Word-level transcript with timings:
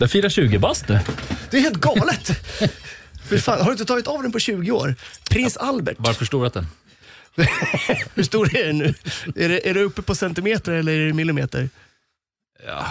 Det 0.00 0.08
firar 0.08 0.28
20 0.28 0.58
bast 0.58 0.88
nu. 0.88 1.00
Det 1.50 1.56
är 1.56 1.60
helt 1.60 1.80
galet. 1.80 2.30
Fan, 3.42 3.58
har 3.58 3.64
du 3.66 3.72
inte 3.72 3.84
tagit 3.84 4.06
av 4.06 4.22
den 4.22 4.32
på 4.32 4.38
20 4.38 4.70
år? 4.70 4.94
Prins 5.30 5.56
Albert. 5.56 5.96
Varför 5.98 6.18
förstorat 6.18 6.54
den? 6.54 6.66
Hur 8.14 8.22
stor 8.22 8.56
är 8.56 8.66
den 8.66 8.78
nu? 8.78 8.94
Är 9.36 9.48
det, 9.48 9.68
är 9.68 9.74
det 9.74 9.80
uppe 9.80 10.02
på 10.02 10.14
centimeter 10.14 10.72
eller 10.72 10.92
är 10.92 11.06
det 11.06 11.12
millimeter? 11.12 11.68
Ja, 12.66 12.86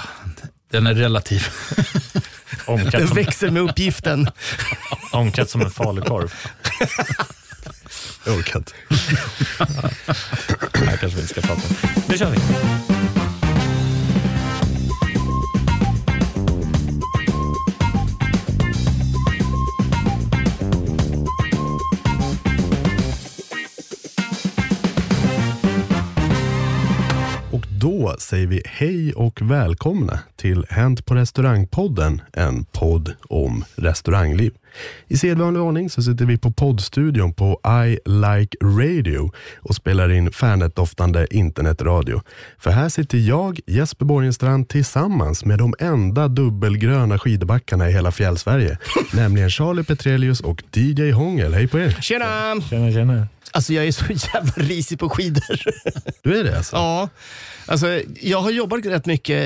den 0.72 0.88
är 0.88 0.94
relativ. 0.94 1.48
Den 1.75 2.22
Omklädd 2.66 3.08
som, 3.08 3.16
växer 3.16 3.50
med 3.50 3.62
uppgiften. 3.62 4.30
omklädd 5.12 5.50
som 5.50 5.62
en 5.62 5.72
falukorv. 5.72 6.34
Jag 8.25 8.38
orkar 8.38 8.59
inte. 8.59 8.72
Det 10.74 10.86
här 10.86 10.98
kanske 10.98 11.16
vi 11.16 11.22
inte 11.22 11.28
ska 11.28 11.42
prata 11.42 11.53
om. 11.53 11.75
Nu 12.09 12.18
kör 12.18 12.31
vi. 12.31 12.99
Och 27.84 27.99
då 28.00 28.16
säger 28.20 28.48
vi 28.48 28.62
hej 28.66 29.14
och 29.14 29.42
välkomna 29.42 30.20
till 30.36 30.66
Hänt 30.70 31.06
på 31.06 31.16
restaurangpodden, 31.16 32.22
en 32.34 32.66
podd 32.66 33.14
om 33.30 33.66
restaurangliv. 33.76 34.54
I 35.08 35.18
sedvanlig 35.18 35.62
ordning 35.62 35.90
så 35.90 36.02
sitter 36.02 36.26
vi 36.26 36.38
på 36.38 36.52
poddstudion 36.52 37.34
på 37.34 37.60
I 37.86 38.10
Like 38.10 38.58
Radio 38.64 39.32
och 39.58 39.76
spelar 39.76 40.12
in 40.12 40.32
Fanet-doftande 40.32 41.28
internetradio. 41.32 42.22
För 42.58 42.72
här 42.72 42.90
sitter 42.90 43.18
jag, 43.18 43.60
Jesper 43.66 44.06
Borgenstrand, 44.06 44.70
tillsammans 44.70 45.46
med 45.46 45.58
de 45.58 45.74
enda 45.80 46.28
dubbelgröna 46.28 47.20
skidbackarna 47.20 47.90
i 47.90 47.94
hela 47.94 48.12
fjällsverige. 48.12 48.78
nämligen 49.14 49.50
Charlie 49.50 49.84
Petrelius 49.84 50.42
och 50.42 50.64
DJ 50.74 51.12
Hångel. 51.12 51.54
Hej 51.54 51.68
på 51.68 51.80
er! 51.80 51.98
Tjena! 52.02 52.62
Tjena, 52.70 52.92
tjena. 52.92 53.28
Alltså 53.52 53.74
jag 53.74 53.88
är 53.88 53.92
så 53.92 54.06
jävla 54.34 54.54
risig 54.56 55.00
på 55.00 55.10
skidor. 55.10 55.62
Du 56.24 56.40
är 56.40 56.44
det 56.44 56.58
alltså? 56.58 56.76
Ja, 56.76 57.10
alltså 57.66 57.88
jag 58.22 58.42
har 58.42 58.52
jobbat 58.52 58.86
rätt 58.86 59.06
mycket 59.06 59.44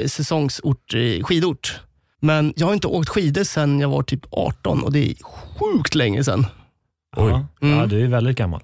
eh, 0.00 0.06
säsongsort, 0.06 0.94
eh, 0.94 1.24
skidort. 1.24 1.80
Men 2.20 2.52
jag 2.56 2.66
har 2.66 2.74
inte 2.74 2.86
åkt 2.86 3.08
skidor 3.08 3.44
sedan 3.44 3.80
jag 3.80 3.88
var 3.88 4.02
typ 4.02 4.20
18 4.30 4.82
och 4.82 4.92
det 4.92 5.10
är 5.10 5.14
sjukt 5.58 5.94
länge 5.94 6.24
sedan. 6.24 6.46
Ja, 7.16 7.46
Mm. 7.62 7.78
ja, 7.78 7.86
du 7.86 8.04
är 8.04 8.08
väldigt 8.08 8.36
gammal. 8.36 8.62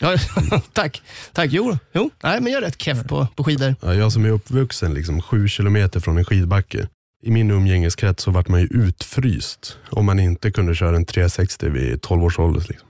Ja, 0.00 0.16
tack. 0.72 1.02
Tack. 1.32 1.50
Jo, 1.52 1.78
jo. 1.92 2.10
Nej, 2.22 2.40
men 2.40 2.52
jag 2.52 2.62
är 2.62 2.66
rätt 2.66 2.82
keff 2.82 3.04
på, 3.08 3.26
på 3.36 3.44
skidor. 3.44 3.74
Ja, 3.82 3.94
jag 3.94 4.12
som 4.12 4.24
är 4.24 4.28
uppvuxen 4.30 4.94
liksom 4.94 5.22
sju 5.22 5.48
kilometer 5.48 6.00
från 6.00 6.18
en 6.18 6.24
skidbacke. 6.24 6.88
I 7.24 7.30
min 7.30 7.50
umgängeskrets 7.50 8.22
så 8.22 8.30
vart 8.30 8.48
man 8.48 8.60
ju 8.60 8.66
utfryst 8.66 9.78
om 9.90 10.06
man 10.06 10.18
inte 10.20 10.50
kunde 10.50 10.74
köra 10.74 10.96
en 10.96 11.04
360 11.04 11.68
vid 11.68 12.02
12 12.02 12.24
års 12.24 12.38
ålder. 12.38 12.66
Liksom. 12.68 12.88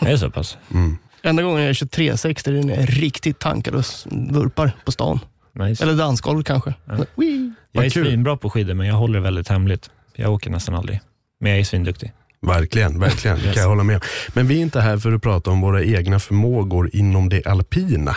Det 0.00 0.10
är 0.10 0.16
så 0.16 0.30
pass. 0.30 0.56
Mm. 0.74 0.96
Enda 1.24 1.42
gången 1.42 1.62
jag 1.64 1.76
kör 1.76 1.86
360 1.86 2.50
är 2.50 2.62
när 2.62 2.74
jag 2.74 2.82
är 2.82 2.86
riktigt 2.86 3.38
tankad 3.38 3.74
och 3.74 3.84
vurpar 4.10 4.72
på 4.84 4.92
stan. 4.92 5.20
Nice. 5.52 5.84
Eller 5.84 5.94
dansgolv 5.94 6.42
kanske. 6.42 6.74
Ja. 6.84 6.96
Wee. 7.16 7.52
jag 7.72 7.84
är 7.84 7.90
kul. 7.90 8.06
svinbra 8.06 8.36
på 8.36 8.50
skidor, 8.50 8.74
men 8.74 8.86
jag 8.86 8.94
håller 8.94 9.14
det 9.14 9.22
väldigt 9.22 9.48
hemligt. 9.48 9.90
Jag 10.14 10.32
åker 10.32 10.50
nästan 10.50 10.74
aldrig. 10.74 11.00
Men 11.40 11.50
jag 11.50 11.60
är 11.60 11.64
svinduktig. 11.64 12.12
Verkligen, 12.40 13.00
verkligen. 13.00 13.36
Det 13.38 13.44
Yes. 13.44 13.54
kan 13.54 13.62
jag 13.62 13.68
hålla 13.68 13.82
med 13.84 13.96
om. 13.96 14.02
Men 14.34 14.46
vi 14.46 14.56
är 14.58 14.62
inte 14.62 14.80
här 14.80 14.96
för 14.98 15.12
att 15.12 15.22
prata 15.22 15.50
om 15.50 15.60
våra 15.60 15.82
egna 15.84 16.20
förmågor 16.20 16.90
inom 16.92 17.28
det 17.28 17.46
alpina. 17.46 18.16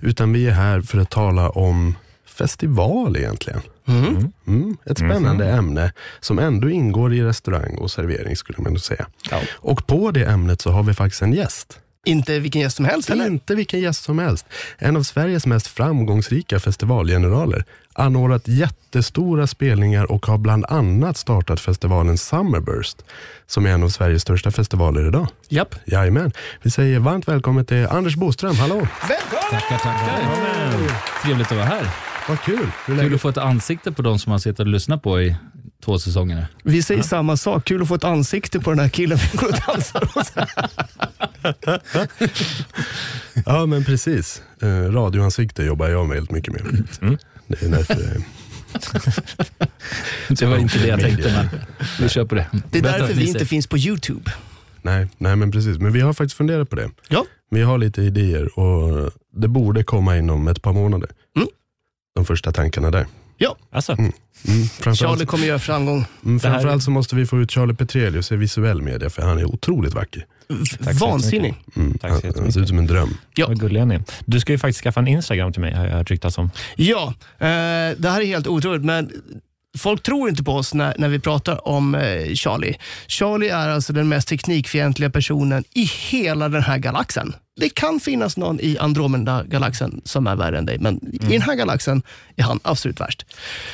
Utan 0.00 0.32
vi 0.32 0.46
är 0.46 0.52
här 0.52 0.80
för 0.80 0.98
att 0.98 1.10
tala 1.10 1.48
om 1.50 1.94
festival 2.26 3.16
egentligen. 3.16 3.60
Mm. 3.88 4.32
Mm, 4.46 4.76
ett 4.86 4.98
spännande 4.98 5.50
ämne 5.50 5.92
som 6.20 6.38
ändå 6.38 6.70
ingår 6.70 7.14
i 7.14 7.22
restaurang 7.22 7.74
och 7.78 7.90
servering 7.90 8.36
skulle 8.36 8.58
man 8.62 8.72
nog 8.72 8.80
säga. 8.80 9.06
Ja. 9.30 9.40
Och 9.54 9.86
på 9.86 10.10
det 10.10 10.24
ämnet 10.24 10.60
så 10.60 10.70
har 10.70 10.82
vi 10.82 10.94
faktiskt 10.94 11.22
en 11.22 11.32
gäst. 11.32 11.78
Inte 12.04 12.38
vilken 12.38 12.60
gäst 12.60 12.76
som 12.76 12.84
helst 12.84 13.10
eller? 13.10 13.26
Inte 13.26 13.54
vilken 13.54 13.80
gäst 13.80 14.04
som 14.04 14.18
helst. 14.18 14.46
En 14.78 14.96
av 14.96 15.02
Sveriges 15.02 15.46
mest 15.46 15.66
framgångsrika 15.66 16.60
festivalgeneraler. 16.60 17.64
Anordnat 17.92 18.48
jättestora 18.48 19.46
spelningar 19.46 20.12
och 20.12 20.26
har 20.26 20.38
bland 20.38 20.64
annat 20.68 21.16
startat 21.16 21.60
festivalen 21.60 22.18
Summerburst. 22.18 22.96
Som 23.46 23.66
är 23.66 23.70
en 23.70 23.82
av 23.82 23.88
Sveriges 23.88 24.22
största 24.22 24.50
festivaler 24.50 25.08
idag. 25.08 25.26
Japp. 25.48 25.74
Jajamän. 25.84 26.32
Vi 26.62 26.70
säger 26.70 26.98
varmt 26.98 27.28
välkommen 27.28 27.64
till 27.64 27.86
Anders 27.86 28.16
Boström. 28.16 28.56
Hallå! 28.56 28.88
Tackar, 29.50 29.78
tackar. 29.78 31.22
Trevligt 31.24 31.46
att 31.46 31.56
vara 31.56 31.66
här. 31.66 31.86
Vad 32.28 32.40
kul! 32.40 32.70
Kul 32.86 33.14
att 33.14 33.20
få 33.20 33.28
ett 33.28 33.38
ansikte 33.38 33.92
på 33.92 34.02
de 34.02 34.18
som 34.18 34.32
har 34.32 34.38
suttit 34.38 34.60
och 34.60 34.66
lyssnat 34.66 35.02
på 35.02 35.20
i 35.20 35.36
två 35.84 35.98
säsonger 35.98 36.36
nu. 36.36 36.46
Vi 36.62 36.82
säger 36.82 37.02
samma 37.02 37.36
sak. 37.36 37.64
Kul 37.64 37.82
att 37.82 37.88
få 37.88 37.94
ett 37.94 38.04
ansikte 38.04 38.60
på 38.60 38.70
den 38.70 38.78
här 38.78 38.88
killen 38.88 39.18
vi 39.32 39.38
går 39.38 39.48
och 39.48 39.58
dansar 39.66 40.08
hos. 40.14 40.32
Ja 43.46 43.66
men 43.66 43.84
precis. 43.84 44.42
Eh, 44.62 44.68
radioansikte 44.68 45.62
jobbar 45.64 45.88
jag 45.88 46.08
väldigt 46.08 46.30
mycket 46.30 46.52
med. 46.52 46.62
Mm. 47.02 47.18
Det 47.46 47.62
är 47.62 47.68
därför, 47.70 47.96
Det 50.28 50.46
var 50.46 50.56
inte 50.56 50.78
det 50.78 50.86
jag 50.88 51.00
tänkte, 51.00 51.32
men 51.32 51.48
vi 52.00 52.08
kör 52.08 52.24
på 52.24 52.34
det. 52.34 52.46
Det 52.70 52.78
är 52.78 52.82
därför 52.82 53.14
vi 53.14 53.28
inte 53.28 53.46
finns 53.46 53.66
på 53.66 53.78
YouTube. 53.78 54.30
nej, 54.82 55.08
nej 55.18 55.36
men 55.36 55.52
precis. 55.52 55.78
Men 55.78 55.92
vi 55.92 56.00
har 56.00 56.12
faktiskt 56.12 56.36
funderat 56.36 56.70
på 56.70 56.76
det. 56.76 56.90
Ja. 57.08 57.24
Vi 57.50 57.62
har 57.62 57.78
lite 57.78 58.02
idéer 58.02 58.58
och 58.58 59.10
det 59.36 59.48
borde 59.48 59.84
komma 59.84 60.16
inom 60.16 60.48
ett 60.48 60.62
par 60.62 60.72
månader. 60.72 61.10
Mm. 61.36 61.48
de 62.14 62.24
första 62.24 62.52
tankarna 62.52 62.90
där. 62.90 63.06
Ja, 63.36 63.56
Alltså, 63.72 63.96
Mm, 64.48 64.66
framförallt, 64.68 64.98
Charlie 65.18 65.26
kommer 65.26 65.46
göra 65.46 65.58
framgång. 65.58 66.04
mm, 66.24 66.40
framförallt 66.40 66.82
så 66.82 66.90
måste 66.90 67.16
vi 67.16 67.26
få 67.26 67.40
ut 67.40 67.50
Charlie 67.50 67.74
Petrelius 67.74 68.32
i 68.32 68.36
visuell 68.36 68.82
media, 68.82 69.10
för 69.10 69.22
han 69.22 69.38
är 69.38 69.44
otroligt 69.44 69.94
vacker. 69.94 70.26
Tack 70.84 70.98
så 70.98 71.06
Vansinnig. 71.06 71.54
Mm, 71.76 71.98
Tack 71.98 72.20
så 72.20 72.26
han, 72.26 72.34
han 72.42 72.52
ser 72.52 72.60
ut 72.60 72.68
som 72.68 72.78
en 72.78 72.86
dröm. 72.86 73.16
Ja. 73.34 73.46
vad 73.48 73.60
gulliga 73.60 73.84
ni 73.84 73.94
är. 73.94 74.02
Du 74.26 74.40
ska 74.40 74.52
ju 74.52 74.58
faktiskt 74.58 74.82
skaffa 74.82 75.00
en 75.00 75.08
Instagram 75.08 75.52
till 75.52 75.60
mig, 75.60 75.74
har 75.74 75.84
jag 75.86 75.92
hört 75.96 76.10
ryktas 76.10 76.38
om. 76.38 76.50
Ja, 76.76 77.14
eh, 77.38 77.46
det 77.98 78.08
här 78.10 78.20
är 78.20 78.26
helt 78.26 78.46
otroligt, 78.46 78.84
men 78.84 79.10
folk 79.78 80.02
tror 80.02 80.28
inte 80.28 80.42
på 80.44 80.52
oss 80.52 80.74
när, 80.74 80.94
när 80.98 81.08
vi 81.08 81.18
pratar 81.18 81.68
om 81.68 81.94
eh, 81.94 82.34
Charlie. 82.34 82.74
Charlie 83.08 83.48
är 83.48 83.68
alltså 83.68 83.92
den 83.92 84.08
mest 84.08 84.28
teknikfientliga 84.28 85.10
personen 85.10 85.64
i 85.74 85.84
hela 85.84 86.48
den 86.48 86.62
här 86.62 86.78
galaxen. 86.78 87.34
Det 87.60 87.68
kan 87.74 88.00
finnas 88.00 88.36
någon 88.36 88.60
i 88.60 88.78
Andromeda-galaxen 88.78 90.00
som 90.04 90.26
är 90.26 90.36
värre 90.36 90.58
än 90.58 90.66
dig, 90.66 90.78
men 90.78 91.00
i 91.12 91.18
den 91.18 91.42
här 91.42 91.54
galaxen 91.54 92.02
är 92.36 92.42
han 92.42 92.60
absolut 92.62 93.00
värst. 93.00 93.26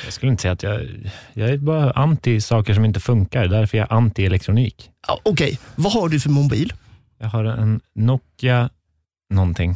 Jag 0.05 0.13
skulle 0.13 0.31
inte 0.31 0.41
säga 0.41 0.51
att 0.51 0.63
jag, 0.63 0.87
jag 1.33 1.49
är 1.49 1.57
bara 1.57 1.91
anti 1.91 2.41
saker 2.41 2.73
som 2.73 2.85
inte 2.85 2.99
funkar. 2.99 3.47
Därför 3.47 3.77
är 3.77 3.81
jag 3.81 3.91
anti 3.91 4.25
elektronik. 4.25 4.89
Ja, 5.07 5.19
Okej, 5.23 5.59
vad 5.75 5.93
har 5.93 6.09
du 6.09 6.19
för 6.19 6.29
mobil? 6.29 6.73
Jag 7.19 7.27
har 7.27 7.43
en 7.45 7.81
Nokia 7.95 8.69
någonting. 9.33 9.75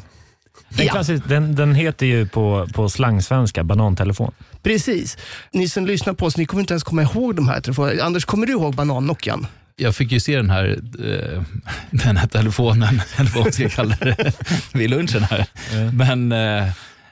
Den, 0.70 0.86
Ja. 0.86 0.92
klassisk, 0.92 1.24
den, 1.28 1.56
den 1.56 1.76
heter 1.76 2.06
ju 2.06 2.28
på, 2.28 2.68
på 2.74 2.90
slangsvenska 2.90 3.64
banantelefon. 3.64 4.32
Precis. 4.66 5.18
Ni 5.52 5.70
som 5.70 5.88
lyssnar 5.88 6.14
på 6.14 6.26
oss, 6.26 6.38
ni 6.38 6.46
kommer 6.46 6.62
inte 6.62 6.74
ens 6.74 6.84
komma 6.84 7.02
ihåg 7.02 7.36
de 7.36 7.48
här 7.48 7.62
telefonerna. 7.62 8.04
Anders, 8.04 8.26
kommer 8.26 8.46
du 8.48 8.54
ihåg 8.54 8.76
banan-Nokian? 8.76 9.48
Jag 9.76 9.96
fick 9.96 10.12
ju 10.12 10.20
se 10.20 10.36
den 10.36 10.50
här, 10.50 10.80
eh, 11.00 11.44
den 11.92 12.18
här 12.18 12.28
telefonen, 12.28 13.02
eller 13.18 13.30
vad 13.30 13.44
man 13.44 13.54
ska 13.54 13.70
kalla 13.70 13.96
det, 14.02 14.34
vid 14.74 14.90
lunchen 14.90 15.24
här. 15.24 15.46
Men 15.94 16.32
eh, 16.32 16.68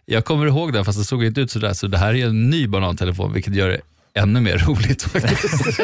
jag 0.05 0.25
kommer 0.25 0.45
ihåg 0.45 0.73
den, 0.73 0.85
fast 0.85 0.99
det 0.99 1.05
såg 1.05 1.23
inte 1.23 1.41
ut 1.41 1.51
sådär. 1.51 1.73
Så 1.73 1.87
det 1.87 1.97
här 1.97 2.13
är 2.13 2.25
en 2.25 2.49
ny 2.49 2.67
banantelefon, 2.67 3.33
vilket 3.33 3.55
gör 3.55 3.69
det 3.69 3.81
ännu 4.13 4.41
mer 4.41 4.57
roligt 4.67 5.03
faktiskt. 5.03 5.77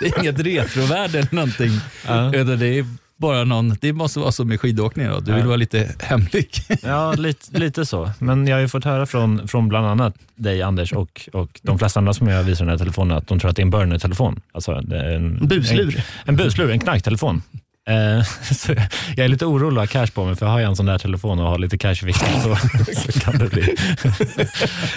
det 0.00 0.06
är 0.06 0.20
inget 0.20 0.40
retrovärde 0.40 1.18
eller 1.18 1.34
någonting. 1.34 1.80
Utan 2.04 2.58
det 2.58 2.66
är 2.78 2.86
bara 3.16 3.44
någon, 3.44 3.76
det 3.80 3.92
måste 3.92 4.18
vara 4.18 4.32
som 4.32 4.48
med 4.48 4.60
skidåkning 4.60 5.06
då. 5.08 5.20
Du 5.20 5.32
vill 5.34 5.44
vara 5.46 5.56
lite 5.56 5.94
hemlig. 6.00 6.50
Ja, 6.82 7.12
lite, 7.12 7.58
lite 7.58 7.86
så. 7.86 8.10
Men 8.18 8.46
jag 8.46 8.56
har 8.56 8.60
ju 8.60 8.68
fått 8.68 8.84
höra 8.84 9.06
från, 9.06 9.48
från 9.48 9.68
bland 9.68 9.86
annat 9.86 10.14
dig 10.36 10.62
Anders 10.62 10.92
och, 10.92 11.28
och 11.32 11.60
de 11.62 11.78
flesta 11.78 12.00
andra 12.00 12.14
som 12.14 12.28
jag 12.28 12.42
visar 12.44 12.64
den 12.64 12.70
här 12.72 12.78
telefonen 12.78 13.16
att 13.16 13.28
de 13.28 13.38
tror 13.38 13.50
att 13.50 13.56
det 13.56 13.60
är 13.62 13.64
en 13.64 13.70
burner-telefon. 13.70 14.40
Alltså 14.52 14.72
en, 14.72 14.92
En 14.92 15.48
buslur. 15.48 15.96
En, 15.96 16.02
en 16.24 16.36
buslur, 16.36 16.70
en 16.70 16.80
knarktelefon. 16.80 17.42
Eh, 17.90 18.22
så 18.54 18.72
jag 19.16 19.24
är 19.24 19.28
lite 19.28 19.46
orolig 19.46 19.82
att 19.82 19.92
ha 19.92 20.00
cash 20.00 20.12
på 20.14 20.24
mig, 20.24 20.36
för 20.36 20.46
har 20.46 20.60
jag 20.60 20.68
en 20.68 20.76
sån 20.76 20.86
där 20.86 20.98
telefon 20.98 21.38
och 21.38 21.48
har 21.48 21.58
lite 21.58 21.78
cash 21.78 21.92
i 21.92 21.94
fickan 21.94 22.28
så, 22.42 22.56
så 23.12 23.20
kan 23.20 23.38
det 23.38 23.48
bli... 23.50 23.76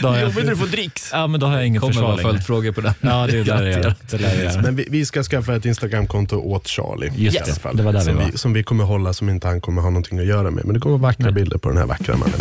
då 0.02 0.08
har 0.08 0.16
jag, 0.16 0.24
Jobbigt 0.24 0.44
när 0.44 0.52
du 0.52 0.58
får 0.58 0.68
dricks. 0.68 1.10
ja, 1.14 1.28
men 1.28 1.40
då 1.40 1.48
har 1.48 1.54
jag 1.54 1.68
inget 1.68 1.82
kommer 1.82 1.94
försvar 1.94 2.10
längre. 2.10 2.24
följdfrågor 2.24 2.72
på 2.72 2.82
den. 2.82 2.94
Ja, 3.02 3.28
det 3.28 3.38
är 3.40 3.44
där 3.44 3.62
det 3.64 3.74
är. 3.74 3.96
Det 4.12 4.18
lär 4.18 4.44
jag. 4.44 4.64
Men 4.64 4.76
vi, 4.76 4.88
vi 4.90 5.06
ska 5.06 5.24
skaffa 5.24 5.56
ett 5.56 5.66
Instagramkonto 5.66 6.36
åt 6.36 6.68
Charlie. 6.68 7.12
Just 7.16 7.36
i 7.36 7.40
alla 7.40 7.54
det, 7.54 7.60
fall, 7.60 7.78
det 7.78 7.84
var 7.84 7.94
där 7.94 8.00
vi 8.00 8.06
som, 8.06 8.16
var. 8.16 8.26
vi, 8.32 8.38
som 8.38 8.54
vi 8.54 8.64
kommer 8.64 8.84
hålla, 8.84 9.14
som 9.14 9.30
inte 9.30 9.48
han 9.48 9.62
kommer 9.62 9.82
ha 9.82 9.90
någonting 9.90 10.20
att 10.20 10.26
göra 10.26 10.52
med. 10.52 10.66
Men 10.66 10.74
det 10.74 10.80
kommer 10.80 10.98
vackra 10.98 11.32
bilder 11.32 11.58
på 11.58 11.70
den 11.70 11.78
här 11.78 11.86
vackra 11.86 12.18
mannen. 12.18 12.40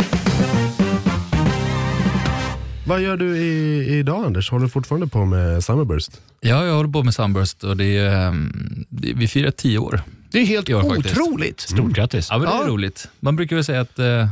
Vad 2.85 3.01
gör 3.01 3.17
du 3.17 3.37
i, 3.37 3.85
idag 3.99 4.25
Anders? 4.25 4.51
Håller 4.51 4.65
du 4.65 4.69
fortfarande 4.69 5.07
på 5.07 5.25
med 5.25 5.63
Summerburst? 5.63 6.11
Ja, 6.41 6.65
jag 6.65 6.73
håller 6.75 6.89
på 6.89 7.03
med 7.03 7.13
Sunburst 7.13 7.63
och 7.63 7.77
det 7.77 7.97
är, 7.97 8.27
ehm, 8.27 8.85
det, 8.89 9.13
vi 9.15 9.27
firar 9.27 9.51
tio 9.51 9.77
år. 9.79 10.01
Det 10.31 10.39
är 10.39 10.45
helt 10.45 10.69
faktiskt. 10.69 11.17
otroligt. 11.17 11.59
Stort 11.59 11.91
grattis. 11.91 12.27
Ja, 12.31 12.37
men 12.37 12.47
det 12.47 12.53
är 12.53 12.61
Ja. 12.61 12.67
roligt. 12.67 13.09
Man 13.19 13.35
brukar 13.35 13.55
väl 13.55 13.65
säga 13.65 13.81
att 13.81 13.99
eh, 13.99 14.27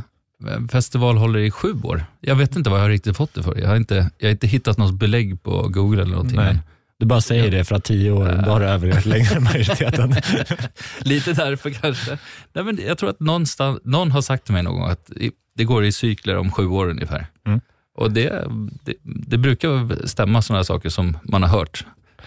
festival 0.72 1.16
håller 1.16 1.38
i 1.38 1.50
sju 1.50 1.74
år. 1.82 2.04
Jag 2.20 2.36
vet 2.36 2.56
inte 2.56 2.70
vad 2.70 2.78
jag 2.78 2.84
har 2.84 2.90
riktigt 2.90 3.16
fått 3.16 3.34
det 3.34 3.42
för. 3.42 3.56
Jag 3.60 3.68
har 3.68 3.76
inte, 3.76 4.10
jag 4.18 4.26
har 4.28 4.30
inte 4.32 4.46
hittat 4.46 4.78
något 4.78 4.94
belägg 4.94 5.42
på 5.42 5.68
Google 5.68 6.02
eller 6.02 6.12
någonting. 6.12 6.36
Nej. 6.36 6.58
Du 6.98 7.06
bara 7.06 7.20
säger 7.20 7.50
det 7.50 7.64
för 7.64 7.74
att 7.74 7.84
tio 7.84 8.10
år, 8.10 8.42
då 8.44 8.50
har 8.50 8.60
du 8.60 8.66
överlevt 8.66 9.06
längre 9.06 9.34
än 9.36 9.44
majoriteten. 9.44 10.14
lite 10.98 11.32
därför 11.32 11.70
kanske. 11.70 12.18
Nej, 12.52 12.64
men 12.64 12.78
jag 12.86 12.98
tror 12.98 13.10
att 13.10 13.20
någonstans, 13.20 13.80
någon 13.84 14.10
har 14.10 14.22
sagt 14.22 14.44
till 14.44 14.54
mig 14.54 14.62
någon 14.62 14.74
gång 14.80 14.90
att 14.90 15.10
det 15.56 15.64
går 15.64 15.84
i 15.84 15.92
cykler 15.92 16.36
om 16.36 16.50
sju 16.52 16.66
år 16.66 16.88
ungefär. 16.90 17.26
Mm. 17.46 17.60
Och 17.94 18.12
det, 18.12 18.44
det, 18.84 18.94
det 19.02 19.38
brukar 19.38 20.06
stämma 20.06 20.42
sådana 20.42 20.64
saker 20.64 20.88
som 20.88 21.18
man 21.22 21.42
har 21.42 21.50
hört. 21.58 21.84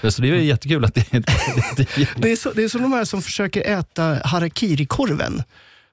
Så 0.09 0.21
det 0.21 0.30
är 0.30 0.36
jättekul 0.36 0.86
att 0.86 0.94
det, 0.95 1.06
det, 1.12 1.25
det, 1.77 2.09
Det 2.18 2.31
är, 2.31 2.36
så, 2.36 2.51
det 2.51 2.63
är 2.63 2.69
som 2.69 2.81
de 2.81 2.94
här 2.94 3.06
som 3.06 3.21
försöker 3.21 3.62
äta 3.80 4.03
harakiri-korven. 4.24 5.44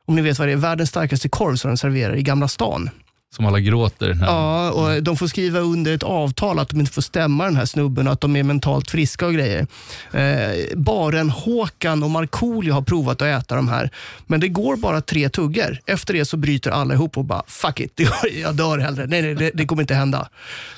Om 0.06 0.16
ni 0.16 0.22
vet 0.22 0.38
vad 0.38 0.49
det 0.49 0.52
är, 0.52 0.56
världens 0.56 0.90
starkaste 0.90 1.28
korv 1.28 1.56
som 1.56 1.70
de 1.70 1.76
serverar 1.76 2.16
i 2.16 2.22
Gamla 2.22 2.49
stan 2.49 2.90
som 3.36 3.46
alla 3.46 3.60
gråter. 3.60 4.14
När, 4.14 4.26
Ja, 4.26 4.70
och 4.70 5.02
de 5.02 5.16
får 5.16 5.26
skriva 5.26 5.58
under 5.58 5.94
ett 5.94 6.02
avtal 6.02 6.58
att 6.58 6.69
de 6.69 6.80
inte 6.80 6.92
får 6.92 7.02
stämma 7.02 7.44
den 7.44 7.56
här 7.56 7.64
snubben 7.64 8.06
och 8.06 8.12
att 8.12 8.20
de 8.20 8.36
är 8.36 8.42
mentalt 8.42 8.90
friska 8.90 9.26
och 9.26 9.34
grejer. 9.34 9.66
Eh, 10.12 10.76
Baren 10.76 11.30
Håkan 11.30 12.02
och 12.02 12.10
Markoolio 12.10 12.72
har 12.72 12.82
provat 12.82 13.22
att 13.22 13.42
äta 13.42 13.56
de 13.56 13.69
här, 13.69 13.90
men 14.26 14.40
det 14.40 14.48
går 14.48 14.76
bara 14.76 15.00
tre 15.00 15.28
tuggor. 15.28 15.78
Efter 15.86 16.14
det 16.14 16.25
så 16.25 16.36
bryter 16.36 16.70
alla 16.70 16.94
ihop 16.94 17.19
och 17.19 17.25
bara, 17.25 17.42
fuck 17.46 17.80
it, 17.80 18.00
jag 18.42 18.54
dör 18.54 18.78
hellre. 18.78 19.06
Nej, 19.06 19.22
nej 19.22 19.34
det, 19.34 19.50
det 19.54 19.66
kommer 19.66 19.82
inte 19.82 19.94
hända. 19.94 20.28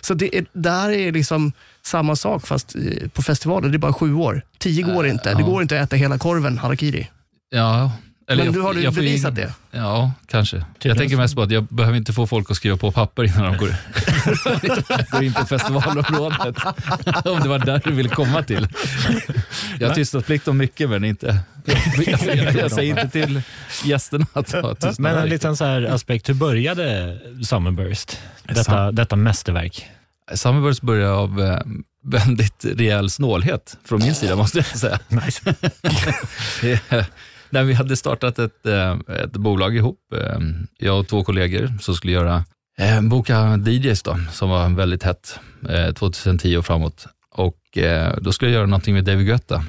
Så 0.01 0.15
det, 0.15 0.37
är, 0.37 0.47
det 0.53 0.71
här 0.71 0.91
är 0.91 1.13
liksom 1.13 1.53
samma 1.83 2.17
sak 2.17 2.47
fast 2.47 2.75
eh, 2.75 3.09
på 3.09 3.23
festivaler. 3.23 3.69
Det 3.69 3.77
är 3.77 3.79
bara 3.79 3.93
sju 3.93 4.15
år. 4.15 4.43
Tio 4.59 4.83
går 4.83 5.07
inte. 5.07 5.35
Det 5.35 5.41
ja. 5.41 5.47
går 5.47 5.63
inte 5.63 5.81
att 5.81 5.87
äta 5.87 5.97
hela 5.97 6.19
korven 6.19 6.59
harakiri. 6.59 7.09
ja, 7.51 7.93
eller 8.31 8.37
Men 8.37 8.47
jag- 8.47 8.55
du 8.55 8.61
har 8.61 8.75
du 8.75 8.83
får 8.83 8.93
ju- 8.95 9.01
bevisat 9.01 9.35
det? 9.35 9.53
Ja, 9.71 10.13
kanske. 10.27 10.65
jag 10.83 10.99
tänker 10.99 11.17
mest 11.17 11.35
på 11.35 11.43
att 11.43 11.51
jag 11.51 11.65
behöver 11.65 11.97
inte 11.97 12.13
få 12.13 12.27
folk 12.27 12.51
att 12.51 12.57
skriva 12.57 12.77
på 12.77 12.93
papper 12.93 13.25
innan 13.25 13.53
de 13.53 13.57
går, 13.59 13.75
går 15.11 15.23
in 15.23 15.33
på 15.35 15.47
festivalområdet. 15.47 16.57
Om 17.27 17.41
det 17.41 17.49
var 17.49 17.59
där 17.59 17.81
du 17.85 17.93
ville 17.93 18.09
komma 18.09 18.43
till. 18.43 18.69
Jag 19.81 19.89
har 19.89 19.95
tystnadsplikt 19.95 20.49
om 20.49 20.57
mycket, 20.59 20.91
men 20.91 21.05
inte, 21.05 21.39
jag, 21.65 21.79
jag, 22.37 22.55
jag 22.59 22.71
säger 22.73 23.01
inte 23.01 23.09
till 23.09 23.43
gästerna 23.85 24.27
att 24.33 24.53
ha 24.53 24.61
Men 24.63 24.71
en 24.71 24.77
tystnadsplikt. 24.77 25.31
liten 25.31 25.57
så 25.57 25.65
här 25.65 25.83
aspekt, 25.83 26.29
hur 26.29 26.35
började 26.35 27.19
Summerburst? 27.45 28.19
Detta, 28.45 28.93
detta 28.93 29.17
mästerverk. 29.17 29.87
Summerburst 30.35 30.83
började 30.83 31.13
av 31.13 31.41
eh, 31.43 31.59
väldigt 32.05 32.65
rejäl 32.77 33.11
snålhet 33.11 33.77
från 33.85 33.99
min 34.03 34.15
sida, 34.15 34.37
måste 34.37 34.59
jag 34.59 34.67
säga. 34.67 34.99
Nice. 35.09 35.55
Det- 36.61 37.07
När 37.53 37.65
vi 37.65 37.75
hade 37.75 37.97
startat 37.97 38.39
ett, 38.39 38.67
eh, 38.67 38.99
ett 39.25 39.33
bolag 39.33 39.77
ihop, 39.77 39.99
eh, 40.15 40.39
jag 40.79 40.99
och 40.99 41.09
två 41.09 41.25
kollegor 41.25 41.73
som 41.81 41.95
skulle 41.95 42.13
göra 42.13 42.45
eh, 42.79 43.03
boka 43.03 43.57
DJs 43.67 44.03
då, 44.03 44.17
som 44.33 44.51
var 44.51 44.69
väldigt 44.69 45.03
hett, 45.03 45.41
eh, 45.69 45.95
2010 45.95 46.57
och 46.57 46.67
framåt. 46.67 47.07
Och 47.35 47.79
då 48.21 48.33
skulle 48.33 48.51
jag 48.51 48.57
göra 48.57 48.67
någonting 48.67 48.95
med 48.95 49.05
David 49.05 49.27
Guetta. 49.27 49.65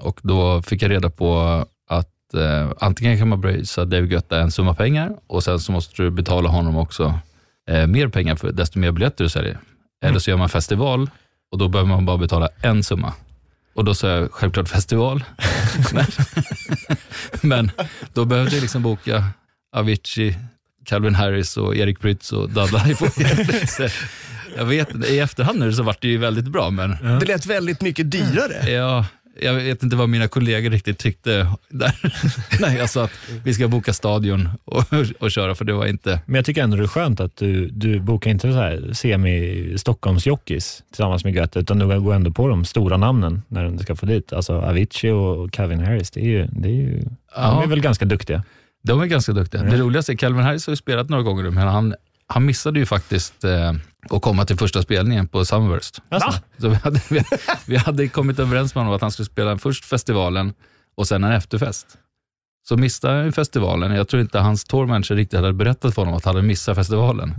Och 0.00 0.20
då 0.22 0.62
fick 0.62 0.82
jag 0.82 0.90
reda 0.90 1.10
på 1.10 1.64
att 1.88 2.34
eh, 2.34 2.72
antingen 2.80 3.18
kan 3.18 3.28
man 3.28 3.42
pröjsa 3.42 3.84
David 3.84 4.10
Guetta 4.10 4.40
en 4.40 4.50
summa 4.50 4.74
pengar 4.74 5.16
och 5.26 5.44
sen 5.44 5.60
så 5.60 5.72
måste 5.72 6.02
du 6.02 6.10
betala 6.10 6.48
honom 6.48 6.76
också 6.76 7.18
eh, 7.70 7.86
mer 7.86 8.08
pengar 8.08 8.36
för 8.36 8.52
desto 8.52 8.78
mer 8.78 8.92
biljetter 8.92 9.24
du 9.24 9.30
säljer. 9.30 9.58
Eller 10.04 10.18
så 10.18 10.30
gör 10.30 10.36
man 10.36 10.48
festival 10.48 11.10
och 11.52 11.58
då 11.58 11.68
behöver 11.68 11.88
man 11.88 12.06
bara 12.06 12.18
betala 12.18 12.48
en 12.62 12.82
summa. 12.82 13.12
Och 13.74 13.84
då 13.84 13.94
sa 13.94 14.08
jag 14.08 14.32
självklart 14.32 14.68
festival. 14.68 15.24
men, 17.42 17.70
då 18.14 18.24
behövde 18.24 18.54
jag 18.54 18.62
liksom 18.62 18.82
boka 18.82 19.24
Avicii, 19.76 20.38
Calvin 20.84 21.14
Harris 21.14 21.56
och 21.56 21.76
Erik 21.76 22.00
Prytz 22.00 22.32
och 22.32 22.50
Dada 22.50 22.84
Så 23.68 23.88
Jag 24.56 24.64
vet 24.64 25.04
i 25.04 25.18
efterhand 25.18 25.58
nu 25.58 25.72
så 25.72 25.82
vart 25.82 26.02
det 26.02 26.08
ju 26.08 26.18
väldigt 26.18 26.48
bra, 26.48 26.70
men 26.70 26.96
Det 27.20 27.26
lät 27.26 27.46
väldigt 27.46 27.80
mycket 27.80 28.10
dyrare. 28.10 28.70
ja, 28.70 29.06
jag 29.42 29.54
vet 29.54 29.82
inte 29.82 29.96
vad 29.96 30.08
mina 30.08 30.28
kollegor 30.28 30.70
riktigt 30.70 30.98
tyckte 30.98 31.46
där, 31.68 31.92
jag 32.78 32.90
sa 32.90 33.04
att 33.04 33.10
vi 33.44 33.54
ska 33.54 33.68
boka 33.68 33.92
stadion 33.92 34.48
och, 34.64 34.84
och 35.20 35.30
köra, 35.30 35.54
för 35.54 35.64
det 35.64 35.72
var 35.72 35.86
inte... 35.86 36.20
Men 36.26 36.34
jag 36.34 36.44
tycker 36.44 36.62
ändå 36.62 36.76
det 36.76 36.82
är 36.82 36.86
skönt 36.88 37.20
att 37.20 37.36
du, 37.36 37.66
du 37.68 38.00
bokar 38.00 38.30
inte 38.30 38.52
så 38.52 38.58
här 38.58 38.90
semi-Stockholms-jockeys 38.92 40.82
tillsammans 40.90 41.24
med 41.24 41.34
Göte, 41.34 41.58
utan 41.58 41.78
du 41.78 42.00
går 42.00 42.14
ändå 42.14 42.30
på 42.30 42.48
de 42.48 42.64
stora 42.64 42.96
namnen 42.96 43.42
när 43.48 43.68
du 43.70 43.78
ska 43.78 43.96
få 43.96 44.06
dit. 44.06 44.32
Alltså 44.32 44.52
Avicii 44.60 45.10
och 45.10 45.52
Calvin 45.52 45.80
Harris, 45.80 46.10
det 46.10 46.20
är 46.20 46.24
ju, 46.28 46.46
det 46.52 46.68
är 46.68 46.72
ju, 46.72 47.00
de 47.00 47.08
Ja. 47.34 47.62
är 47.62 47.66
väl 47.66 47.80
ganska 47.80 48.04
duktiga. 48.04 48.42
De 48.82 49.00
är 49.00 49.06
ganska 49.06 49.32
duktiga. 49.32 49.62
Det 49.62 49.76
roligaste 49.76 50.12
är 50.12 50.16
Calvin 50.16 50.42
Harris 50.42 50.66
har 50.66 50.72
ju 50.72 50.76
spelat 50.76 51.08
några 51.08 51.22
gånger 51.22 51.42
nu, 51.42 51.50
men 51.50 51.68
han, 51.68 51.94
han 52.32 52.46
missade 52.46 52.78
ju 52.78 52.86
faktiskt 52.86 53.44
eh, 53.44 53.72
att 54.10 54.22
komma 54.22 54.44
till 54.44 54.56
första 54.56 54.82
spelningen 54.82 55.28
på 55.28 55.44
Summerburst. 55.44 56.02
Alltså, 56.08 56.32
Så 56.58 56.68
vi 56.68 56.74
hade, 56.74 57.00
vi, 57.10 57.24
vi 57.66 57.76
hade 57.76 58.08
kommit 58.08 58.38
överens 58.38 58.74
med 58.74 58.84
honom 58.84 58.96
att 58.96 59.02
han 59.02 59.10
skulle 59.10 59.26
spela 59.26 59.58
först 59.58 59.84
festivalen 59.84 60.54
och 60.96 61.08
sen 61.08 61.24
en 61.24 61.32
efterfest. 61.32 61.86
Så 62.68 62.76
missade 62.76 63.22
han 63.22 63.32
festivalen. 63.32 63.92
Jag 63.92 64.08
tror 64.08 64.22
inte 64.22 64.38
hans 64.38 64.64
tourmanager 64.64 65.14
riktigt 65.14 65.40
hade 65.40 65.52
berättat 65.52 65.94
för 65.94 66.02
honom 66.02 66.14
att 66.16 66.24
han 66.24 66.34
hade 66.34 66.46
missat 66.46 66.76
festivalen. 66.76 67.34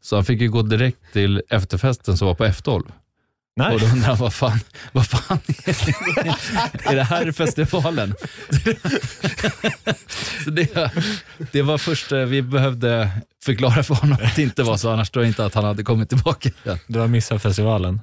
Så 0.00 0.16
han 0.16 0.24
fick 0.24 0.40
ju 0.40 0.48
gå 0.50 0.62
direkt 0.62 1.12
till 1.12 1.42
efterfesten 1.48 2.16
som 2.16 2.26
var 2.26 2.34
på 2.34 2.44
F12. 2.44 2.92
Nej. 3.58 3.74
Och 3.74 3.80
då 3.80 3.86
undrar 3.86 4.08
han, 4.08 4.16
vad 4.16 4.34
fan, 4.34 4.58
vad 4.92 5.06
fan 5.06 5.38
är, 5.48 6.24
det? 6.24 6.90
är 6.90 6.96
det 6.96 7.02
här 7.02 7.32
festivalen? 7.32 8.14
så 10.44 10.50
det, 10.50 10.90
det 11.52 11.62
var 11.62 11.78
först 11.78 12.12
eh, 12.12 12.18
vi 12.18 12.42
behövde 12.42 13.10
förklara 13.44 13.82
för 13.82 13.94
honom 13.94 14.18
att 14.22 14.36
det 14.36 14.42
inte 14.42 14.62
var 14.62 14.76
så, 14.76 14.90
annars 14.90 15.10
tror 15.10 15.24
jag 15.24 15.30
inte 15.30 15.44
att 15.44 15.54
han 15.54 15.64
hade 15.64 15.82
kommit 15.82 16.08
tillbaka. 16.08 16.50
Du 16.86 16.98
har 16.98 17.08
missat 17.08 17.42
festivalen. 17.42 18.00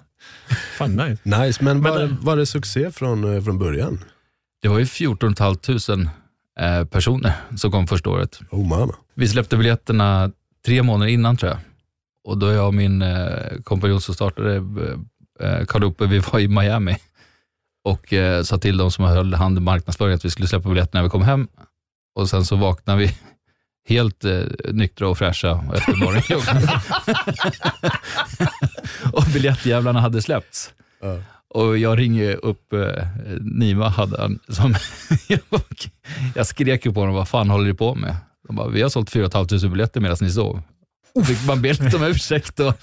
Fan 0.77 0.95
nice. 0.95 1.21
Nice, 1.23 1.63
men 1.63 1.81
var, 1.81 2.17
var 2.21 2.37
det 2.37 2.45
succé 2.45 2.91
från, 2.91 3.35
eh, 3.35 3.43
från 3.43 3.59
början? 3.59 3.99
Det 4.61 4.67
var 4.67 4.79
ju 4.79 4.85
14 4.85 5.35
500 5.35 6.11
eh, 6.59 6.85
personer 6.85 7.33
som 7.57 7.71
kom 7.71 7.87
första 7.87 8.09
året. 8.09 8.39
Oh 8.49 8.67
mamma. 8.67 8.95
Vi 9.15 9.27
släppte 9.27 9.57
biljetterna 9.57 10.31
tre 10.65 10.83
månader 10.83 11.11
innan 11.11 11.37
tror 11.37 11.51
jag. 11.51 11.59
Och 12.25 12.37
då 12.37 12.51
jag 12.51 12.67
och 12.67 12.73
min 12.73 13.03
kompanjon 13.63 14.01
som 14.01 14.15
startade 14.15 14.61
eh, 15.43 15.65
Karl 15.65 15.83
Ope, 15.83 16.05
vi 16.05 16.19
var 16.19 16.39
i 16.39 16.47
Miami 16.47 16.97
och 17.83 18.13
eh, 18.13 18.43
sa 18.43 18.57
till 18.57 18.77
de 18.77 18.91
som 18.91 19.05
höll 19.05 19.33
hand 19.33 19.57
i 19.57 19.61
marknadsföringen 19.61 20.15
att 20.15 20.25
vi 20.25 20.29
skulle 20.29 20.47
släppa 20.47 20.69
biljetterna 20.69 20.99
när 20.99 21.03
vi 21.03 21.09
kom 21.09 21.21
hem. 21.21 21.47
Och 22.15 22.29
sen 22.29 22.45
så 22.45 22.55
vaknade 22.55 22.99
vi 22.99 23.17
helt 23.89 24.25
eh, 24.25 24.41
nyktra 24.71 25.07
och 25.07 25.17
fräscha 25.17 25.63
efter 25.75 25.95
morgonjobb. 25.95 26.43
och 29.13 29.23
biljettjävlarna 29.33 30.01
hade 30.01 30.21
släppts. 30.21 30.73
Ja. 31.01 31.19
Och 31.49 31.77
jag 31.77 31.99
ringer 31.99 32.45
upp 32.45 32.73
eh, 32.73 33.07
Nima, 33.41 33.89
hade 33.89 34.21
han, 34.21 34.39
som 34.49 34.75
jag 36.35 36.47
skrek 36.47 36.85
ju 36.85 36.93
på 36.93 36.99
honom, 36.99 37.15
vad 37.15 37.27
fan 37.27 37.49
håller 37.49 37.65
du 37.65 37.73
på 37.73 37.95
med? 37.95 38.15
De 38.47 38.55
bara, 38.55 38.67
vi 38.67 38.81
har 38.81 38.89
sålt 38.89 39.09
4 39.09 39.29
500 39.29 39.69
biljetter 39.69 40.01
medan 40.01 40.17
ni 40.21 40.29
sov. 40.29 40.61
Fick 41.25 41.47
man 41.47 41.61
be 41.61 41.73
lite 41.73 41.97
om 41.97 42.03
ursäkt 42.03 42.59
och, 42.59 42.73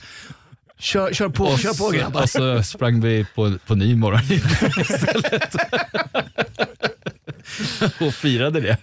Kör, 0.80 1.12
kör 1.12 1.28
på, 1.28 1.44
och, 1.44 1.58
kör 1.58 1.68
på 1.68 1.74
så, 1.74 1.90
grabbar. 1.90 2.22
och 2.22 2.30
så 2.30 2.62
sprang 2.62 3.00
vi 3.00 3.26
på, 3.34 3.54
på 3.66 3.74
ny 3.74 3.96
morgon 3.96 4.20
istället. 4.80 5.54
och 8.00 8.14
firade 8.14 8.60
det. 8.60 8.76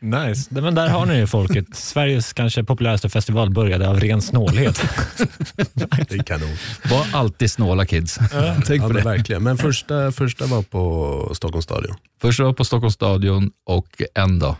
Nice. 0.00 0.60
Men 0.60 0.74
där 0.74 0.88
har 0.88 1.06
ni 1.06 1.16
ju 1.16 1.26
folket. 1.26 1.66
Sveriges 1.76 2.32
kanske 2.32 2.64
populäraste 2.64 3.08
festival 3.08 3.50
började 3.50 3.88
av 3.88 4.00
ren 4.00 4.22
snålhet. 4.22 4.82
Det 5.74 6.12
är 6.14 6.22
kanon. 6.22 6.56
Var 6.90 7.06
alltid 7.12 7.50
snåla 7.50 7.86
kids. 7.86 8.18
Tänk 8.66 8.82
Ja, 8.82 8.86
på 8.86 8.92
men 8.92 8.96
det. 8.96 9.02
verkligen. 9.02 9.42
Men 9.42 9.58
första, 9.58 10.12
första 10.12 10.46
var 10.46 10.62
på 10.62 11.30
Stockholms 11.34 11.64
stadion. 11.64 11.96
Först 12.20 12.40
var 12.40 12.52
på 12.52 12.64
Stockholms 12.64 12.94
stadion 12.94 13.50
och 13.66 14.02
en 14.14 14.38
dag. 14.38 14.56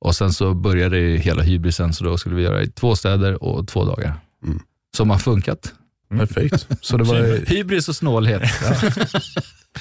Och 0.00 0.14
sen 0.16 0.32
så 0.32 0.54
började 0.54 0.96
hela 0.98 1.42
hybrisen, 1.42 1.94
så 1.94 2.04
då 2.04 2.18
skulle 2.18 2.34
vi 2.36 2.42
göra 2.42 2.62
i 2.62 2.68
två 2.70 2.96
städer 2.96 3.42
och 3.44 3.68
två 3.68 3.84
dagar. 3.84 4.14
Mm. 4.44 4.60
Som 4.96 5.10
har 5.10 5.18
funkat. 5.18 5.72
Perfekt. 6.08 6.66
Så 6.80 6.96
det 6.96 7.04
var 7.04 7.46
Hybris 7.46 7.88
och 7.88 7.96
snålhet. 7.96 8.42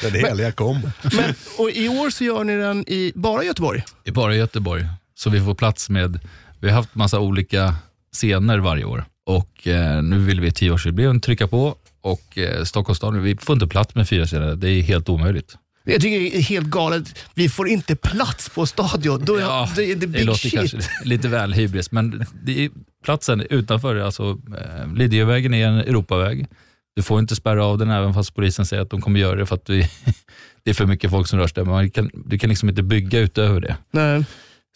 den 0.01 0.11
heliga 0.11 0.51
kombo. 0.51 0.89
Men, 1.03 1.33
och 1.57 1.69
I 1.69 1.89
år 1.89 2.09
så 2.09 2.23
gör 2.23 2.43
ni 2.43 2.57
den 2.57 2.89
i 2.89 3.11
bara 3.15 3.43
Göteborg. 3.43 3.83
Är 4.05 4.11
bara 4.11 4.35
i 4.35 4.37
Göteborg. 4.37 4.85
Så 5.15 5.29
vi 5.29 5.41
får 5.41 5.53
plats 5.55 5.89
med, 5.89 6.19
vi 6.59 6.69
har 6.69 6.75
haft 6.75 6.95
massa 6.95 7.19
olika 7.19 7.75
scener 8.13 8.57
varje 8.57 8.85
år. 8.85 9.05
Och 9.25 9.67
eh, 9.67 10.03
nu 10.03 10.17
vill 10.19 10.41
vi 10.41 10.47
i 10.47 10.51
tioårsjubileum 10.51 11.19
trycka 11.21 11.47
på. 11.47 11.75
Och 12.01 12.37
eh, 12.37 12.63
Stockholms 12.63 12.97
stadion, 12.97 13.23
vi 13.23 13.37
får 13.37 13.53
inte 13.53 13.67
plats 13.67 13.95
med 13.95 14.09
fyra 14.09 14.25
scener. 14.25 14.55
Det 14.55 14.69
är 14.69 14.81
helt 14.81 15.09
omöjligt. 15.09 15.55
Jag 15.89 16.01
tycker 16.01 16.19
det 16.19 16.37
är 16.37 16.41
helt 16.41 16.67
galet. 16.67 17.15
Vi 17.33 17.49
får 17.49 17.67
inte 17.67 17.95
plats 17.95 18.49
på 18.49 18.65
stadion. 18.65 19.25
Då 19.25 19.35
är 19.35 19.41
Ja, 19.41 19.69
det, 19.75 19.91
är 19.91 19.95
det 19.95 20.05
Det 20.05 20.23
låter 20.23 20.39
shit. 20.39 20.53
kanske 20.53 20.77
lite 21.03 21.27
väl 21.27 21.53
hybris, 21.53 21.91
men 21.91 22.25
är 22.47 22.69
platsen 23.03 23.41
utanför, 23.49 23.95
alltså 23.95 24.37
eh, 24.57 24.93
Lidingövägen 24.93 25.53
är 25.53 25.67
en 25.67 25.77
Europaväg. 25.77 26.47
Du 26.95 27.03
får 27.03 27.19
inte 27.19 27.35
spärra 27.35 27.65
av 27.65 27.77
den 27.77 27.89
även 27.89 28.13
fast 28.13 28.35
polisen 28.35 28.65
säger 28.65 28.83
att 28.83 28.89
de 28.89 29.01
kommer 29.01 29.19
göra 29.19 29.35
det 29.35 29.45
för 29.45 29.55
att 29.55 29.69
vi, 29.69 29.89
det 30.63 30.69
är 30.69 30.73
för 30.73 30.85
mycket 30.85 31.11
folk 31.11 31.27
som 31.27 31.39
rör 31.39 31.47
sig 31.47 31.63
där. 31.65 31.71
Men 31.71 31.89
kan, 31.91 32.09
du 32.13 32.39
kan 32.39 32.49
liksom 32.49 32.69
inte 32.69 32.83
bygga 32.83 33.19
utöver 33.19 33.61
det. 33.61 33.75
Nej. 33.91 34.25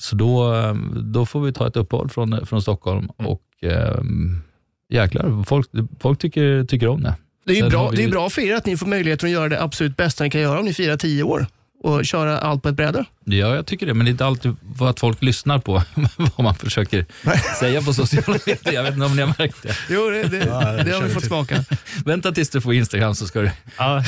Så 0.01 0.15
då, 0.15 0.55
eh, 0.55 0.73
då 1.03 1.25
får 1.25 1.41
vi 1.41 1.53
ta 1.53 1.67
ett 1.67 1.75
uppehåll 1.75 2.09
från, 2.09 2.45
från 2.45 2.61
Stockholm 2.61 3.07
och 3.07 3.41
eh, 3.61 4.01
jäklar, 4.93 5.43
folk, 5.43 5.67
folk 5.99 6.19
tycker, 6.19 6.63
tycker 6.63 6.87
om 6.87 7.03
det. 7.03 7.15
Det 7.45 7.51
är 7.51 7.55
ju 7.55 7.61
Sen 7.61 7.69
bra, 7.69 7.79
har 7.83 7.91
vi 7.91 7.95
det 7.97 8.01
är 8.01 8.05
ju- 8.05 8.11
bra 8.11 8.29
för 8.29 8.41
er 8.41 8.55
att 8.55 8.65
ni 8.65 8.77
får 8.77 8.85
möjlighet 8.87 9.23
att 9.23 9.29
göra 9.29 9.49
det 9.49 9.61
absolut 9.61 9.97
bästa 9.97 10.23
ni 10.23 10.29
kan 10.29 10.41
göra 10.41 10.59
om 10.59 10.65
ni 10.65 10.73
firar 10.73 10.97
tio 10.97 11.23
år 11.23 11.45
och 11.83 12.05
köra 12.05 12.39
allt 12.39 12.63
på 12.63 12.69
ett 12.69 12.75
bräde. 12.75 13.05
Ja, 13.25 13.55
jag 13.55 13.65
tycker 13.65 13.85
det, 13.85 13.93
men 13.93 14.05
det 14.05 14.09
är 14.09 14.11
inte 14.11 14.25
alltid 14.25 14.55
för 14.77 14.89
att 14.89 14.99
folk 14.99 15.21
lyssnar 15.23 15.59
på 15.59 15.73
vad 16.17 16.43
man 16.43 16.55
försöker 16.55 17.05
säga 17.59 17.81
på 17.81 17.93
sociala 17.93 18.39
medier. 18.45 18.73
Jag 18.73 18.83
vet 18.83 18.93
inte 18.93 19.05
om 19.05 19.15
ni 19.15 19.21
har 19.21 19.35
märkt 19.39 19.63
det. 19.63 19.75
Jo, 19.89 20.09
det, 20.09 20.23
det, 20.23 20.37
Ja, 20.37 20.59
det 20.71 20.83
det 20.83 20.91
har 20.91 20.99
känner 20.99 21.01
vi 21.07 21.13
fått 21.13 21.21
till. 21.23 21.27
smaka. 21.29 21.63
Vänta 22.05 22.31
tills 22.31 22.49
du 22.49 22.61
får 22.61 22.73
Instagram 22.73 23.15
så 23.15 23.27
ska 23.27 23.41
du, 23.41 23.51
Ja, 23.77 24.03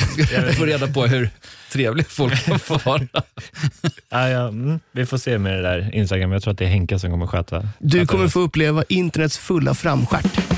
få 0.57 0.65
reda 0.65 0.87
på 0.87 1.05
hur 1.05 1.29
trevliga 1.71 2.05
folk 2.09 2.45
kan 2.45 2.59
vara. 2.85 3.01
ja, 4.09 4.29
ja, 4.29 4.47
mm, 4.47 4.79
vi 4.91 5.05
får 5.05 5.17
se 5.17 5.37
med 5.37 5.53
det 5.53 5.61
där 5.61 5.95
Instagram. 5.95 6.31
Jag 6.31 6.43
tror 6.43 6.51
att 6.51 6.57
det 6.57 6.65
är 6.65 6.69
Henke 6.69 6.99
som 6.99 7.11
kommer 7.11 7.27
sköta. 7.27 7.67
Du 7.79 7.99
sköta 7.99 8.11
kommer 8.11 8.23
det. 8.23 8.29
få 8.31 8.39
uppleva 8.39 8.83
internets 8.89 9.37
fulla 9.37 9.73
framstjärt. 9.73 10.52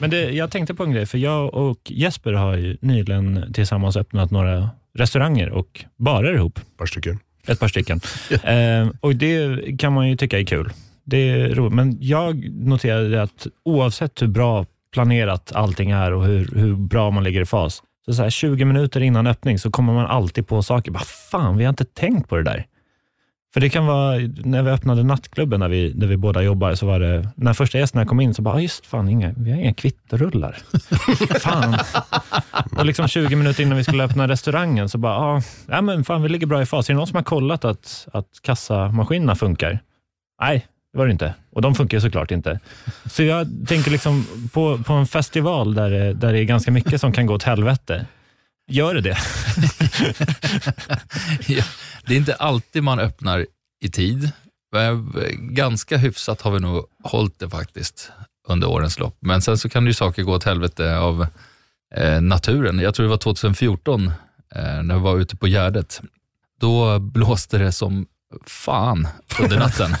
Men 0.00 0.10
det, 0.10 0.30
jag 0.30 0.50
tänkte 0.50 0.74
på 0.74 0.84
en 0.84 0.92
grej, 0.92 1.06
för 1.06 1.18
jag 1.18 1.54
och 1.54 1.78
Jesper 1.84 2.32
har 2.32 2.56
ju 2.56 2.76
nyligen 2.80 3.52
tillsammans 3.52 3.96
öppnat 3.96 4.30
några 4.30 4.70
restauranger 4.94 5.50
och 5.50 5.84
barer 5.96 6.34
ihop. 6.34 6.58
Ett 6.58 6.78
par 6.78 6.86
stycken. 6.86 7.18
Ett 7.46 7.60
par 7.60 7.68
stycken. 7.68 8.00
eh, 8.44 8.88
och 9.00 9.16
Det 9.16 9.78
kan 9.78 9.92
man 9.92 10.08
ju 10.08 10.16
tycka 10.16 10.38
är 10.38 10.44
kul. 10.44 10.72
Det 11.04 11.30
är 11.30 11.54
roligt. 11.54 11.74
Men 11.74 11.96
jag 12.00 12.50
noterade 12.50 13.22
att 13.22 13.46
oavsett 13.64 14.22
hur 14.22 14.28
bra 14.28 14.66
planerat 14.92 15.52
allting 15.52 15.90
är 15.90 16.12
och 16.12 16.24
hur, 16.24 16.50
hur 16.54 16.74
bra 16.76 17.10
man 17.10 17.24
ligger 17.24 17.40
i 17.40 17.46
fas, 17.46 17.82
så, 18.04 18.12
så 18.12 18.22
här 18.22 18.30
20 18.30 18.64
minuter 18.64 19.00
innan 19.00 19.26
öppning 19.26 19.58
så 19.58 19.70
kommer 19.70 19.92
man 19.92 20.06
alltid 20.06 20.46
på 20.46 20.62
saker. 20.62 20.90
Bara, 20.90 21.04
Fan, 21.30 21.56
vi 21.56 21.64
har 21.64 21.70
inte 21.70 21.84
tänkt 21.84 22.28
på 22.28 22.36
det 22.36 22.42
där. 22.42 22.66
För 23.54 23.60
det 23.60 23.70
kan 23.70 23.86
vara, 23.86 24.16
när 24.44 24.62
vi 24.62 24.70
öppnade 24.70 25.02
nattklubben 25.02 25.60
där 25.60 25.68
vi, 25.68 25.92
där 25.92 26.06
vi 26.06 26.16
båda 26.16 26.42
jobbar, 26.42 26.74
så 26.74 26.86
var 26.86 27.00
det, 27.00 27.28
när 27.34 27.52
första 27.54 27.78
gästerna 27.78 28.06
kom 28.06 28.20
in 28.20 28.34
så 28.34 28.42
bara, 28.42 28.54
"Ah, 28.54 28.60
just 28.60 28.86
fan, 28.86 29.08
inga, 29.08 29.32
vi 29.36 29.50
har 29.50 29.58
inga 29.58 29.74
kvittorullar. 29.74 30.56
fan. 31.40 31.76
Och 32.78 32.86
liksom 32.86 33.08
20 33.08 33.36
minuter 33.36 33.62
innan 33.62 33.76
vi 33.78 33.84
skulle 33.84 34.04
öppna 34.04 34.28
restaurangen 34.28 34.88
så 34.88 34.98
bara, 34.98 35.16
"Ah, 35.18 35.42
ja 35.68 35.80
men 35.80 36.04
fan 36.04 36.22
vi 36.22 36.28
ligger 36.28 36.46
bra 36.46 36.62
i 36.62 36.66
fas. 36.66 36.88
Är 36.88 36.92
det 36.94 36.96
någon 36.98 37.06
som 37.06 37.16
har 37.16 37.22
kollat 37.22 37.64
att, 37.64 38.08
att 38.12 38.26
kassamaskinerna 38.42 39.34
funkar? 39.36 39.78
Nej, 40.42 40.66
det 40.92 40.98
var 40.98 41.06
det 41.06 41.12
inte. 41.12 41.34
Och 41.52 41.62
de 41.62 41.74
funkar 41.74 41.96
ju 41.96 42.00
såklart 42.00 42.30
inte. 42.30 42.60
Så 43.06 43.22
jag 43.22 43.48
tänker 43.68 43.90
liksom 43.90 44.26
på, 44.52 44.78
på 44.78 44.92
en 44.92 45.06
festival 45.06 45.74
där, 45.74 45.90
det- 45.90 46.12
där 46.14 46.32
det 46.32 46.38
är 46.40 46.44
ganska 46.44 46.70
mycket 46.70 47.00
som 47.00 47.12
kan 47.12 47.26
gå 47.26 47.34
åt 47.34 47.42
helvete. 47.42 48.06
Gör 48.70 48.94
det 48.94 49.00
det? 49.00 49.18
Ja, 51.46 51.64
det 52.06 52.14
är 52.14 52.18
inte 52.18 52.34
alltid 52.34 52.82
man 52.82 53.00
öppnar 53.00 53.46
i 53.80 53.88
tid. 53.88 54.30
Men 54.72 55.12
Ganska 55.38 55.96
hyfsat 55.96 56.40
har 56.40 56.50
vi 56.50 56.60
nog 56.60 56.84
hållit 57.04 57.38
det 57.38 57.50
faktiskt 57.50 58.12
under 58.48 58.68
årens 58.68 58.98
lopp. 58.98 59.16
Men 59.20 59.42
sen 59.42 59.58
så 59.58 59.68
kan 59.68 59.86
ju 59.86 59.94
saker 59.94 60.22
gå 60.22 60.32
åt 60.34 60.44
helvete 60.44 60.96
av 60.96 61.26
eh, 61.96 62.20
naturen. 62.20 62.78
Jag 62.78 62.94
tror 62.94 63.04
det 63.04 63.10
var 63.10 63.16
2014 63.16 64.06
eh, 64.54 64.82
när 64.82 64.94
vi 64.94 65.00
var 65.00 65.18
ute 65.18 65.36
på 65.36 65.46
Gärdet. 65.48 66.00
Då 66.60 66.98
blåste 66.98 67.58
det 67.58 67.72
som 67.72 68.06
fan 68.46 69.08
under 69.40 69.58
natten. 69.58 69.96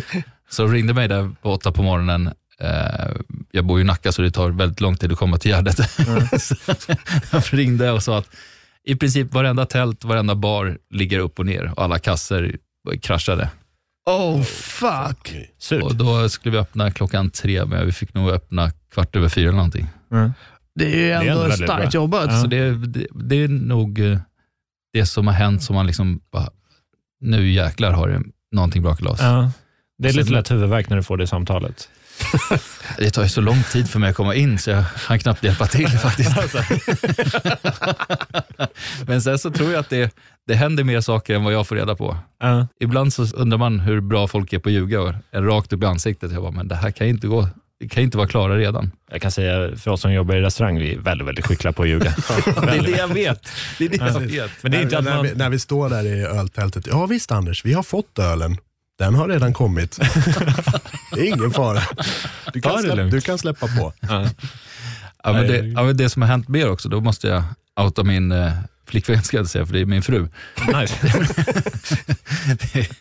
så 0.50 0.66
ringde 0.66 0.94
mig 0.94 1.08
där 1.08 1.34
på 1.42 1.52
åtta 1.52 1.72
på 1.72 1.82
morgonen. 1.82 2.30
Eh, 2.60 3.10
jag 3.54 3.64
bor 3.64 3.78
ju 3.78 3.84
i 3.84 3.86
Nacka 3.86 4.12
så 4.12 4.22
det 4.22 4.30
tar 4.30 4.50
väldigt 4.50 4.80
lång 4.80 4.96
tid 4.96 5.12
att 5.12 5.18
komma 5.18 5.38
till 5.38 5.50
Gärdet. 5.50 5.76
Så 6.42 6.54
jag 7.32 7.42
ringde 7.50 7.90
och 7.90 8.02
sa 8.02 8.18
att 8.18 8.28
i 8.84 8.96
princip 8.96 9.34
varenda 9.34 9.66
tält, 9.66 10.04
varenda 10.04 10.34
bar 10.34 10.78
ligger 10.90 11.18
upp 11.18 11.38
och 11.38 11.46
ner 11.46 11.72
och 11.76 11.82
alla 11.82 11.98
kasser 11.98 12.56
kraschade. 13.02 13.50
Oh 14.06 14.42
fuck. 14.42 15.36
Surt. 15.58 15.82
Och 15.82 15.94
då 15.94 16.28
skulle 16.28 16.52
vi 16.52 16.58
öppna 16.58 16.90
klockan 16.90 17.30
tre, 17.30 17.64
men 17.64 17.86
vi 17.86 17.92
fick 17.92 18.14
nog 18.14 18.30
öppna 18.30 18.70
kvart 18.70 19.16
över 19.16 19.28
fyra 19.28 19.48
eller 19.48 19.56
någonting. 19.56 19.86
Mm. 20.12 20.32
Det 20.74 20.84
är 20.84 20.96
ju 20.96 21.10
är 21.10 21.30
ändå 21.30 21.42
ändå 21.42 21.56
starkt 21.56 21.94
jobbat. 21.94 22.30
Ja. 22.30 22.40
Så 22.40 22.46
det, 22.46 22.86
det, 22.86 23.06
det 23.14 23.36
är 23.36 23.48
nog 23.48 23.98
eh, 23.98 24.18
det 24.92 25.06
som 25.06 25.26
har 25.26 25.34
hänt 25.34 25.62
som 25.62 25.74
man 25.74 25.86
liksom 25.86 26.20
bara, 26.32 26.48
nu 27.20 27.50
jäklar 27.50 27.92
har 27.92 28.08
det 28.08 28.22
någonting 28.52 28.82
bra 28.82 28.96
kalas. 28.96 29.20
Ja. 29.20 29.50
Det 29.98 30.08
är 30.08 30.12
lite 30.12 30.32
lätt 30.32 30.50
huvudvärk 30.50 30.88
när 30.88 30.96
du 30.96 31.02
får 31.02 31.16
det 31.16 31.26
samtalet. 31.26 31.88
Det 32.98 33.10
tar 33.10 33.22
ju 33.22 33.28
så 33.28 33.40
lång 33.40 33.62
tid 33.62 33.90
för 33.90 33.98
mig 33.98 34.10
att 34.10 34.16
komma 34.16 34.34
in 34.34 34.58
så 34.58 34.70
jag 34.70 34.84
kan 35.06 35.18
knappt 35.18 35.44
hjälpa 35.44 35.66
till 35.66 35.88
faktiskt. 36.02 36.30
Men 39.06 39.22
sen 39.22 39.38
så 39.38 39.50
tror 39.50 39.70
jag 39.70 39.80
att 39.80 39.90
det, 39.90 40.16
det 40.46 40.54
händer 40.54 40.84
mer 40.84 41.00
saker 41.00 41.34
än 41.34 41.44
vad 41.44 41.52
jag 41.52 41.66
får 41.66 41.76
reda 41.76 41.96
på. 41.96 42.16
Ja. 42.40 42.66
Ibland 42.80 43.12
så 43.12 43.22
undrar 43.36 43.58
man 43.58 43.80
hur 43.80 44.00
bra 44.00 44.28
folk 44.28 44.52
är 44.52 44.58
på 44.58 44.68
att 44.68 44.72
ljuga 44.72 45.00
och 45.00 45.14
en 45.30 45.44
rakt 45.44 45.72
upp 45.72 45.82
i 45.82 45.86
ansiktet. 45.86 46.32
Jag 46.32 46.42
bara, 46.42 46.52
men 46.52 46.68
det 46.68 46.74
här 46.74 46.90
kan 46.90 47.06
ju 47.06 47.12
inte 47.12 47.26
gå. 47.26 47.48
Vi 47.78 47.88
kan 47.88 48.02
inte 48.02 48.16
vara 48.16 48.28
klara 48.28 48.58
redan. 48.58 48.90
Jag 49.10 49.22
kan 49.22 49.30
säga 49.30 49.76
för 49.76 49.90
oss 49.90 50.00
som 50.00 50.12
jobbar 50.12 50.34
i 50.36 50.40
restaurang, 50.40 50.78
vi 50.78 50.94
är 50.94 50.98
väldigt, 50.98 51.28
väldigt 51.28 51.46
skickliga 51.46 51.72
på 51.72 51.82
att 51.82 51.88
ljuga. 51.88 52.04
Det 52.44 52.78
är 52.78 52.82
det 52.82 52.98
jag 52.98 53.08
vet. 53.08 53.48
Det 53.78 53.84
är 53.84 53.88
det 53.88 53.96
jag 53.96 54.20
vet. 54.20 54.50
Men 54.62 54.72
det 54.72 54.78
är 54.78 54.82
inte 54.82 54.94
när, 54.94 54.98
att 54.98 55.04
när, 55.04 55.16
man... 55.16 55.26
vi, 55.26 55.34
när 55.34 55.50
vi 55.50 55.58
står 55.58 55.88
där 55.88 56.06
i 56.06 56.22
öltältet. 56.22 56.86
Ja 56.86 57.06
visst 57.06 57.32
Anders, 57.32 57.64
vi 57.64 57.72
har 57.72 57.82
fått 57.82 58.18
ölen. 58.18 58.56
Den 58.98 59.14
har 59.14 59.28
redan 59.28 59.52
kommit. 59.52 59.98
det 61.12 61.20
är 61.20 61.24
ingen 61.24 61.50
fara. 61.50 61.82
Du 62.52 62.60
kan, 62.60 62.78
släppa, 62.78 63.02
du 63.02 63.20
kan 63.20 63.38
släppa 63.38 63.66
på. 63.66 63.92
Ja. 64.00 64.28
Ja, 65.24 65.32
men 65.32 65.46
det, 65.46 65.56
ja, 65.56 65.82
men 65.82 65.96
det 65.96 66.10
som 66.10 66.22
har 66.22 66.28
hänt 66.28 66.48
mer 66.48 66.70
också, 66.70 66.88
då 66.88 67.00
måste 67.00 67.28
jag 67.28 67.42
outa 67.80 68.04
min 68.04 68.32
eh, 68.32 68.52
flickvän, 68.86 69.22
ska 69.22 69.36
jag 69.36 69.46
säga, 69.46 69.66
för 69.66 69.72
det 69.72 69.80
är 69.80 69.86
min 69.86 70.02
fru. 70.02 70.28
Nice. 70.80 70.94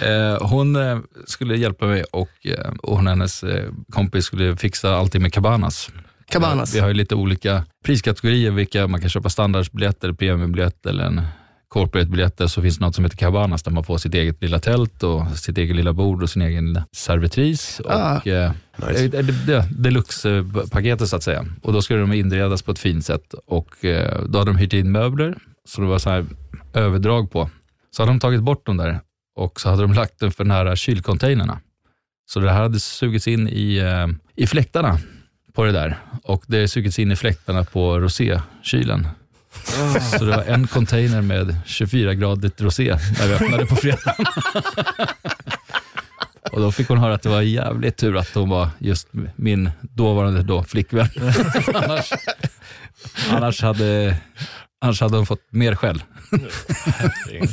Eh, 0.00 0.46
hon 0.48 0.76
eh, 0.76 0.98
skulle 1.26 1.56
hjälpa 1.56 1.86
mig 1.86 2.04
och, 2.04 2.30
eh, 2.44 2.72
och 2.82 2.96
hon 2.96 3.06
och 3.06 3.10
hennes 3.10 3.42
eh, 3.42 3.70
kompis 3.90 4.24
skulle 4.24 4.56
fixa 4.56 4.96
allting 4.96 5.22
med 5.22 5.32
Cabanas. 5.32 5.90
Cabanas. 6.30 6.74
Vi 6.74 6.80
har 6.80 6.88
ju 6.88 6.94
lite 6.94 7.14
olika 7.14 7.64
priskategorier, 7.84 8.50
vilka 8.50 8.86
man 8.86 9.00
kan 9.00 9.10
köpa 9.10 9.30
standardbiljetter, 9.30 10.12
premiumbiljett 10.12 10.86
eller 10.86 11.04
en 11.04 11.22
corporate-biljetter. 11.74 12.46
Så 12.46 12.62
finns 12.62 12.78
det 12.78 12.84
något 12.84 12.94
som 12.94 13.04
heter 13.04 13.16
Cabanas 13.16 13.62
där 13.62 13.72
man 13.72 13.84
får 13.84 13.98
sitt 13.98 14.14
eget 14.14 14.42
lilla 14.42 14.58
tält 14.58 15.02
och 15.02 15.38
sitt 15.38 15.58
eget 15.58 15.76
lilla 15.76 15.92
bord 15.92 16.22
och 16.22 16.30
sin 16.30 16.42
egen 16.42 16.80
servitris. 16.92 17.80
Ah. 17.84 18.16
Och, 18.18 18.26
eh, 18.26 18.52
Nice. 18.76 19.18
eh, 19.54 19.64
Deluxe-paketet 19.70 21.08
så 21.08 21.16
att 21.16 21.22
säga. 21.22 21.44
Och 21.62 21.72
då 21.72 21.82
skulle 21.82 22.00
de 22.00 22.12
inredas 22.12 22.62
på 22.62 22.70
ett 22.72 22.78
fint 22.78 23.04
sätt 23.04 23.34
och 23.46 23.84
eh, 23.84 24.22
då 24.28 24.38
hade 24.38 24.50
de 24.50 24.56
hyrt 24.56 24.72
in 24.72 24.92
möbler 24.92 25.38
så 25.68 25.80
det 25.80 25.86
var 25.86 25.98
så 25.98 26.10
här 26.10 26.26
överdrag 26.74 27.30
på. 27.30 27.50
Så 27.90 28.02
hade 28.02 28.12
de 28.12 28.20
tagit 28.20 28.42
bort 28.42 28.66
dem 28.66 28.76
där 28.76 29.00
och 29.36 29.60
så 29.60 29.70
hade 29.70 29.82
de 29.82 29.92
lagt 29.92 30.20
den 30.20 30.30
för 30.32 30.44
nära 30.44 30.76
kylcontainrarna. 30.76 31.60
Så 32.30 32.40
det 32.40 32.50
här 32.50 32.62
hade 32.62 32.80
sugits 32.80 33.28
in 33.28 33.48
i, 33.48 33.76
eh, 33.76 34.06
i 34.36 34.46
fläktarna 34.46 34.98
på 35.52 35.64
det 35.64 35.72
där 35.72 35.98
och 36.22 36.44
det 36.46 36.68
sugits 36.68 36.98
in 36.98 37.12
i 37.12 37.16
fläktarna 37.16 37.64
på 37.64 38.00
rosékylen. 38.00 39.08
Så 40.18 40.24
det 40.24 40.36
var 40.36 40.42
en 40.42 40.66
container 40.66 41.22
med 41.22 41.56
24-gradigt 41.66 42.60
rosé 42.60 42.98
när 43.18 43.26
vi 43.26 43.34
öppnade 43.34 43.66
på 43.66 43.76
fredagen. 43.76 44.26
Och 46.54 46.60
då 46.60 46.72
fick 46.72 46.88
hon 46.88 46.98
höra 46.98 47.14
att 47.14 47.22
det 47.22 47.28
var 47.28 47.42
jävligt 47.42 47.96
tur 47.96 48.16
att 48.16 48.34
hon 48.34 48.48
var 48.48 48.68
just 48.78 49.08
min 49.36 49.70
dåvarande 49.80 50.42
då 50.42 50.64
flickvän. 50.64 51.08
annars, 51.74 52.12
annars, 53.30 53.62
hade, 53.62 54.16
annars 54.80 55.00
hade 55.00 55.16
hon 55.16 55.26
fått 55.26 55.52
mer 55.52 55.74
skäll. 55.74 56.02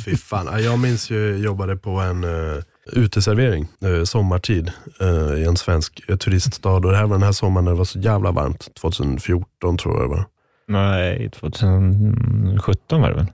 Fy 0.04 0.16
fan. 0.16 0.64
Jag 0.64 0.78
minns 0.78 1.10
ju, 1.10 1.30
jag 1.30 1.38
jobbade 1.38 1.76
på 1.76 1.90
en 1.90 2.24
uh, 2.24 2.62
uteservering 2.92 3.68
uh, 3.84 4.04
sommartid 4.04 4.72
uh, 5.02 5.40
i 5.40 5.44
en 5.44 5.56
svensk 5.56 6.00
turiststad. 6.18 6.70
Och 6.70 6.82
det 6.82 6.96
här 6.96 7.06
var 7.06 7.14
den 7.16 7.22
här 7.22 7.32
sommaren 7.32 7.64
när 7.64 7.72
det 7.72 7.78
var 7.78 7.84
så 7.84 7.98
jävla 7.98 8.30
varmt. 8.30 8.68
2014 8.80 9.78
tror 9.78 9.94
jag 9.94 10.10
det 10.10 10.16
var. 10.16 10.24
Nej, 10.68 11.30
2017 11.30 13.00
var 13.00 13.08
det 13.08 13.16
väl? 13.16 13.26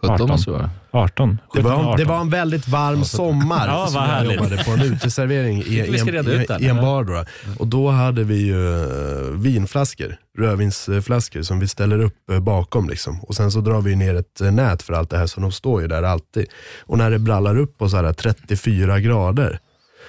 17 0.00 0.14
18. 0.14 0.28
måste 0.28 0.50
det 0.50 0.56
vara. 0.56 0.70
18? 0.90 1.38
Det 1.54 1.62
17, 1.62 1.70
var, 1.70 1.80
18. 1.80 1.96
det 1.96 2.04
var 2.04 2.20
en 2.20 2.30
väldigt 2.30 2.68
varm 2.68 3.04
sommar 3.04 3.66
Ja, 3.68 3.86
som 3.86 4.02
jag 4.02 4.34
jobbade 4.34 4.64
på 4.64 4.70
en 4.70 4.82
uteservering 4.82 5.62
i, 5.62 5.62
i, 5.62 5.80
en, 5.80 6.28
i, 6.28 6.64
i 6.64 6.68
en 6.68 6.76
bar. 6.76 7.04
Då. 7.04 7.24
Och 7.58 7.66
då 7.66 7.88
hade 7.88 8.24
vi 8.24 8.46
ju 8.46 8.82
eh, 8.82 9.30
vinflaskor, 9.32 10.16
rödvinsflaskor 10.38 11.42
som 11.42 11.60
vi 11.60 11.68
ställer 11.68 12.00
upp 12.00 12.30
eh, 12.30 12.40
bakom. 12.40 12.88
Liksom. 12.88 13.20
Och 13.24 13.34
Sen 13.34 13.50
så 13.50 13.60
drar 13.60 13.80
vi 13.80 13.96
ner 13.96 14.14
ett 14.14 14.40
eh, 14.40 14.52
nät 14.52 14.82
för 14.82 14.94
allt 14.94 15.10
det 15.10 15.18
här 15.18 15.26
så 15.26 15.40
de 15.40 15.52
står 15.52 15.82
ju 15.82 15.88
där 15.88 16.02
alltid. 16.02 16.46
Och 16.80 16.98
när 16.98 17.10
det 17.10 17.18
brallar 17.18 17.58
upp 17.58 17.78
på 17.78 17.88
så 17.88 17.96
här 17.96 18.12
34 18.12 19.00
grader, 19.00 19.58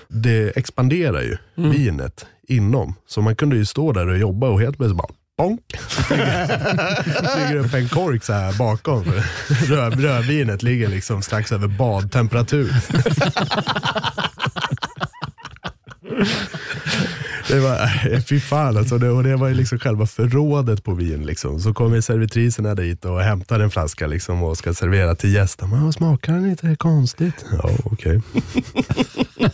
det 0.08 0.58
expanderar 0.58 1.22
ju 1.22 1.38
vinet 1.56 2.26
inom. 2.48 2.94
Så 3.08 3.22
man 3.22 3.36
kunde 3.36 3.56
ju 3.56 3.66
stå 3.66 3.92
där 3.92 4.08
och 4.08 4.18
jobba 4.18 4.50
och 4.50 4.60
helt 4.60 4.78
plötsligt 4.78 4.98
bara 4.98 5.08
bonk. 5.38 5.62
Flyger 7.34 7.56
upp 7.56 7.74
en 7.74 7.90
kork 7.90 8.24
så 8.24 8.34
här 8.34 8.54
bakom. 8.54 9.06
Röd, 9.68 10.00
rödvinet 10.00 10.64
ligger 10.64 10.88
liksom 10.88 11.22
strax 11.22 11.52
över 11.52 11.68
badtemperatur. 11.68 12.72
Det 17.50 17.60
var, 17.60 18.20
fy 18.30 18.40
fan 18.40 18.78
alltså, 18.78 18.98
det, 18.98 19.10
och 19.10 19.24
det 19.24 19.36
var 19.36 19.48
ju 19.48 19.54
liksom 19.54 19.80
själva 19.80 20.06
förrådet 20.08 20.84
på 20.84 20.94
vin. 20.94 21.26
Liksom. 21.26 21.60
Så 21.60 21.74
kommer 21.74 22.02
servitriserna 22.02 22.76
dit 22.76 23.06
och 23.06 23.22
hämtar 23.22 23.60
en 23.60 23.70
flaska 23.72 24.08
liksom, 24.08 24.44
och 24.44 24.58
ska 24.58 24.74
servera 24.74 25.16
till 25.16 25.34
gästen. 25.34 25.70
Men, 25.70 25.94
smakar 25.94 26.34
den 26.34 26.50
inte 26.50 26.76
konstigt? 26.76 27.46
Ja, 27.52 27.70
okej. 27.84 28.22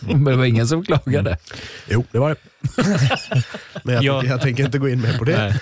Men 0.00 0.24
det 0.24 0.36
var 0.36 0.44
ingen 0.44 0.68
som 0.68 0.84
klagade. 0.84 1.36
Jo, 1.90 2.04
det 2.12 2.18
var 2.18 2.28
det. 2.30 2.36
Men 3.84 3.94
jag, 3.94 4.04
Ja. 4.04 4.20
tänker- 4.20 4.30
jag 4.34 4.40
tänker 4.40 4.64
inte 4.64 4.78
gå 4.78 4.88
in 4.88 5.00
mer 5.00 5.18
på 5.18 5.24
det. 5.24 5.38
Nej. 5.38 5.60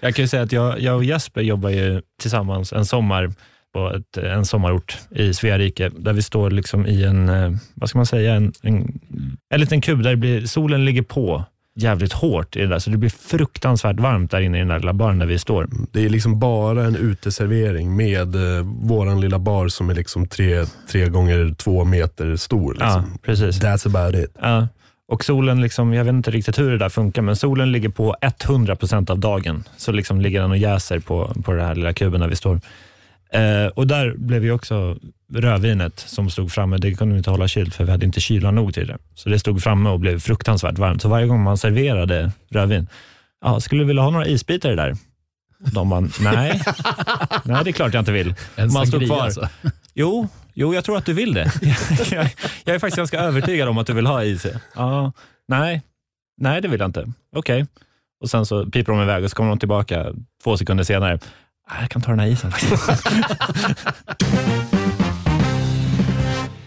Jag 0.00 0.14
kan 0.14 0.22
ju 0.22 0.28
säga 0.28 0.42
att 0.42 0.52
jag, 0.52 0.80
jag 0.80 0.96
och 0.96 1.04
Jesper 1.04 1.40
jobbar 1.40 1.70
ju 1.70 2.02
tillsammans 2.20 2.72
en 2.72 2.86
sommar 2.86 3.32
på 3.74 3.92
ett, 3.94 4.16
en 4.16 4.44
sommarort 4.46 4.98
i 5.10 5.34
Svea 5.34 5.58
rike, 5.58 5.88
där 5.98 6.12
vi 6.12 6.22
står 6.22 6.50
liksom 6.50 6.86
i 6.86 7.04
en, 7.04 7.28
eh, 7.28 7.52
vad 7.74 7.88
ska 7.88 7.98
man 7.98 8.06
säga, 8.06 8.34
en, 8.34 8.52
en, 8.62 9.00
en 9.54 9.60
liten 9.60 9.80
kub 9.80 10.02
där 10.02 10.16
blir, 10.16 10.46
solen 10.46 10.84
ligger 10.84 11.02
på 11.02 11.44
jävligt 11.76 12.12
hårt 12.12 12.56
i 12.56 12.60
det 12.60 12.66
där, 12.66 12.78
så 12.78 12.90
det 12.90 12.96
blir 12.96 13.10
fruktansvärt 13.10 14.00
varmt 14.00 14.30
där 14.30 14.40
inne 14.40 14.56
i 14.56 14.60
den 14.60 14.68
där 14.68 14.78
lilla 14.78 14.92
baren 14.92 15.18
där 15.18 15.26
vi 15.26 15.38
står. 15.38 15.68
Det 15.92 16.04
är 16.04 16.08
liksom 16.08 16.38
bara 16.38 16.84
en 16.84 16.96
uteservering 16.96 17.96
med 17.96 18.34
eh, 18.34 18.64
våran 18.64 19.20
lilla 19.20 19.38
bar 19.38 19.68
som 19.68 19.90
är 19.90 19.94
liksom 19.94 20.26
tre, 20.28 20.64
tre 20.88 21.08
gånger 21.08 21.54
två 21.58 21.84
meter 21.84 22.36
stor. 22.36 22.76
Ja, 22.80 22.84
Liksom. 22.86 23.18
precis. 23.22 23.60
That's 23.62 23.86
about 23.86 24.14
it. 24.24 24.36
Ja. 24.42 24.68
Och 25.08 25.24
solen, 25.24 25.60
liksom, 25.60 25.92
jag 25.94 26.04
vet 26.04 26.12
inte 26.12 26.30
riktigt 26.30 26.58
hur 26.58 26.70
det 26.70 26.78
där 26.78 26.88
funkar, 26.88 27.22
men 27.22 27.36
solen 27.36 27.72
ligger 27.72 27.88
på 27.88 28.16
100% 28.20 29.10
av 29.10 29.18
dagen. 29.18 29.64
Så 29.76 29.92
liksom 29.92 30.20
ligger 30.20 30.40
den 30.40 30.50
och 30.50 30.56
jäser 30.58 30.98
på, 30.98 31.32
på 31.44 31.52
den 31.52 31.66
här 31.66 31.74
lilla 31.74 31.92
kuben 31.92 32.20
där 32.20 32.28
vi 32.28 32.36
står. 32.36 32.60
Eh, 33.34 33.66
och 33.66 33.86
där 33.86 34.14
blev 34.16 34.44
ju 34.44 34.52
också 34.52 34.96
rödvinet 35.34 35.98
som 36.00 36.30
stod 36.30 36.52
framme, 36.52 36.76
det 36.76 36.94
kunde 36.94 37.14
vi 37.14 37.18
inte 37.18 37.30
hålla 37.30 37.48
kylt 37.48 37.74
för 37.74 37.84
vi 37.84 37.90
hade 37.90 38.06
inte 38.06 38.20
kyla 38.20 38.50
nog 38.50 38.74
till 38.74 38.86
det. 38.86 38.98
Så 39.14 39.28
det 39.28 39.38
stod 39.38 39.62
framme 39.62 39.90
och 39.90 40.00
blev 40.00 40.18
fruktansvärt 40.20 40.78
varmt. 40.78 41.02
Så 41.02 41.08
varje 41.08 41.26
gång 41.26 41.42
man 41.42 41.58
serverade 41.58 42.32
rödvin, 42.50 42.88
ja, 43.44 43.60
skulle 43.60 43.82
du 43.82 43.86
vilja 43.86 44.02
ha 44.02 44.10
några 44.10 44.26
isbitar 44.26 44.76
där? 44.76 44.96
De 45.72 45.88
bara, 45.88 46.00
nej. 46.00 46.10
nej, 47.44 47.64
det 47.64 47.70
är 47.70 47.72
klart 47.72 47.94
jag 47.94 48.00
inte 48.00 48.12
vill. 48.12 48.34
En 48.56 48.72
Man 48.72 48.86
stod 48.86 49.06
kvar. 49.06 49.20
alltså. 49.24 49.48
Jo, 49.96 50.28
jo, 50.54 50.74
jag 50.74 50.84
tror 50.84 50.96
att 50.96 51.06
du 51.06 51.12
vill 51.12 51.34
det. 51.34 51.52
jag, 52.10 52.28
jag 52.64 52.74
är 52.74 52.78
faktiskt 52.78 52.96
ganska 52.96 53.20
övertygad 53.20 53.68
om 53.68 53.78
att 53.78 53.86
du 53.86 53.92
vill 53.92 54.06
ha 54.06 54.24
is. 54.24 54.46
Ja, 54.76 55.12
nej, 55.48 55.82
nej, 56.40 56.60
det 56.60 56.68
vill 56.68 56.80
jag 56.80 56.88
inte. 56.88 57.12
Okej. 57.36 57.66
Och 58.20 58.30
sen 58.30 58.46
så 58.46 58.66
piper 58.66 58.92
de 58.92 59.02
iväg 59.02 59.24
och 59.24 59.30
så 59.30 59.36
kommer 59.36 59.50
de 59.50 59.58
tillbaka 59.58 60.06
två 60.44 60.56
sekunder 60.56 60.84
senare. 60.84 61.18
"Ah, 61.70 61.80
Jag 61.80 61.90
kan 61.90 62.02
ta 62.02 62.10
den 62.10 62.20
här 62.20 62.26
isen. 62.26 62.52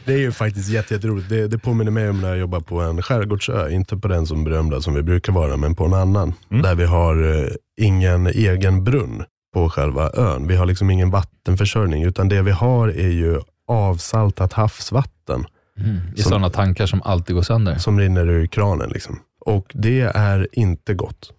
Det 0.05 0.13
är 0.13 0.17
ju 0.17 0.31
faktiskt 0.31 0.69
jätte- 0.69 0.93
jätteroligt. 0.93 1.29
Det, 1.29 1.47
det 1.47 1.57
påminner 1.57 1.91
mig 1.91 2.09
om 2.09 2.21
när 2.21 2.27
jag 2.29 2.37
jobbar 2.37 2.59
på 2.59 2.81
en 2.81 3.01
skärgårdsö. 3.01 3.69
Inte 3.69 3.97
på 3.97 4.07
den 4.07 4.25
som 4.27 4.43
berömda 4.43 4.81
som 4.81 4.93
vi 4.93 5.03
brukar 5.03 5.33
vara, 5.33 5.57
men 5.57 5.75
på 5.75 5.85
en 5.85 5.93
annan. 5.93 6.33
Där 6.49 6.75
vi 6.75 6.85
har 6.85 7.43
eh, 7.43 7.47
ingen 7.77 8.27
egen 8.27 8.83
brunn 8.83 9.23
på 9.53 9.69
själva 9.69 10.11
ön. 10.13 10.47
Vi 10.47 10.55
har 10.55 10.65
liksom 10.65 10.89
ingen 10.89 11.09
vattenförsörjning, 11.09 12.03
utan 12.03 12.29
det 12.29 12.41
vi 12.41 12.51
har 12.51 12.87
är 12.87 13.09
ju 13.09 13.39
avsaltat 13.67 14.53
havsvatten 14.53 15.45
Mm. 15.79 15.97
I 16.15 16.21
Som- 16.21 16.29
sådana 16.29 16.49
tankar 16.49 16.85
som 16.85 17.01
alltid 17.01 17.35
går 17.35 17.43
sönder. 17.43 17.75
som 17.77 17.99
rinner 17.99 18.29
ur 18.29 18.47
kranen. 18.47 18.89
Liksom. 18.89 19.19
Och 19.45 19.71
det 19.73 20.01
är 20.01 20.47
inte 20.51 20.93
gott. 20.93 21.31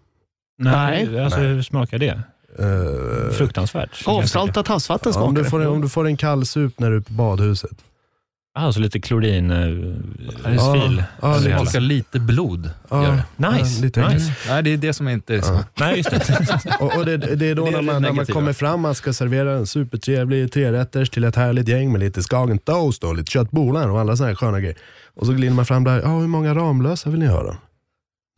nej, 0.59 1.21
alltså 1.21 1.41
Nej. 1.41 1.49
hur 1.49 1.63
smakar 1.63 1.99
det? 1.99 2.21
Eh, 2.59 3.33
Fruktansvärt. 3.33 4.03
Avsaltat 4.07 4.69
havsvatten 4.69 5.13
ja, 5.15 5.21
om, 5.21 5.29
smakar 5.29 5.45
du 5.45 5.51
får, 5.51 5.61
det. 5.61 5.67
om 5.67 5.81
du 5.81 5.89
får 5.89 6.07
en 6.07 6.17
kallsup 6.17 6.79
när 6.79 6.91
du 6.91 6.97
är 6.97 7.01
på 7.01 7.13
badhuset. 7.13 7.85
Ah, 8.55 8.73
så 8.73 8.81
lite 8.81 9.01
klorin, 9.01 9.51
eh, 9.51 9.59
Ja, 10.55 10.75
fil. 10.75 11.03
ja, 11.23 11.39
hela. 11.39 11.59
Smakar 11.59 11.81
lite 11.81 12.21
blod. 12.21 12.71
Ja, 12.91 13.03
Gör 13.05 13.23
det. 13.37 13.51
Nice, 13.51 13.83
lite 13.83 14.09
nice. 14.09 14.33
Nej, 14.49 14.63
det 14.63 14.73
är 14.73 14.77
det 14.77 14.93
som 14.93 15.09
inte 15.09 15.35
är 15.35 15.41
så. 15.41 15.61
Nej, 15.81 15.97
just 15.97 16.11
det. 16.11 16.77
Och, 16.81 16.97
och 16.97 17.05
det, 17.05 17.17
det 17.17 17.47
är 17.51 17.55
då 17.55 17.65
Det 17.65 17.69
är 17.69 17.73
när, 17.73 17.79
det 17.79 17.93
man, 17.93 18.03
när 18.03 18.13
man 18.13 18.27
kommer 18.27 18.53
fram, 18.53 18.81
man 18.81 18.95
ska 18.95 19.13
servera 19.13 19.53
en 19.53 19.67
supertrevlig 19.67 20.53
trerätters 20.53 21.11
till 21.11 21.25
ett 21.25 21.37
härligt 21.37 21.69
gäng 21.69 21.93
med 21.93 22.01
lite 22.01 22.23
skagen 22.23 22.59
toast 22.59 23.05
och 23.05 23.17
lite 23.17 23.31
köttbullar 23.31 23.89
och 23.89 24.01
alla 24.01 24.17
sådana 24.17 24.29
här 24.31 24.37
sköna 24.37 24.61
grejer. 24.61 24.77
Och 25.15 25.27
så 25.27 25.33
glider 25.33 25.55
man 25.55 25.67
fram 25.67 25.85
där, 25.85 26.01
ja 26.01 26.19
hur 26.19 26.27
många 26.27 26.55
Ramlösa 26.55 27.11
vill 27.11 27.21
ni 27.21 27.27
ha 27.27 27.43
då? 27.43 27.57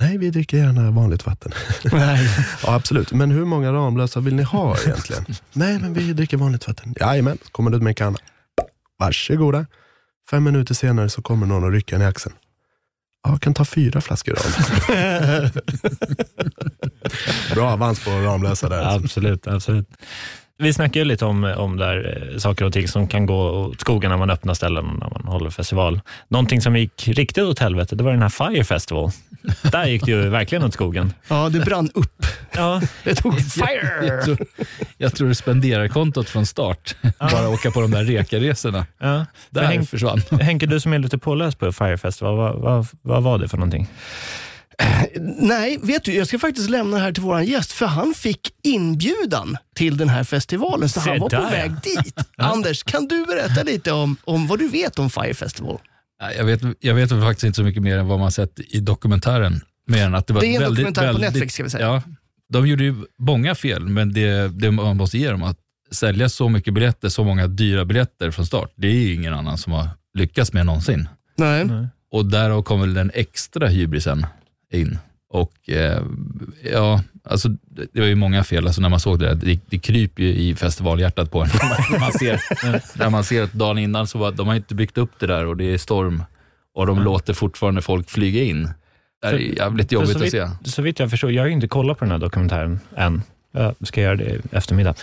Nej, 0.00 0.18
vi 0.18 0.30
dricker 0.30 0.56
gärna 0.56 0.90
vanligt 0.90 1.26
vatten. 1.26 1.52
Nej. 1.92 2.28
Ja, 2.66 2.74
absolut. 2.74 3.12
Men 3.12 3.30
hur 3.30 3.44
många 3.44 3.72
Ramlösa 3.72 4.20
vill 4.20 4.34
ni 4.34 4.42
ha 4.42 4.76
egentligen? 4.78 5.24
Nej, 5.52 5.78
men 5.78 5.94
vi 5.94 6.12
dricker 6.12 6.36
vanligt 6.36 6.68
vatten. 6.68 6.94
Jajamän, 7.00 7.38
kommer 7.52 7.70
du 7.70 7.78
med 7.78 7.88
en 7.88 7.94
kanna. 7.94 8.18
Varsågoda. 8.98 9.66
Fem 10.30 10.44
minuter 10.44 10.74
senare 10.74 11.08
så 11.08 11.22
kommer 11.22 11.46
någon 11.46 11.64
och 11.64 11.72
rycker 11.72 11.96
en 11.96 12.02
i 12.02 12.04
axeln. 12.04 12.34
Ja, 13.24 13.30
jag 13.30 13.40
kan 13.40 13.54
ta 13.54 13.64
fyra 13.64 14.00
flaskor 14.00 14.34
Ram. 14.34 15.50
Bra 17.54 17.70
avans 17.70 18.04
på 18.04 18.10
Ramlösa 18.10 18.68
där. 18.68 18.94
Absolut, 18.96 19.46
absolut. 19.46 19.88
Vi 20.60 20.72
snackade 20.72 20.98
ju 20.98 21.04
lite 21.04 21.24
om, 21.24 21.44
om 21.44 21.76
där, 21.76 22.28
eh, 22.32 22.38
saker 22.38 22.64
och 22.64 22.72
ting 22.72 22.88
som 22.88 23.08
kan 23.08 23.26
gå 23.26 23.50
åt 23.50 23.80
skogen 23.80 24.10
när 24.10 24.16
man 24.18 24.30
öppnar 24.30 24.54
ställen 24.54 24.84
och 24.86 24.98
när 24.98 25.08
man 25.10 25.32
håller 25.32 25.50
festival. 25.50 26.00
Någonting 26.28 26.60
som 26.60 26.76
gick 26.76 27.08
riktigt 27.08 27.44
åt 27.44 27.58
helvete, 27.58 27.96
det 27.96 28.04
var 28.04 28.10
den 28.12 28.22
här 28.22 28.28
Fire 28.28 28.64
Festival. 28.64 29.10
Där 29.72 29.86
gick 29.86 30.04
det 30.04 30.10
ju 30.10 30.28
verkligen 30.28 30.64
åt 30.64 30.74
skogen. 30.74 31.12
Ja, 31.28 31.48
det 31.48 31.60
brann 31.60 31.90
upp. 31.94 32.26
Ja, 32.56 32.80
Det 33.04 33.14
tog 33.14 33.34
Jag 33.38 33.44
fire. 33.52 34.22
tror, 34.24 34.38
jag 34.98 35.14
tror 35.14 35.28
det 35.28 35.34
spenderar 35.34 35.88
kontot 35.88 36.28
från 36.28 36.46
start. 36.46 36.96
Bara 37.18 37.48
åka 37.48 37.70
på 37.70 37.80
de 37.80 37.90
där 37.90 38.04
rekaresorna. 38.04 38.86
ja. 38.98 39.26
Där 39.50 39.62
Henk, 39.62 39.88
försvann. 39.88 40.20
Henke, 40.40 40.66
du 40.66 40.80
som 40.80 40.92
är 40.92 40.98
lite 40.98 41.18
påläst 41.18 41.58
på 41.58 41.72
Fire 41.72 41.98
Festival, 41.98 42.36
vad, 42.36 42.56
vad, 42.60 42.86
vad 43.02 43.22
var 43.22 43.38
det 43.38 43.48
för 43.48 43.56
någonting? 43.56 43.88
Nej, 45.38 45.78
vet 45.82 46.04
du, 46.04 46.14
jag 46.14 46.26
ska 46.26 46.38
faktiskt 46.38 46.70
lämna 46.70 46.96
det 46.96 47.02
här 47.02 47.12
till 47.12 47.22
vår 47.22 47.40
gäst, 47.40 47.72
för 47.72 47.86
han 47.86 48.14
fick 48.14 48.54
inbjudan 48.62 49.56
till 49.74 49.96
den 49.96 50.08
här 50.08 50.24
festivalen, 50.24 50.88
så 50.88 51.00
Se 51.00 51.10
han 51.10 51.18
var 51.18 51.28
på 51.30 51.36
där, 51.36 51.50
väg 51.50 51.72
dit. 51.82 52.18
Anders, 52.36 52.82
kan 52.82 53.08
du 53.08 53.24
berätta 53.24 53.62
lite 53.62 53.92
om, 53.92 54.16
om 54.24 54.46
vad 54.46 54.58
du 54.58 54.68
vet 54.68 54.98
om 54.98 55.10
Fire 55.10 55.34
Festival? 55.34 55.78
Nej, 56.22 56.36
Jag 56.36 56.44
vet, 56.44 56.60
jag 56.80 56.94
vet 56.94 57.12
väl 57.12 57.22
faktiskt 57.22 57.44
inte 57.44 57.56
så 57.56 57.62
mycket 57.62 57.82
mer 57.82 57.98
än 57.98 58.06
vad 58.06 58.18
man 58.18 58.32
sett 58.32 58.60
i 58.68 58.80
dokumentären. 58.80 59.60
Mer 59.86 60.06
än 60.06 60.14
att 60.14 60.26
det, 60.26 60.32
var 60.32 60.40
Det 60.40 60.46
är 60.46 60.54
en 60.54 60.62
väldigt, 60.62 60.76
dokumentär 60.76 61.00
på 61.00 61.06
väldigt, 61.06 61.32
Netflix, 61.32 61.54
ska 61.54 61.62
vi 61.62 61.70
säga. 61.70 61.86
Ja, 61.86 62.02
de 62.52 62.66
gjorde 62.66 62.84
ju 62.84 62.94
många 63.18 63.54
fel, 63.54 63.88
men 63.88 64.12
det, 64.12 64.48
det 64.48 64.70
man 64.70 64.96
måste 64.96 65.18
ge 65.18 65.30
dem, 65.30 65.42
att 65.42 65.58
sälja 65.90 66.28
så 66.28 66.48
mycket 66.48 66.74
biljetter, 66.74 67.08
så 67.08 67.24
många 67.24 67.46
dyra 67.46 67.84
biljetter 67.84 68.30
från 68.30 68.46
start, 68.46 68.72
det 68.76 68.86
är 68.86 69.14
ingen 69.14 69.34
annan 69.34 69.58
som 69.58 69.72
har 69.72 69.88
lyckats 70.14 70.52
med 70.52 70.66
någonsin. 70.66 71.08
Nej. 71.36 71.66
Och 72.12 72.26
därav 72.26 72.62
kom 72.62 72.80
väl 72.80 72.94
den 72.94 73.10
extra 73.14 73.68
hybrisen 73.68 74.26
in. 74.72 74.98
Och 75.30 75.70
eh, 75.70 76.02
ja, 76.72 77.02
alltså 77.24 77.48
det 77.92 78.00
var 78.00 78.06
ju 78.06 78.14
många 78.14 78.44
fel. 78.44 78.66
Alltså 78.66 78.80
när 78.80 78.88
man 78.88 79.00
såg 79.00 79.18
det, 79.18 79.26
där, 79.26 79.34
det, 79.34 79.60
det 79.66 79.78
kryper 79.78 80.22
ju 80.22 80.28
i 80.28 80.54
festivalhjärtat 80.54 81.30
på 81.30 81.42
en. 81.42 81.48
när, 81.92 82.00
man 82.00 82.12
ser, 82.12 82.40
när 82.98 83.10
man 83.10 83.24
ser 83.24 83.42
att 83.42 83.52
dagen 83.52 83.78
innan 83.78 84.06
så 84.06 84.18
var 84.18 84.32
de 84.32 84.48
har 84.48 84.54
inte 84.54 84.74
byggt 84.74 84.98
upp 84.98 85.10
det 85.18 85.26
där 85.26 85.46
och 85.46 85.56
det 85.56 85.64
är 85.64 85.78
storm 85.78 86.22
och 86.74 86.86
de 86.86 87.02
låter 87.02 87.34
fortfarande 87.34 87.82
folk 87.82 88.10
flyga 88.10 88.42
in. 88.42 88.68
Det 89.22 89.28
är 89.28 89.38
jävligt 89.38 89.88
För 89.88 89.94
jobbigt 89.94 90.10
så 90.10 90.18
att 90.18 90.24
vitt, 90.24 90.32
se. 90.32 90.48
Så 90.64 90.82
vitt 90.82 90.98
jag 90.98 91.10
förstår, 91.10 91.32
jag 91.32 91.42
har 91.42 91.46
ju 91.46 91.52
inte 91.52 91.68
kollat 91.68 91.98
på 91.98 92.04
den 92.04 92.12
här 92.12 92.18
dokumentären 92.18 92.80
än. 92.96 93.22
Jag 93.52 93.74
ska 93.82 94.00
göra 94.00 94.16
det 94.16 94.24
i 94.24 94.40
eftermiddag. 94.52 94.94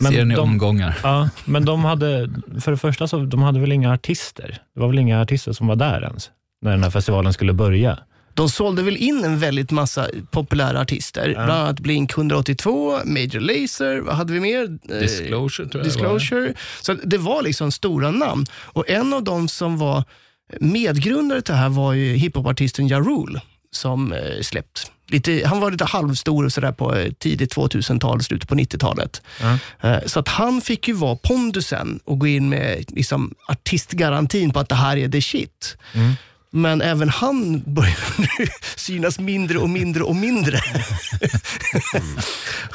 Ser 0.00 0.18
den 0.18 0.32
i 0.32 0.34
de, 0.34 0.40
omgångar. 0.40 0.98
Ja, 1.02 1.28
men 1.44 1.64
de 1.64 1.84
hade, 1.84 2.30
för 2.60 2.70
det 2.70 2.76
första 2.76 3.08
så 3.08 3.18
de 3.18 3.42
hade 3.42 3.60
väl 3.60 3.72
inga 3.72 3.92
artister. 3.92 4.58
Det 4.74 4.80
var 4.80 4.88
väl 4.88 4.98
inga 4.98 5.22
artister 5.22 5.52
som 5.52 5.66
var 5.66 5.76
där 5.76 6.02
ens, 6.02 6.30
när 6.62 6.70
den 6.70 6.82
här 6.82 6.90
festivalen 6.90 7.32
skulle 7.32 7.52
börja. 7.52 7.98
De 8.38 8.48
sålde 8.48 8.82
väl 8.82 8.96
in 8.96 9.24
en 9.24 9.38
väldigt 9.38 9.70
massa 9.70 10.08
populära 10.30 10.80
artister. 10.80 11.32
Bland 11.34 11.50
annat 11.50 11.80
Blink 11.80 12.12
182, 12.18 13.00
Major 13.04 13.40
Lazer, 13.40 14.00
vad 14.00 14.14
hade 14.14 14.32
vi 14.32 14.40
mer? 14.40 14.78
Eh, 14.90 14.98
Disclosure 14.98 15.68
tror 15.68 15.80
jag 15.80 15.86
Disclosure. 15.86 16.54
Så 16.82 16.94
det 16.94 17.18
var 17.18 17.42
liksom 17.42 17.72
stora 17.72 18.10
namn. 18.10 18.46
Och 18.54 18.90
en 18.90 19.12
av 19.12 19.22
de 19.24 19.48
som 19.48 19.78
var 19.78 20.04
medgrundare 20.60 21.42
till 21.42 21.52
det 21.52 21.58
här 21.60 21.68
var 21.68 21.92
ju 21.92 22.12
hiphopartisten 22.16 22.88
Ja 22.88 22.98
Rule 23.00 23.40
som 23.70 24.12
eh, 24.12 24.40
släppt. 24.42 24.92
Lite, 25.10 25.42
han 25.46 25.60
var 25.60 25.70
lite 25.70 25.84
halvstor 25.84 26.44
och 26.44 26.52
sådär 26.52 26.72
på 26.72 26.94
eh, 26.96 27.12
tidigt 27.12 27.54
2000-tal, 27.56 28.22
slutet 28.22 28.48
på 28.48 28.54
90-talet. 28.54 29.22
Eh, 29.80 29.96
Så 30.06 30.18
att 30.20 30.28
han 30.28 30.60
fick 30.60 30.88
ju 30.88 30.94
vara 30.94 31.16
pondusen 31.16 32.00
och 32.04 32.18
gå 32.18 32.26
in 32.26 32.48
med 32.48 32.84
liksom, 32.88 33.34
artistgarantin 33.48 34.50
på 34.52 34.60
att 34.60 34.68
det 34.68 34.74
här 34.74 34.96
är 34.96 35.08
the 35.08 35.22
shit. 35.22 35.76
Men 36.50 36.82
även 36.82 37.08
han 37.08 37.62
började 37.66 37.96
synas 38.76 39.18
mindre 39.18 39.58
och 39.58 39.70
mindre 39.70 40.02
och 40.02 40.16
mindre. 40.16 40.60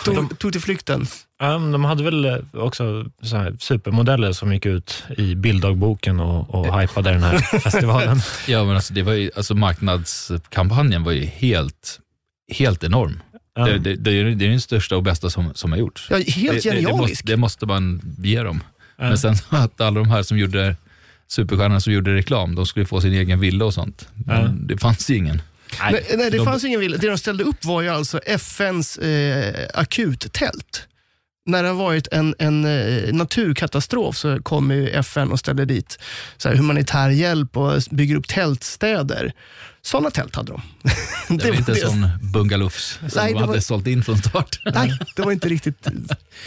tog, 0.05 0.39
tog 0.39 0.51
till 0.51 0.61
flykten. 0.61 1.07
Ja, 1.39 1.59
men 1.59 1.71
de 1.71 1.83
hade 1.85 2.03
väl 2.03 2.25
eh, 2.25 2.37
också 2.53 3.05
så 3.21 3.37
här 3.37 3.55
supermodeller 3.59 4.31
som 4.31 4.53
gick 4.53 4.65
ut 4.65 5.03
i 5.17 5.35
bilddagboken 5.35 6.19
och, 6.19 6.55
och 6.55 6.79
hypade 6.81 7.11
den 7.11 7.23
här 7.23 7.37
festivalen. 7.59 8.19
Ja, 8.47 8.63
men 8.63 8.75
alltså, 8.75 8.93
det 8.93 9.03
var 9.03 9.13
ju, 9.13 9.31
alltså 9.35 9.55
marknadskampanjen 9.55 11.03
var 11.03 11.11
ju 11.11 11.25
helt, 11.25 11.99
helt 12.53 12.83
enorm. 12.83 13.19
Ja. 13.55 13.65
Det, 13.65 13.77
det, 13.77 13.95
det, 13.95 14.11
är, 14.11 14.23
det 14.23 14.45
är 14.45 14.49
den 14.49 14.61
största 14.61 14.95
och 14.95 15.03
bästa 15.03 15.29
som, 15.29 15.53
som 15.53 15.71
har 15.71 15.79
gjorts. 15.79 16.07
Ja, 16.09 16.17
helt 16.17 16.27
det, 16.27 16.41
det, 16.43 16.51
det, 16.53 16.81
måste, 16.81 16.91
genialisk. 16.91 17.25
det 17.25 17.37
måste 17.37 17.65
man 17.65 18.01
ge 18.17 18.43
dem. 18.43 18.63
Men 18.97 19.17
sen 19.17 19.35
att 19.49 19.81
alla 19.81 19.99
de 19.99 20.09
här 20.09 20.23
som 20.23 20.37
gjorde, 20.37 20.75
superstjärnorna 21.27 21.79
som 21.79 21.93
gjorde 21.93 22.13
reklam, 22.15 22.55
de 22.55 22.65
skulle 22.65 22.85
få 22.85 23.01
sin 23.01 23.13
egen 23.13 23.39
villa 23.39 23.65
och 23.65 23.73
sånt. 23.73 24.07
Men 24.25 24.67
det 24.67 24.77
fanns 24.77 25.09
ju 25.09 25.15
ingen. 25.17 25.41
Nej, 25.81 26.05
nej, 26.17 26.31
det 26.31 26.37
de- 26.37 26.45
fanns 26.45 26.63
ingen 26.63 26.79
vilja. 26.79 26.97
Det 26.97 27.07
de 27.09 27.17
ställde 27.17 27.43
upp 27.43 27.65
var 27.65 27.81
ju 27.81 27.89
alltså 27.89 28.19
FNs 28.25 28.97
eh, 28.97 29.67
akuttält. 29.73 30.87
När 31.45 31.63
det 31.63 31.69
har 31.69 31.75
varit 31.75 32.07
en, 32.11 32.35
en 32.39 32.65
eh, 32.65 33.13
naturkatastrof 33.13 34.17
så 34.17 34.39
kommer 34.43 34.75
ju 34.75 34.89
FN 34.89 35.31
och 35.31 35.39
ställer 35.39 35.65
dit 35.65 35.99
så 36.37 36.49
här, 36.49 36.55
humanitär 36.55 37.09
hjälp 37.09 37.57
och 37.57 37.81
bygger 37.91 38.15
upp 38.15 38.27
tältstäder. 38.27 39.33
Sådana 39.81 40.09
tält 40.11 40.35
hade 40.35 40.51
de. 40.51 40.61
Det 41.37 41.49
var 41.49 41.55
inte 41.57 41.71
deras- 41.71 41.81
sån 41.89 42.07
bungalows 42.33 42.99
som 42.99 43.09
Nej, 43.15 43.27
de 43.27 43.33
det 43.33 43.39
hade 43.39 43.53
var- 43.53 43.59
sålt 43.59 43.87
in 43.87 44.03
från 44.03 44.17
start. 44.17 44.59
Nej, 44.73 44.99
det 45.15 45.21
var 45.21 45.31
inte 45.31 45.49
riktigt 45.49 45.87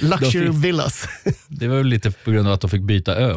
luxury 0.00 0.44
De 0.46 0.52
fick- 0.52 0.64
villas. 0.64 1.08
Det 1.48 1.68
var 1.68 1.76
väl 1.76 1.86
lite 1.86 2.10
på 2.10 2.30
grund 2.30 2.48
av 2.48 2.54
att 2.54 2.60
de 2.60 2.70
fick 2.70 2.82
byta 2.82 3.14
ö. 3.14 3.36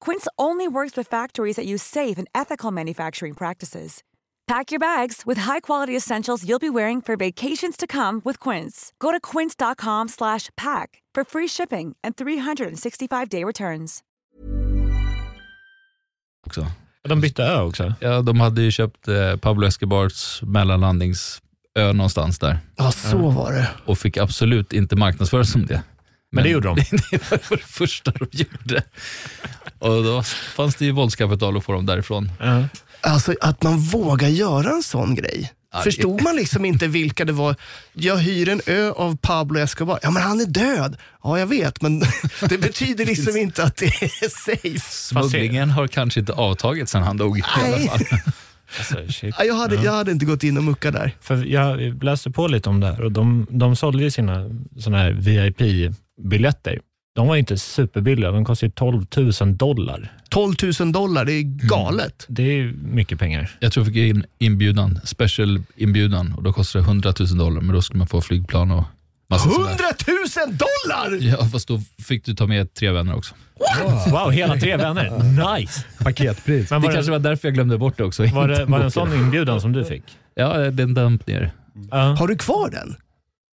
Quince 0.00 0.28
only 0.38 0.68
works 0.68 0.96
with 0.96 1.08
factories 1.10 1.56
that 1.56 1.66
use 1.66 1.82
safe 1.82 2.18
and 2.18 2.28
ethical 2.34 2.70
manufacturing 2.72 3.34
practices. 3.34 4.02
Pack 4.46 4.70
your 4.70 4.78
bags 4.78 5.22
with 5.26 5.38
high-quality 5.40 5.96
essentials 5.96 6.44
you'll 6.44 6.60
be 6.60 6.70
wearing 6.70 7.02
for 7.02 7.16
vacations 7.16 7.76
to 7.76 7.86
come 7.86 8.20
with 8.24 8.38
Quince. 8.38 8.92
Go 9.00 9.10
to 9.10 9.18
quince.com 9.20 10.08
slash 10.08 10.50
pack 10.56 11.02
for 11.14 11.24
free 11.24 11.48
shipping 11.48 11.96
and 12.04 12.14
365-day 12.16 13.44
returns. 13.44 14.02
Också. 16.46 16.66
De 17.08 17.20
bytte 17.20 17.42
ö 17.42 17.60
också. 17.62 17.94
Ja, 18.00 18.22
de 18.22 18.40
hade 18.40 18.62
ju 18.62 18.70
köpt 18.70 19.08
eh, 19.08 19.36
Pablo 19.36 19.66
Escobars 19.66 20.42
mellanlandningsö 20.42 21.40
någonstans 21.94 22.38
där 22.38 22.58
Ja, 22.76 22.92
så 22.92 23.30
var 23.30 23.52
det. 23.52 23.68
och 23.86 23.98
fick 23.98 24.16
absolut 24.16 24.72
inte 24.72 24.96
marknadsföra 24.96 25.44
som 25.44 25.66
det. 25.66 25.82
Men 26.32 26.44
det 26.44 26.50
gjorde 26.50 26.68
de. 26.68 26.74
det 27.10 27.50
var 27.50 27.56
det 27.56 27.62
första 27.66 28.10
de 28.10 28.26
gjorde. 28.30 28.82
Och 29.78 30.04
då 30.04 30.22
fanns 30.54 30.74
det 30.74 30.84
ju 30.84 30.90
våldskapital 30.90 31.56
att 31.56 31.64
få 31.64 31.72
dem 31.72 31.86
därifrån. 31.86 32.30
Ja. 32.40 32.64
Alltså 33.00 33.34
att 33.40 33.62
man 33.62 33.78
vågar 33.78 34.28
göra 34.28 34.70
en 34.70 34.82
sån 34.82 35.14
grej. 35.14 35.52
Förstod 35.84 36.22
man 36.22 36.36
liksom 36.36 36.64
inte 36.64 36.86
vilka 36.86 37.24
det 37.24 37.32
var? 37.32 37.56
Jag 37.92 38.16
hyr 38.16 38.48
en 38.48 38.60
ö 38.66 38.90
av 38.90 39.16
Pablo 39.16 39.60
Escobar. 39.60 39.98
Ja, 40.02 40.10
men 40.10 40.22
han 40.22 40.40
är 40.40 40.44
död. 40.44 40.96
Ja, 41.22 41.38
jag 41.38 41.46
vet, 41.46 41.82
men 41.82 42.00
det 42.48 42.58
betyder 42.58 43.06
liksom 43.06 43.36
inte 43.36 43.64
att 43.64 43.76
det 43.76 43.86
är 43.86 44.28
safe. 44.28 44.80
Smugglingen 44.80 45.70
har 45.70 45.86
kanske 45.86 46.20
inte 46.20 46.32
avtagit 46.32 46.88
sedan 46.88 47.02
han 47.02 47.16
dog 47.16 47.38
i 47.38 47.42
alla 47.54 47.76
Nej. 47.76 47.88
fall. 47.88 48.00
Alltså, 48.78 49.26
Jag 49.44 49.54
hade, 49.54 49.74
jag 49.74 49.92
hade 49.92 50.12
inte 50.12 50.26
gått 50.26 50.44
in 50.44 50.56
och 50.56 50.64
muckat 50.64 50.94
där. 50.94 51.12
För 51.20 51.44
jag 51.44 52.04
läste 52.04 52.30
på 52.30 52.48
lite 52.48 52.68
om 52.68 52.80
det 52.80 52.86
här 52.86 53.00
och 53.00 53.12
de, 53.12 53.46
de 53.50 53.76
sålde 53.76 54.02
ju 54.02 54.10
sina 54.10 54.50
såna 54.78 54.98
här 54.98 55.12
VIP-biljetter. 56.18 56.80
De 57.14 57.28
var 57.28 57.36
inte 57.36 57.58
superbilliga, 57.58 58.30
de 58.30 58.44
kostade 58.44 58.68
ju 58.68 58.72
12 58.72 59.06
000 59.40 59.56
dollar. 59.56 60.12
12 60.30 60.54
000 60.80 60.92
dollar, 60.92 61.24
det 61.24 61.32
är 61.32 61.42
galet. 61.42 62.24
Det 62.28 62.42
är 62.42 62.72
mycket 62.72 63.18
pengar. 63.18 63.50
Jag 63.60 63.72
tror 63.72 63.86
jag 63.86 63.94
fick 63.94 64.02
in 64.02 64.24
inbjudan, 64.38 65.00
special 65.04 65.62
inbjudan 65.76 66.32
och 66.32 66.42
då 66.42 66.52
kostade 66.52 66.84
det 66.84 66.88
100 66.88 67.12
000 67.20 67.38
dollar 67.38 67.60
men 67.60 67.74
då 67.74 67.82
skulle 67.82 67.98
man 67.98 68.06
få 68.06 68.20
flygplan 68.20 68.70
och 68.70 68.84
massa 69.30 69.50
sådär. 69.50 69.68
100 69.68 69.84
000 70.46 70.56
dollar! 70.56 71.18
Ja, 71.30 71.48
fast 71.48 71.68
då 71.68 71.80
fick 72.08 72.24
du 72.24 72.34
ta 72.34 72.46
med 72.46 72.74
tre 72.74 72.90
vänner 72.90 73.16
också. 73.16 73.34
Wow, 74.10 74.30
hela 74.30 74.56
tre 74.56 74.76
vänner. 74.76 75.10
Nice! 75.58 75.84
Paketpris. 75.98 76.70
Men 76.70 76.80
Det 76.80 76.86
var, 76.86 76.94
kanske 76.94 77.12
det, 77.12 77.18
var 77.18 77.30
därför 77.30 77.48
jag 77.48 77.54
glömde 77.54 77.78
bort 77.78 77.96
det 77.96 78.04
också. 78.04 78.24
var, 78.26 78.48
det, 78.48 78.64
var 78.64 78.78
det 78.78 78.84
en 78.84 78.90
sån 78.90 79.12
inbjudan 79.12 79.60
som 79.60 79.72
du 79.72 79.84
fick? 79.84 80.02
Ja, 80.34 80.58
den 80.70 80.94
damp 80.94 81.26
ner. 81.26 81.50
Ja. 81.90 81.96
Har 82.18 82.28
du 82.28 82.36
kvar 82.36 82.70
den? 82.70 82.96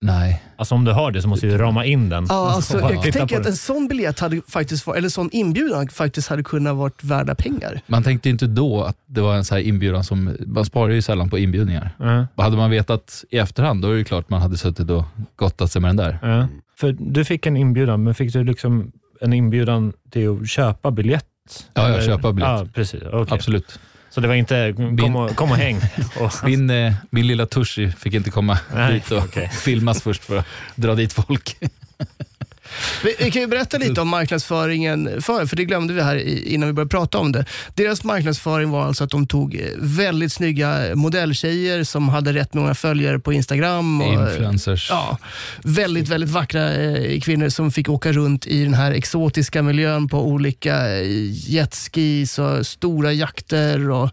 Nej. 0.04 0.44
Alltså 0.56 0.76
om 0.76 0.86
du 0.86 0.92
har 0.92 1.12
det 1.12 1.22
så 1.22 1.28
måste 1.28 1.48
du 1.48 1.58
rama 1.58 1.86
in 1.86 2.10
den. 2.10 2.26
Ja, 2.30 2.52
alltså, 2.52 2.80
jag 2.80 3.02
titta 3.04 3.20
tänker 3.20 3.39
att 3.39 3.46
en 3.46 3.56
sån 3.56 3.88
biljett 3.88 4.20
hade 4.20 4.42
faktiskt 4.48 4.88
eller 4.88 5.10
sån 5.10 5.30
inbjudan 5.32 5.88
faktiskt 5.88 6.30
hade 6.30 6.44
kunnat 6.44 6.76
varit 6.76 7.04
värda 7.04 7.36
pengar. 7.36 7.82
Man 7.88 8.04
tänkte 8.04 8.30
inte 8.30 8.48
då 8.48 8.84
att 8.84 8.98
det 9.06 9.22
var 9.22 9.36
en 9.36 9.46
så 9.46 9.56
här 9.56 9.62
inbjudan 9.62 10.04
som, 10.04 10.38
man 10.46 10.66
sparar 10.66 10.89
ju 10.94 11.02
sällan 11.02 11.30
på 11.30 11.38
inbjudningar. 11.38 11.89
Ja, 12.00 12.44
Hade 12.44 12.58
man 12.58 12.70
vetat 12.72 13.24
i 13.30 13.38
efterhand, 13.38 13.82
då 13.82 13.89
är 13.89 13.96
det 13.96 14.04
klart 14.04 14.30
man 14.30 14.42
hade 14.42 14.58
suttit 14.58 14.89
och 14.89 15.04
gottat 15.36 15.72
sig 15.72 15.82
med 15.82 15.89
den 15.89 15.96
där. 15.98 16.20
ja. 16.22 16.48
För 16.78 16.96
du 17.00 17.26
fick 17.26 17.46
en 17.46 17.58
inbjudan, 17.58 18.04
men 18.04 18.13
fick 18.16 18.34
du 18.34 18.44
liksom 18.44 18.92
en 19.22 19.34
inbjudan 19.34 19.94
till 20.10 20.30
att 20.42 20.50
köpa 20.50 20.92
biljett? 20.92 21.26
Ja, 21.74 21.89
jag 21.89 22.04
köpa 22.04 22.34
biljett. 22.34 22.50
Ja, 22.50 22.68
precis. 22.74 23.04
Okej. 23.12 23.28
Absolut. 23.30 23.80
Så 24.13 24.21
det 24.21 24.28
var 24.28 24.36
inte 24.36 24.73
kom 24.99 25.15
och, 25.15 25.36
kom 25.36 25.52
och 25.52 25.58
häng? 25.58 25.82
Och, 26.19 26.32
Min, 26.43 26.69
eh, 26.69 26.93
min 27.10 27.28
lilla 27.28 27.45
Tushi 27.45 27.91
fick 27.91 28.13
inte 28.13 28.30
komma 28.32 28.60
Nej, 28.73 28.93
dit 28.93 29.12
och 29.12 29.17
okej. 29.23 29.49
filmas 29.49 30.02
först 30.02 30.23
för 30.23 30.38
att 30.38 30.45
dra 30.76 30.95
dit 30.95 31.13
folk. 31.13 31.58
Vi, 33.04 33.16
vi 33.20 33.32
kan 33.32 33.42
ju 33.42 33.48
berätta 33.48 33.78
lite 33.78 34.02
om 34.02 34.08
marknadsföringen 34.08 35.22
för 35.22 35.46
för 35.46 35.56
det 35.56 35.66
glömde 35.66 35.94
vi 35.94 36.02
här 36.02 36.16
innan 36.48 36.70
vi 36.70 36.74
började 36.74 36.90
prata 36.90 37.18
om 37.18 37.32
det. 37.32 37.46
Deras 37.76 38.04
marknadsföring 38.04 38.70
var 38.70 38.86
alltså 38.86 39.04
att 39.04 39.10
de 39.10 39.28
tog 39.28 39.56
eh, 39.56 39.62
väldigt 39.78 40.34
snygga 40.34 40.96
modelltjejer 40.96 41.84
som 41.84 42.10
hade 42.10 42.34
rätt 42.34 42.54
många 42.54 42.76
följare 42.76 43.20
på 43.20 43.34
Instagram. 43.34 44.02
Och, 44.02 44.14
Influencers. 44.14 44.90
Ja, 44.90 45.18
väldigt, 45.64 46.10
väldigt 46.10 46.30
vackra 46.30 46.74
eh, 46.74 47.20
kvinnor 47.20 47.50
som 47.50 47.72
fick 47.72 47.90
åka 47.90 48.12
runt 48.12 48.48
i 48.48 48.64
den 48.64 48.74
här 48.74 48.92
exotiska 48.92 49.64
miljön 49.64 50.08
på 50.08 50.28
olika 50.28 51.00
eh, 51.00 51.06
jetskis 51.50 52.40
och 52.40 52.66
stora 52.66 53.14
jakter. 53.14 53.90
Och, 53.90 54.10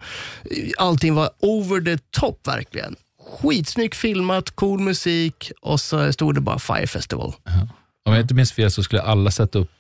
allting 0.79 1.15
var 1.15 1.31
over 1.41 1.81
the 1.81 1.99
top 2.11 2.47
verkligen. 2.47 2.97
Skitsnyggt 3.41 3.97
filmat, 3.97 4.51
cool 4.51 4.81
musik 4.81 5.53
och 5.61 5.81
så 5.81 6.13
stod 6.13 6.35
det 6.35 6.41
bara 6.41 6.59
Fire 6.59 6.87
Festival. 6.87 7.35
Om 8.05 8.13
jag 8.13 8.21
inte 8.23 8.35
minns 8.35 8.53
fel 8.53 8.71
så 8.71 8.83
skulle 8.83 9.03
alla 9.03 9.31
sätta 9.31 9.59
upp, 9.59 9.71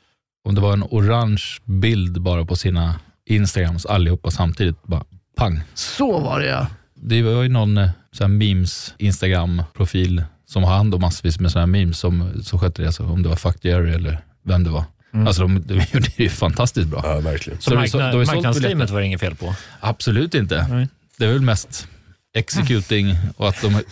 om 0.44 0.54
det 0.54 0.60
var 0.60 0.72
en 0.72 0.82
orange 0.82 1.42
bild 1.64 2.22
bara 2.22 2.44
på 2.44 2.56
sina 2.56 3.00
Instagrams 3.26 3.86
allihopa 3.86 4.30
samtidigt, 4.30 4.82
bara 4.82 5.04
pang. 5.36 5.60
Så 5.74 6.18
var 6.20 6.40
det 6.40 6.46
ja. 6.46 6.66
Det 6.94 7.22
var 7.22 7.42
ju 7.42 7.48
någon 7.48 7.78
eh, 7.78 7.90
så 8.12 8.24
här 8.24 8.28
memes 8.28 8.94
Instagram-profil 8.98 10.24
som 10.46 10.64
har 10.64 10.76
hand 10.76 10.94
om 10.94 11.00
massvis 11.00 11.40
med 11.40 11.52
sådana 11.52 11.66
här 11.66 11.80
memes 11.80 11.98
som, 11.98 12.42
som 12.44 12.58
skötte 12.58 12.82
det, 12.82 12.86
alltså, 12.86 13.04
om 13.04 13.22
det 13.22 13.28
var 13.28 13.36
Fuck 13.36 13.64
Jerry 13.64 13.92
eller 13.92 14.18
vem 14.42 14.64
det 14.64 14.70
var. 14.70 14.84
Alltså 15.12 15.42
de, 15.42 15.62
de 15.66 15.74
gjorde 15.92 16.06
det 16.16 16.22
ju 16.22 16.28
fantastiskt 16.28 16.88
bra. 16.88 17.00
Ja, 17.04 17.20
verkligen. 17.20 17.60
så 17.60 17.70
Så 17.70 17.76
markna, 17.76 17.98
marknadsteamet 18.12 18.62
biljetter. 18.62 18.92
var 18.92 19.00
det 19.00 19.06
inget 19.06 19.20
fel 19.20 19.34
på? 19.34 19.54
Absolut 19.80 20.34
inte. 20.34 20.66
Nej. 20.70 20.88
Det 21.18 21.24
är 21.24 21.32
väl 21.32 21.40
mest 21.40 21.88
executing 22.34 23.16
och 23.36 23.48
att 23.48 23.62
de 23.62 23.82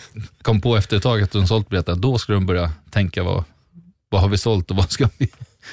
kom 0.41 0.61
på 0.61 0.77
efter 0.77 0.97
ett 0.97 1.03
tag 1.03 1.21
att 1.21 1.31
de 1.31 1.47
sålt 1.47 1.69
biljetten. 1.69 2.01
Då 2.01 2.17
skulle 2.17 2.35
de 2.35 2.45
börja 2.45 2.71
tänka 2.89 3.23
vad, 3.23 3.43
vad 4.09 4.21
har 4.21 4.29
vi 4.29 4.37
sålt 4.37 4.71
och 4.71 4.77
vad, 4.77 4.91
ska 4.91 5.09
vi, 5.17 5.29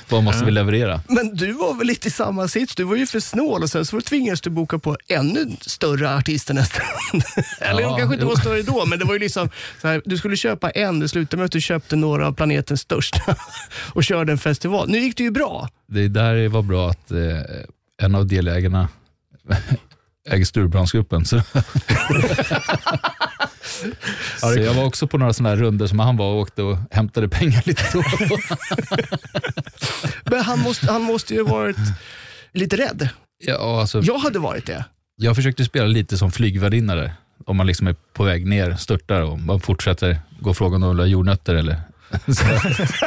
vad 0.08 0.22
måste 0.24 0.44
vi 0.44 0.50
leverera? 0.50 1.00
Men 1.08 1.36
du 1.36 1.52
var 1.52 1.74
väl 1.74 1.86
lite 1.86 2.08
i 2.08 2.10
samma 2.10 2.48
sits. 2.48 2.74
Du 2.74 2.84
var 2.84 2.96
ju 2.96 3.06
för 3.06 3.20
snål 3.20 3.62
och 3.62 3.70
sen 3.70 3.86
så 3.86 4.00
tvingades 4.00 4.40
du 4.40 4.50
boka 4.50 4.78
på 4.78 4.96
ännu 5.08 5.56
större 5.60 6.16
artister 6.16 6.54
nästan. 6.54 6.86
Eller 7.60 7.80
Ja, 7.82 7.88
de 7.88 7.98
kanske 7.98 8.14
inte 8.14 8.24
jo. 8.24 8.28
var 8.28 8.36
större 8.36 8.62
då, 8.62 8.86
men 8.86 8.98
det 8.98 9.04
var 9.04 9.12
ju 9.12 9.18
liksom 9.18 9.50
så 9.80 9.88
här, 9.88 10.02
du 10.04 10.18
skulle 10.18 10.36
köpa 10.36 10.70
en, 10.70 11.00
det 11.00 11.08
slutade 11.08 11.36
med 11.36 11.44
att 11.44 11.52
du 11.52 11.60
köpte 11.60 11.96
några 11.96 12.26
av 12.26 12.32
planetens 12.32 12.80
största 12.80 13.36
och 13.92 14.04
körde 14.04 14.32
en 14.32 14.38
festival. 14.38 14.88
Nu 14.88 14.98
gick 14.98 15.16
det 15.16 15.22
ju 15.22 15.30
bra. 15.30 15.68
Det 15.88 16.08
där 16.08 16.48
var 16.48 16.62
bra 16.62 16.90
att 16.90 17.10
eh, 17.10 17.18
en 18.02 18.14
av 18.14 18.26
delägarna 18.26 18.88
äger 20.28 20.44
Stureplansgruppen. 20.44 21.24
Så. 24.40 24.60
jag 24.60 24.74
var 24.74 24.84
också 24.84 25.06
på 25.06 25.18
några 25.18 25.32
sådana 25.32 25.48
här 25.48 25.56
runder 25.56 25.86
som 25.86 25.98
han 25.98 26.16
var 26.16 26.32
och 26.32 26.38
åkte 26.38 26.62
och 26.62 26.78
hämtade 26.90 27.28
pengar 27.28 27.62
lite 27.66 27.84
då. 27.92 28.02
Men 30.30 30.40
han 30.40 30.60
måste, 30.60 30.92
han 30.92 31.02
måste 31.02 31.34
ju 31.34 31.42
ha 31.42 31.52
varit 31.52 31.76
lite 32.52 32.76
rädd. 32.76 33.08
ja, 33.38 33.80
alltså, 33.80 34.00
Jag 34.00 34.18
hade 34.18 34.38
varit 34.38 34.66
det. 34.66 34.84
Jag 35.16 35.36
försökte 35.36 35.64
spela 35.64 35.86
lite 35.86 36.18
som 36.18 36.30
flygvärdinna 36.30 36.94
där. 36.94 37.12
Om 37.46 37.56
man 37.56 37.66
liksom 37.66 37.86
är 37.86 37.96
på 38.12 38.24
väg 38.24 38.46
ner, 38.46 38.74
störtar 38.76 39.20
och 39.20 39.38
man 39.38 39.60
fortsätter 39.60 40.18
gå 40.40 40.50
och 40.50 40.56
fråga 40.56 40.74
om 40.74 40.80
de 40.80 40.90
vill 40.90 40.98
ha 40.98 41.06
jordnötter 41.06 41.54
eller... 41.54 41.80
Så, 42.26 42.44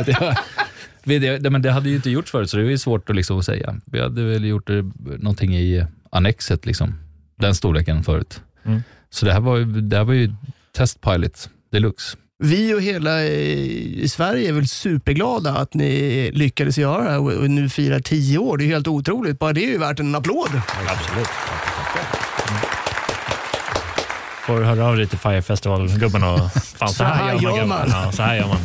det, 0.06 0.20
var, 0.20 1.40
det, 1.40 1.50
men 1.50 1.62
det 1.62 1.72
hade 1.72 1.90
ju 1.90 1.96
inte 1.96 2.10
gjorts 2.10 2.32
förut 2.32 2.50
så 2.50 2.58
det 2.58 2.64
ju 2.64 2.78
svårt 2.78 3.10
att 3.10 3.16
liksom 3.16 3.44
säga. 3.44 3.76
Vi 3.86 4.02
hade 4.02 4.24
väl 4.24 4.46
gjort 4.46 4.70
någonting 5.20 5.56
i 5.56 5.86
annexet, 6.10 6.66
liksom, 6.66 7.00
den 7.36 7.56
storleken 7.56 8.04
förut. 8.04 8.42
Mm. 8.66 8.84
Så 9.10 9.26
det 9.26 9.34
här 9.34 9.40
var 9.40 9.58
ju, 9.58 9.66
det 9.66 9.98
här 9.98 10.04
var 10.04 10.14
ju 10.14 10.32
testpilot 10.78 11.50
deluxe. 11.72 12.18
Vi 12.44 12.74
och 12.74 12.82
hela 12.82 13.24
i 13.24 14.06
Sverige 14.10 14.50
är 14.50 14.54
väl 14.54 14.68
superglada 14.68 15.54
att 15.58 15.74
ni 15.74 16.32
lyckades 16.34 16.78
göra 16.78 17.04
det 17.04 17.10
här 17.10 17.20
och 17.42 17.50
nu 17.50 17.70
firar 17.70 18.00
tio 18.00 18.38
år. 18.38 18.58
Det 18.58 18.64
är 18.64 18.68
helt 18.68 18.88
otroligt. 18.88 19.40
Bara 19.40 19.54
det 19.54 19.66
är 19.66 19.70
ju 19.70 19.78
värt 19.78 20.00
en 20.00 20.16
applåd. 20.16 20.50
Absolut. 20.88 21.28
Får 24.46 24.62
höra 24.62 24.86
av 24.86 24.98
dig 24.98 25.08
till 25.08 25.18
Fire 25.20 25.42
Festival-gubben 25.42 26.24
och 26.24 26.52
fan, 26.54 26.90
så 26.90 27.04
här 27.04 27.34
gör 27.34 27.52
man. 27.52 27.60
gubben. 27.60 27.88
Ja, 27.90 28.12
så 28.12 28.24
här 28.24 28.36
gör 28.36 28.48
man. 28.48 28.58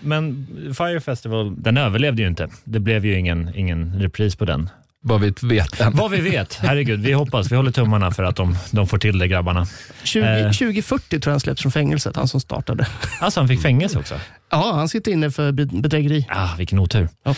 Men 0.00 0.46
Fire 0.74 1.00
Festival, 1.00 1.62
den 1.62 1.76
överlevde 1.76 2.22
ju 2.22 2.28
inte. 2.28 2.48
Det 2.64 2.80
blev 2.80 3.06
ju 3.06 3.18
ingen, 3.18 3.50
ingen 3.54 4.00
repris 4.00 4.36
på 4.36 4.44
den. 4.44 4.70
Vad 5.04 5.20
vi 5.20 5.32
vet 5.42 5.80
än. 5.80 5.92
Vad 5.96 6.10
vi 6.10 6.20
vet, 6.20 6.54
herregud. 6.54 7.00
Vi 7.00 7.12
hoppas, 7.12 7.52
vi 7.52 7.56
håller 7.56 7.70
tummarna 7.70 8.10
för 8.10 8.22
att 8.22 8.36
de, 8.36 8.56
de 8.70 8.86
får 8.86 8.98
till 8.98 9.18
det 9.18 9.28
grabbarna. 9.28 9.66
20, 10.04 10.24
Eh. 10.24 10.44
2040 10.50 11.08
tror 11.08 11.20
jag 11.24 11.32
han 11.32 11.40
släpps 11.40 11.62
från 11.62 11.72
fängelset, 11.72 12.16
han 12.16 12.28
som 12.28 12.40
startade. 12.40 12.86
Alltså 13.20 13.40
han 13.40 13.48
fick 13.48 13.60
fängelse 13.62 13.98
också? 13.98 14.14
Ja, 14.50 14.72
han 14.74 14.88
sitter 14.88 15.12
inne 15.12 15.30
för 15.30 15.52
be- 15.52 15.66
bedrägeri. 15.66 16.26
Ah, 16.30 16.48
vilken 16.58 16.78
otur. 16.78 17.08
Ja. 17.24 17.30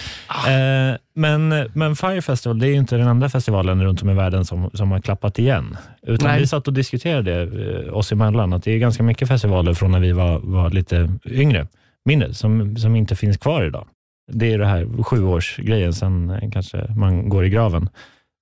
Eh, 0.51 0.97
men, 1.15 1.49
men 1.75 1.97
Fire 1.97 2.23
Festival, 2.23 2.59
det 2.59 2.67
är 2.67 2.71
ju 2.71 2.77
inte 2.77 2.97
den 2.97 3.07
enda 3.09 3.29
festivalen 3.29 3.83
runt 3.85 4.03
om 4.03 4.11
i 4.11 4.15
världen 4.15 4.45
som, 4.45 4.71
som 4.75 4.91
har 4.91 5.01
klappat 5.01 5.39
igen. 5.39 5.77
Utan 6.07 6.29
Nej. 6.31 6.41
vi 6.41 6.47
satt 6.47 6.69
och 6.69 6.75
diskuterade 6.75 7.43
eh, 7.43 7.95
oss 7.97 8.13
emellan 8.13 8.53
att 8.53 8.63
det 8.65 8.73
är 8.73 8.79
ganska 8.79 9.03
mycket 9.03 9.29
festivaler 9.29 9.75
från 9.75 9.91
när 9.91 10.01
vi 10.01 10.13
var, 10.13 10.39
var 10.39 10.71
lite 10.71 11.11
yngre, 11.27 11.67
mindre, 12.05 12.35
som, 12.35 12.77
som 12.77 12.97
inte 12.97 13.17
finns 13.17 13.37
kvar 13.37 13.65
idag. 13.65 13.87
Det 14.33 14.53
är 14.53 14.59
det 14.59 14.67
här 14.67 15.03
sjuårsgrejen, 15.03 15.93
sen 15.93 16.31
eh, 16.31 16.51
kanske 16.53 16.95
man 16.97 17.29
går 17.29 17.45
i 17.45 17.51
graven. 17.51 17.89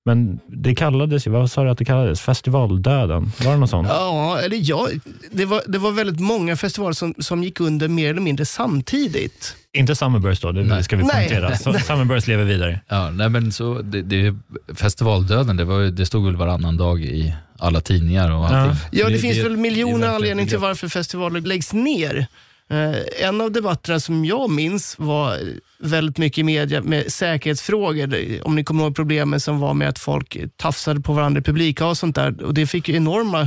Men 0.04 0.40
det 0.48 0.74
kallades 0.74 1.26
ju, 1.26 1.30
vad 1.30 1.50
sa 1.50 1.64
du 1.64 1.70
att 1.70 1.78
det 1.78 1.84
kallades? 1.84 2.20
Festivaldöden? 2.20 3.32
Var 3.44 3.52
det 3.52 3.58
något 3.58 3.70
sånt? 3.70 3.88
Ja, 3.88 4.38
eller 4.40 4.58
ja, 4.60 4.88
det 5.32 5.44
var, 5.44 5.62
det 5.68 5.78
var 5.78 5.90
väldigt 5.90 6.20
många 6.20 6.56
festivaler 6.56 6.92
som, 6.94 7.14
som 7.18 7.42
gick 7.44 7.60
under 7.60 7.88
mer 7.88 8.10
eller 8.10 8.20
mindre 8.20 8.44
samtidigt. 8.44 9.56
Inte 9.72 9.94
Summerburst 9.94 10.42
då, 10.42 10.52
det 10.52 10.62
Nej. 10.64 10.84
ska 10.84 10.96
vi 10.96 11.02
Nej. 11.02 11.28
poängtera. 11.28 11.78
Summerburst 11.80 12.26
lever 12.26 12.44
vidare. 12.44 12.80
Ja, 12.88 13.10
nej 13.10 13.28
men 13.28 13.52
så, 13.52 13.82
det, 13.82 14.02
det, 14.02 14.34
festivaldöden, 14.74 15.56
det, 15.56 15.64
var, 15.64 15.80
det 15.82 16.06
stod 16.06 16.24
väl 16.26 16.36
varannan 16.36 16.76
dag 16.76 17.00
i 17.04 17.34
alla 17.58 17.80
tidningar 17.80 18.30
och 18.32 18.46
allting. 18.46 18.76
Ja, 18.90 19.06
det, 19.06 19.12
det 19.12 19.18
finns 19.18 19.36
det- 19.36 19.42
väl 19.42 19.56
miljoner 19.56 20.08
anledningar 20.08 20.48
till 20.50 20.58
varför 20.58 20.88
festivaler 20.88 21.40
läggs 21.40 21.72
ner. 21.72 22.26
Eh, 22.72 23.26
en 23.28 23.40
av 23.40 23.52
debatterna 23.52 24.00
som 24.00 24.24
jag 24.24 24.50
minns 24.50 24.98
var 24.98 25.38
väldigt 25.78 26.18
mycket 26.18 26.38
i 26.38 26.42
media 26.42 26.82
med 26.82 27.12
säkerhetsfrågor. 27.12 28.14
Om 28.42 28.54
ni 28.54 28.64
kommer 28.64 28.84
ihåg 28.84 28.96
problemen 28.96 29.40
som 29.40 29.60
var 29.60 29.74
med 29.74 29.88
att 29.88 29.98
folk 29.98 30.36
tafsade 30.56 31.00
på 31.00 31.12
varandra 31.12 31.40
i 31.40 31.42
publikhav 31.42 31.90
och 31.90 31.98
sånt 31.98 32.16
där. 32.16 32.42
Och 32.42 32.54
det 32.54 32.66
fick 32.66 32.88
ju 32.88 32.96
enorma 32.96 33.40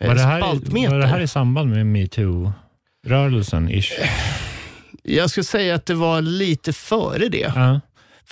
eh, 0.00 0.08
Var 0.08 0.14
det, 0.14 0.20
här, 0.22 0.40
spaltmeter. 0.40 0.90
var 0.92 0.98
det 0.98 1.06
här 1.06 1.20
i 1.20 1.28
samband 1.28 1.70
med 1.70 1.86
metoo-rörelsen? 1.86 3.82
Jag 5.02 5.30
skulle 5.30 5.44
säga 5.44 5.74
att 5.74 5.86
det 5.86 5.94
var 5.94 6.20
lite 6.20 6.72
före 6.72 7.28
det. 7.28 7.52
Ja. 7.54 7.80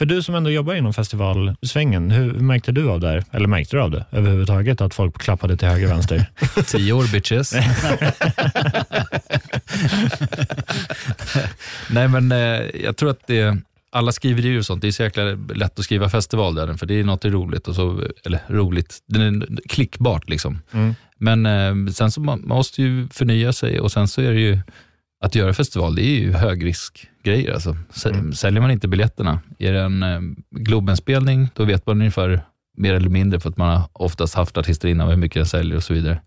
För 0.01 0.07
du 0.07 0.23
som 0.23 0.35
ändå 0.35 0.51
jobbar 0.51 0.75
inom 0.75 0.93
festivalsvängen, 0.93 2.11
hur 2.11 2.33
märkte 2.33 2.73
du 2.73 2.91
av 2.91 3.01
det 3.01 3.09
här? 3.09 3.25
Eller 3.31 3.47
märkte 3.47 3.77
du 3.77 3.83
av 3.83 3.91
det 3.91 4.05
överhuvudtaget? 4.11 4.81
Att 4.81 4.95
folk 4.95 5.19
klappade 5.19 5.57
till 5.57 5.69
höger 5.69 5.85
och 5.87 5.91
vänster? 5.91 6.27
Tio 6.67 6.93
år 6.93 7.13
bitches. 7.13 7.53
Nej 11.91 12.09
men 12.09 12.33
eh, 12.33 12.83
jag 12.85 12.97
tror 12.97 13.11
att 13.11 13.27
det, 13.27 13.57
alla 13.91 14.13
skriverier 14.13 14.59
och 14.59 14.67
sånt, 14.67 14.83
det 14.83 14.89
är 14.89 14.93
så 14.93 15.03
jäkla 15.03 15.25
lätt 15.55 15.79
att 15.79 15.85
skriva 15.85 16.11
festival 16.11 16.55
där, 16.55 16.75
för 16.75 16.87
det 16.87 16.95
är 16.95 17.05
något 17.05 17.25
roligt. 17.25 17.69
Och 17.69 17.75
så, 17.75 18.05
eller 18.25 18.41
roligt, 18.49 18.99
det 19.07 19.23
är 19.23 19.69
klickbart 19.69 20.29
liksom. 20.29 20.59
Mm. 20.73 20.95
Men 21.19 21.47
eh, 21.47 21.93
sen 21.93 22.11
så 22.11 22.21
man, 22.21 22.43
man 22.47 22.57
måste 22.57 22.83
ju 22.83 23.09
förnya 23.09 23.53
sig 23.53 23.81
och 23.81 23.93
sen 23.93 24.09
så 24.09 24.21
är 24.21 24.33
det 24.33 24.41
ju, 24.41 24.61
att 25.25 25.35
göra 25.35 25.55
festival, 25.55 25.95
det 25.95 26.03
är 26.03 26.21
ju 26.21 26.33
högriskgrejer. 27.25 27.53
Alltså. 27.55 27.77
S- 27.95 28.39
Säljer 28.41 28.61
man 28.61 28.71
inte 28.71 28.89
biljetterna, 28.89 29.41
är 29.59 29.73
det 29.73 29.81
en 29.81 30.03
eh, 30.03 30.21
Globenspelning, 30.51 31.49
då 31.55 31.65
vet 31.65 31.87
man 31.87 31.99
ungefär 31.99 32.41
mer 32.77 32.95
eller 32.95 33.09
mindre, 33.11 33.41
för 33.41 33.49
att 33.51 33.57
man 33.57 33.69
har 33.77 33.89
oftast 33.93 34.35
haft 34.35 34.57
artister 34.59 34.89
innan, 34.89 35.09
hur 35.09 35.17
mycket 35.17 35.35
den 35.35 35.47
säljer 35.47 35.77
och 35.77 35.83
så 35.83 35.95
vidare. 35.95 36.21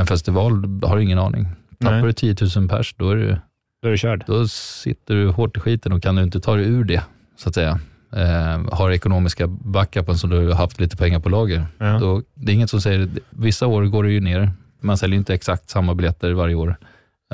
En 0.00 0.06
festival 0.06 0.80
har 0.82 0.96
du 0.96 1.02
ingen 1.02 1.18
aning. 1.18 1.46
Tappar 1.80 1.94
Nej. 1.94 2.02
du 2.02 2.12
10 2.12 2.36
000 2.56 2.68
pers, 2.68 2.94
då 2.98 3.10
är 3.10 3.16
du 3.16 3.36
Då 3.82 3.88
är 3.88 3.92
du 3.92 3.98
körd. 3.98 4.24
då 4.26 4.48
sitter 4.48 5.14
du 5.14 5.28
hårt 5.28 5.56
i 5.56 5.60
skiten 5.60 5.92
och 5.92 6.02
kan 6.02 6.16
du 6.16 6.22
inte 6.22 6.40
ta 6.40 6.56
dig 6.56 6.66
ur 6.66 6.84
det, 6.84 7.02
så 7.36 7.48
att 7.48 7.54
säga. 7.54 7.80
Eh, 8.16 8.74
har 8.74 8.90
ekonomiska 8.90 9.46
backupen 9.46 10.18
som 10.18 10.30
du 10.30 10.48
har 10.48 10.54
haft 10.54 10.80
lite 10.80 10.96
pengar 10.96 11.20
på 11.20 11.28
lager. 11.28 11.66
Ja. 11.78 11.98
Då, 11.98 12.22
det 12.34 12.52
är 12.52 12.54
inget 12.54 12.70
som 12.70 12.80
säger, 12.80 13.08
vissa 13.30 13.66
år 13.66 13.82
går 13.84 14.04
det 14.04 14.10
ju 14.10 14.20
ner, 14.20 14.50
man 14.80 14.98
säljer 14.98 15.18
inte 15.18 15.34
exakt 15.34 15.70
samma 15.70 15.94
biljetter 15.94 16.32
varje 16.32 16.54
år. 16.54 16.76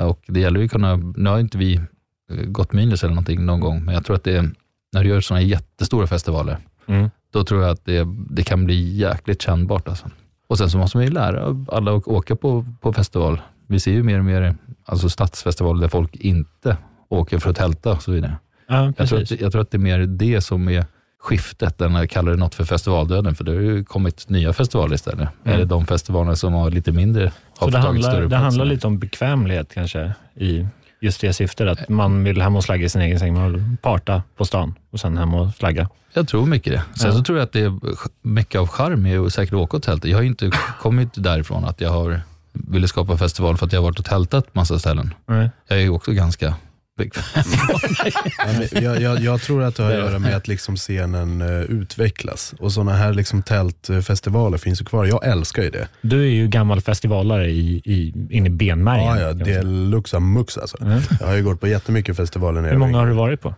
Och 0.01 0.23
det 0.27 0.39
gäller 0.39 0.59
ju 0.59 0.65
att 0.65 0.71
kunna, 0.71 0.95
nu 0.95 1.29
har 1.29 1.39
inte 1.39 1.57
vi 1.57 1.81
gått 2.29 2.73
minus 2.73 3.03
eller 3.03 3.13
någonting 3.13 3.45
någon 3.45 3.59
gång, 3.59 3.85
men 3.85 3.93
jag 3.93 4.05
tror 4.05 4.15
att 4.15 4.23
det 4.23 4.37
är, 4.37 4.49
när 4.93 5.03
du 5.03 5.09
gör 5.09 5.21
sådana 5.21 5.41
jättestora 5.41 6.07
festivaler, 6.07 6.57
Mm. 6.87 7.09
då 7.33 7.43
tror 7.43 7.61
jag 7.61 7.71
att 7.71 7.85
det, 7.85 8.07
det 8.29 8.43
kan 8.43 8.65
bli 8.65 8.97
jäkligt 8.97 9.41
kännbart. 9.41 9.87
Alltså. 9.87 10.05
Och 10.47 10.57
sen 10.57 10.69
så 10.69 10.77
måste 10.77 10.97
man 10.97 11.05
ju 11.05 11.11
lära 11.11 11.65
alla 11.71 11.95
att 11.95 12.07
åka 12.07 12.35
på, 12.35 12.65
på 12.81 12.93
festival. 12.93 13.41
Vi 13.67 13.79
ser 13.79 13.91
ju 13.91 14.03
mer 14.03 14.19
och 14.19 14.25
mer 14.25 14.55
alltså 14.85 15.09
stadsfestivaler 15.09 15.81
där 15.81 15.87
folk 15.87 16.15
inte 16.15 16.77
åker 17.09 17.39
för 17.39 17.49
att 17.49 17.55
tälta 17.55 17.91
och 17.91 18.03
så 18.03 18.11
vidare. 18.11 18.37
Ja, 18.67 18.93
Jag 18.97 19.09
tror, 19.09 19.21
att, 19.21 19.31
jag 19.31 19.51
tror 19.51 19.61
att 19.61 19.71
det 19.71 19.77
är 19.77 19.79
mer 19.79 19.99
det 19.99 20.41
som 20.41 20.69
är 20.69 20.85
skiftet 21.19 21.81
än 21.81 21.95
att 21.95 22.09
kalla 22.09 22.31
det 22.31 22.37
något 22.37 22.55
för 22.55 22.63
festivaldöden, 22.63 23.35
för 23.35 23.43
det 23.43 23.51
har 23.51 23.61
ju 23.61 23.83
kommit 23.83 24.29
nya 24.29 24.53
festivaler 24.53 24.95
istället. 24.95 25.29
Mm. 25.43 25.55
Eller 25.55 25.65
de 25.65 25.85
festivaler 25.85 26.33
som 26.35 26.53
har 26.53 26.69
lite 26.71 26.91
mindre, 26.91 27.31
har 27.57 27.67
Så 27.67 27.71
det 27.71 27.77
handlar, 27.79 28.21
det 28.21 28.35
handlar 28.37 28.65
lite 28.65 28.87
om 28.87 28.99
bekvämlighet 28.99 29.73
kanske 29.73 30.13
i 30.35 30.67
just 31.01 31.21
det 31.21 31.33
syftet, 31.33 31.67
att 31.67 31.89
man 31.89 32.23
vill 32.23 32.41
hem 32.41 32.55
och 32.55 32.63
flagga 32.63 32.85
i 32.85 32.89
sin 32.89 33.01
egen 33.01 33.19
säng, 33.19 33.33
man 33.33 33.53
vill 33.53 33.77
parta 33.81 34.23
på 34.37 34.45
stan 34.45 34.73
och 34.91 34.99
sen 34.99 35.17
hem 35.17 35.33
och 35.33 35.55
flagga. 35.55 35.89
Jag 36.13 36.27
tror 36.27 36.45
mycket 36.45 36.73
det. 36.73 36.81
Sen 36.99 37.09
Ja. 37.11 37.17
så 37.17 37.23
tror 37.23 37.37
jag 37.37 37.45
att 37.45 37.51
det 37.51 37.61
är 37.61 37.79
mycket 38.21 38.61
av 38.61 38.67
charm 38.67 39.05
i 39.05 39.17
att 39.17 39.33
säkert 39.33 39.53
åka 39.53 39.77
och 39.77 39.83
tälta. 39.83 40.07
Jag 40.07 40.17
har 40.17 40.23
inte 40.23 40.51
kommit 40.81 41.09
därifrån 41.13 41.65
att 41.65 41.81
jag 41.81 41.89
har 41.91 42.21
ville 42.53 42.87
skapa 42.87 43.17
festival 43.17 43.57
för 43.57 43.65
att 43.65 43.73
jag 43.73 43.79
har 43.79 43.83
varit 43.83 43.99
och 43.99 44.05
tältat 44.05 44.55
massa 44.55 44.79
ställen. 44.79 45.13
Nej. 45.25 45.49
Jag 45.67 45.77
är 45.77 45.81
ju 45.81 45.89
också 45.89 46.11
ganska 46.11 46.53
bekväm. 46.99 47.43
Ja, 48.73 48.81
jag, 48.81 49.01
jag, 49.01 49.19
jag 49.19 49.41
tror 49.41 49.63
att 49.63 49.75
det 49.75 49.83
har 49.83 49.91
att 49.91 49.97
göra 49.97 50.19
med 50.19 50.35
att 50.35 50.47
liksom 50.47 50.75
scenen 50.75 51.41
eh, 51.41 51.61
utvecklas. 51.61 52.53
Och 52.59 52.71
sådana 52.71 52.93
här 52.93 53.13
liksom 53.13 53.43
tältfestivaler 53.43 54.57
finns 54.57 54.81
ju 54.81 54.85
kvar. 54.85 55.05
Jag 55.05 55.27
älskar 55.27 55.63
ju 55.63 55.69
det. 55.69 55.87
Du 56.01 56.21
är 56.21 56.31
ju 56.31 56.47
gammal 56.47 56.81
festivalare 56.81 57.49
i, 57.49 57.81
i, 57.85 58.13
in 58.29 58.45
i 58.45 58.49
benmärgen. 58.49 59.05
Ja, 59.05 59.19
ja, 59.19 59.33
deluxe 59.33 60.19
mux 60.19 60.57
alltså. 60.57 60.77
Ja. 60.79 61.01
Jag 61.19 61.27
har 61.27 61.35
ju 61.35 61.43
gått 61.43 61.59
på 61.59 61.67
jättemycket 61.67 62.17
festivaler 62.17 62.61
nere 62.61 62.71
Hur 62.71 62.77
många 62.77 62.97
har 62.97 63.07
du 63.07 63.13
varit 63.13 63.41
på? 63.41 63.55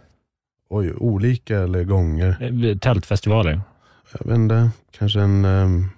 Oj, 0.70 0.94
olika 0.98 1.60
eller 1.60 1.84
gånger. 1.84 2.38
Eh, 2.40 2.78
Tältfestivaler? 2.78 3.62
Jag 4.20 4.28
vet 4.28 4.36
inte, 4.36 4.70
kanske 5.00 5.20
en 5.20 5.46
um, 5.46 5.90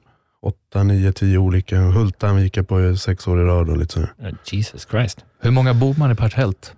åtta, 0.41 0.83
nio, 0.83 1.11
tio 1.11 1.37
olika. 1.37 1.79
Hultan 1.79 2.41
gick 2.43 2.57
jag 2.57 2.67
på 2.67 2.97
sex 2.97 3.27
år 3.27 3.41
i 3.41 3.43
rad 3.43 3.69
och 3.69 3.77
lite 3.77 3.93
sådär. 3.93 4.13
Eh, 4.23 4.33
Jesus 4.51 4.87
Christ. 4.91 5.25
Hur 5.41 5.51
många 5.51 5.73
bor 5.73 5.95
man 5.97 6.11
i 6.11 6.15
per 6.15 6.29
tält? 6.29 6.73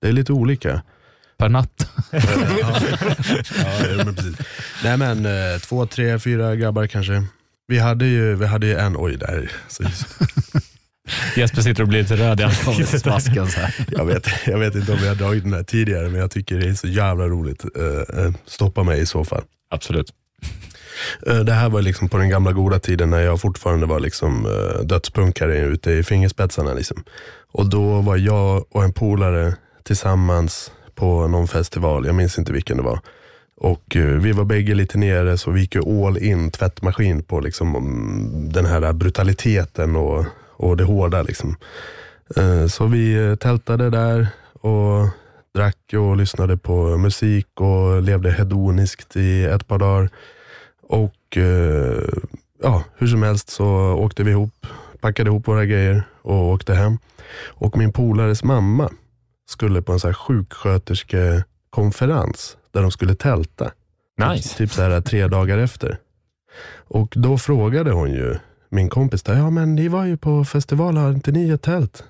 Det 0.00 0.08
är 0.08 0.12
lite 0.12 0.32
olika. 0.32 0.82
Per 1.38 1.48
natt? 1.48 1.88
ja, 2.12 2.20
ja, 3.88 4.04
men 4.04 4.14
precis. 4.14 4.36
Nej 4.84 4.96
men 4.96 5.26
eh, 5.26 5.58
två, 5.60 5.86
tre, 5.86 6.18
fyra 6.18 6.56
grabbar 6.56 6.86
kanske. 6.86 7.24
Vi 7.66 7.78
hade 7.78 8.06
ju, 8.06 8.34
vi 8.34 8.46
hade 8.46 8.66
ju 8.66 8.74
en, 8.74 8.96
oj 8.96 9.16
där. 9.16 9.52
Så 9.68 9.82
just, 9.82 10.06
Jesper 11.36 11.62
sitter 11.62 11.82
och 11.82 11.88
blir 11.88 12.02
lite 12.02 12.16
röd 12.16 12.40
i 12.40 12.42
ansiktet. 12.42 13.04
Jag, 13.90 14.04
vet, 14.04 14.26
jag 14.46 14.58
vet 14.58 14.74
inte 14.74 14.92
om 14.92 14.98
vi 14.98 15.08
har 15.08 15.14
dragit 15.14 15.42
den 15.42 15.52
här 15.52 15.62
tidigare 15.62 16.08
men 16.08 16.20
jag 16.20 16.30
tycker 16.30 16.58
det 16.58 16.68
är 16.68 16.74
så 16.74 16.88
jävla 16.88 17.26
roligt. 17.26 17.64
Eh, 17.76 18.24
eh, 18.24 18.32
stoppa 18.46 18.82
mig 18.82 19.00
i 19.00 19.06
så 19.06 19.24
fall. 19.24 19.42
Absolut. 19.70 20.12
Det 21.20 21.52
här 21.52 21.68
var 21.68 21.82
liksom 21.82 22.08
på 22.08 22.18
den 22.18 22.28
gamla 22.28 22.52
goda 22.52 22.78
tiden 22.78 23.10
när 23.10 23.20
jag 23.20 23.40
fortfarande 23.40 23.86
var 23.86 24.00
liksom 24.00 24.46
uh, 24.46 24.80
dödspunkare 24.84 25.58
ute 25.58 25.90
i 25.92 26.02
fingerspetsarna. 26.02 26.74
Liksom. 26.74 27.04
Och 27.52 27.70
då 27.70 28.00
var 28.00 28.16
jag 28.16 28.64
och 28.70 28.84
en 28.84 28.92
polare 28.92 29.54
tillsammans 29.88 30.72
på 30.94 31.28
någon 31.28 31.48
festival, 31.48 32.06
jag 32.06 32.14
minns 32.14 32.38
inte 32.38 32.52
vilken 32.52 32.76
det 32.76 32.82
var. 32.82 33.00
Och 33.56 33.96
eh, 33.96 34.04
vi 34.04 34.32
var 34.32 34.44
bägge 34.44 34.74
lite 34.74 34.98
nere 34.98 35.38
så 35.38 35.50
vi 35.50 35.60
gick 35.60 35.74
ju 35.74 36.06
all 36.06 36.18
in 36.18 36.50
tvättmaskin 36.50 37.22
på 37.22 37.40
liksom, 37.40 37.72
den 38.52 38.66
här 38.66 38.92
brutaliteten 38.92 39.96
och, 39.96 40.24
och 40.56 40.76
det 40.76 40.84
hårda. 40.84 41.22
Liksom. 41.22 41.56
Eh, 42.36 42.66
så 42.66 42.86
vi 42.86 43.14
eh, 43.14 43.34
tältade 43.34 43.90
där 43.90 44.28
och 44.60 45.08
drack 45.54 45.94
och 45.94 46.16
lyssnade 46.16 46.56
på 46.56 46.98
musik 46.98 47.60
och 47.60 48.02
levde 48.02 48.32
hedoniskt 48.32 49.16
i 49.16 49.44
ett 49.44 49.68
par 49.68 49.78
dagar. 49.78 50.08
Och 50.82 51.38
ja, 52.62 52.84
hur 52.96 53.06
som 53.06 53.22
helst 53.22 53.50
så 53.50 53.66
åkte 53.94 54.24
vi 54.24 54.30
ihop, 54.30 54.66
packade 55.00 55.30
ihop 55.30 55.48
våra 55.48 55.64
grejer 55.64 56.02
och 56.22 56.48
åkte 56.48 56.74
hem. 56.74 56.98
Och 57.46 57.76
min 57.76 57.92
polares 57.92 58.44
mamma 58.44 58.90
skulle 59.48 59.82
på 59.82 59.92
en 59.92 60.00
så 60.00 60.06
här 60.06 60.14
sjuksköterskekonferens 60.14 62.56
där 62.72 62.82
de 62.82 62.90
skulle 62.90 63.14
tälta. 63.14 63.70
Nice. 64.30 64.56
Typ 64.56 64.72
så 64.72 64.82
här 64.82 65.00
tre 65.00 65.26
dagar 65.26 65.58
efter. 65.58 65.98
Och 66.74 67.12
då 67.16 67.38
frågade 67.38 67.92
hon 67.92 68.10
ju 68.10 68.36
min 68.68 68.88
kompis 68.88 69.22
där, 69.22 69.36
ja 69.36 69.50
men 69.50 69.74
ni 69.74 69.88
var 69.88 70.04
ju 70.04 70.16
på 70.16 70.44
festival, 70.44 70.96
har 70.96 71.10
inte 71.10 71.32
ni 71.32 71.50
ett 71.50 71.62
tält? 71.62 72.04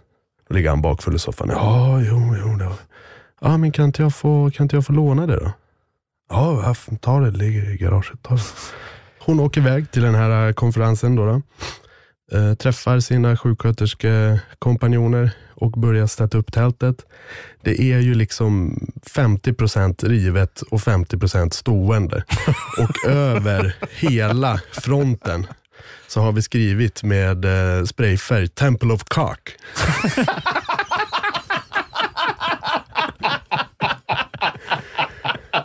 Då 0.49 0.55
ligger 0.55 0.71
han 0.71 0.83
bakfull 0.83 1.17
i 1.17 1.19
soffan. 1.19 1.49
Ja, 1.51 2.01
jo, 2.01 2.37
jo. 2.41 2.59
Var. 2.59 2.73
Ja, 3.41 3.57
men 3.57 3.73
kan 3.73 3.85
inte, 3.85 4.03
jag 4.03 4.15
få, 4.15 4.51
kan 4.51 4.65
inte 4.65 4.77
jag 4.77 4.87
få 4.87 4.93
låna 4.93 5.27
det 5.27 5.37
då? 5.37 5.53
Ja, 6.31 6.75
ta 7.01 7.21
det, 7.21 7.31
det 7.31 7.39
ligger 7.39 7.75
i 7.75 7.77
garaget. 7.77 8.23
Ta 8.23 8.35
det. 8.35 8.43
Hon 9.19 9.41
åker 9.41 9.61
iväg 9.61 9.91
till 9.91 10.03
den 10.03 10.15
här 10.15 10.53
konferensen. 10.53 11.17
Då, 11.17 11.27
då. 11.27 11.43
Eh, 12.33 12.55
träffar 12.55 13.01
sina 13.01 13.37
sjuksköterskekompanjoner 13.37 15.31
och 15.55 15.71
börjar 15.71 16.07
sätta 16.07 16.39
upp 16.39 16.53
tältet. 16.53 16.97
Det 17.63 17.83
är 17.93 17.99
ju 17.99 18.15
liksom 18.15 18.79
50% 19.07 20.09
rivet 20.09 20.63
och 20.63 20.81
50% 20.81 21.51
stående. 21.51 22.25
Och 22.79 23.09
över 23.11 23.77
hela 23.91 24.61
fronten 24.73 25.47
så 26.09 26.21
har 26.21 26.33
vi 26.33 26.43
skrivit 26.43 27.03
med 27.03 27.45
eh, 27.45 27.85
sprayfärg 27.85 28.49
Temple 28.49 28.93
of 28.93 29.05
Cock. 29.05 29.55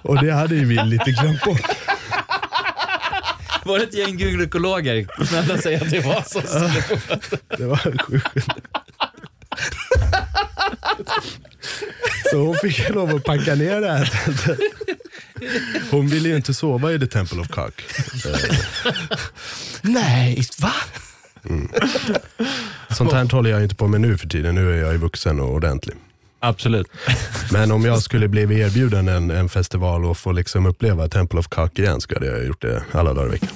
Och 0.03 0.25
det 0.25 0.31
hade 0.31 0.55
ju 0.55 0.65
vi 0.65 0.83
lite 0.83 1.11
glömt 1.11 1.43
bort. 1.43 1.82
Var 3.65 3.77
det 3.79 3.83
ett 3.83 3.93
gäng 3.93 4.17
gynekologer? 4.17 5.25
Snälla 5.25 5.57
säg 5.57 5.75
att 5.75 5.89
det 5.91 5.99
var 5.99 6.23
så. 6.27 6.41
Det 7.57 7.65
var 7.65 8.03
sjukt. 8.03 8.47
Så 12.31 12.37
hon 12.37 12.55
fick 12.55 12.79
ju 12.79 12.93
lov 12.93 13.15
att 13.15 13.23
packa 13.23 13.55
ner 13.55 13.81
det 13.81 13.91
här 13.91 14.05
tältet. 14.05 14.59
Hon 15.91 16.07
ville 16.07 16.29
ju 16.29 16.35
inte 16.35 16.53
sova 16.53 16.91
i 16.91 16.99
The 16.99 17.07
Temple 17.07 17.39
of 17.39 17.47
Cock. 17.47 17.81
Nej, 19.81 20.43
va? 20.59 20.73
Sånt 22.89 23.13
här 23.13 23.31
håller 23.31 23.49
jag 23.49 23.63
inte 23.63 23.75
på 23.75 23.87
med 23.87 24.01
nu 24.01 24.17
för 24.17 24.27
tiden. 24.27 24.55
Nu 24.55 24.73
är 24.73 24.77
jag 24.81 24.91
ju 24.91 24.97
vuxen 24.97 25.39
och 25.39 25.53
ordentlig. 25.53 25.95
Absolut. 26.39 26.87
Men 27.51 27.71
om 27.71 27.85
jag 27.85 28.01
skulle 28.01 28.27
bli 28.27 28.41
erbjuden 28.59 29.07
en, 29.07 29.31
en 29.31 29.49
festival 29.49 30.05
och 30.05 30.17
få 30.17 30.31
liksom 30.31 30.65
uppleva 30.65 31.07
Temple 31.07 31.39
of 31.39 31.47
Cock 31.47 31.79
igen 31.79 32.01
så 32.01 32.13
hade 32.13 32.25
jag 32.25 32.45
gjort 32.45 32.61
det 32.61 32.83
alla 32.91 33.13
dagar 33.13 33.27
i 33.27 33.31
veckan. 33.31 33.49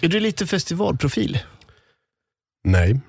Är 0.00 0.08
du 0.08 0.20
lite 0.20 0.46
festivalprofil? 0.46 1.38
Nej. 2.64 3.00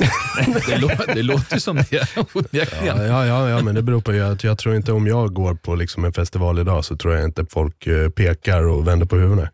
det, 0.66 0.76
lå- 0.76 1.14
det 1.14 1.22
låter 1.22 1.58
som 1.58 1.76
det. 1.76 2.16
onekligen. 2.34 2.86
Ja, 2.86 3.04
ja, 3.06 3.26
ja, 3.26 3.48
ja, 3.48 3.62
men 3.62 3.74
det 3.74 3.82
beror 3.82 4.00
på 4.00 4.10
att 4.32 4.44
jag 4.44 4.58
tror 4.58 4.76
inte 4.76 4.92
om 4.92 5.06
jag 5.06 5.32
går 5.34 5.54
på 5.54 5.74
liksom 5.74 6.04
en 6.04 6.12
festival 6.12 6.58
idag 6.58 6.84
så 6.84 6.96
tror 6.96 7.14
jag 7.14 7.24
inte 7.24 7.46
folk 7.50 7.86
eh, 7.86 8.08
pekar 8.08 8.62
och 8.66 8.88
vänder 8.88 9.06
på 9.06 9.16
huvudet. 9.16 9.50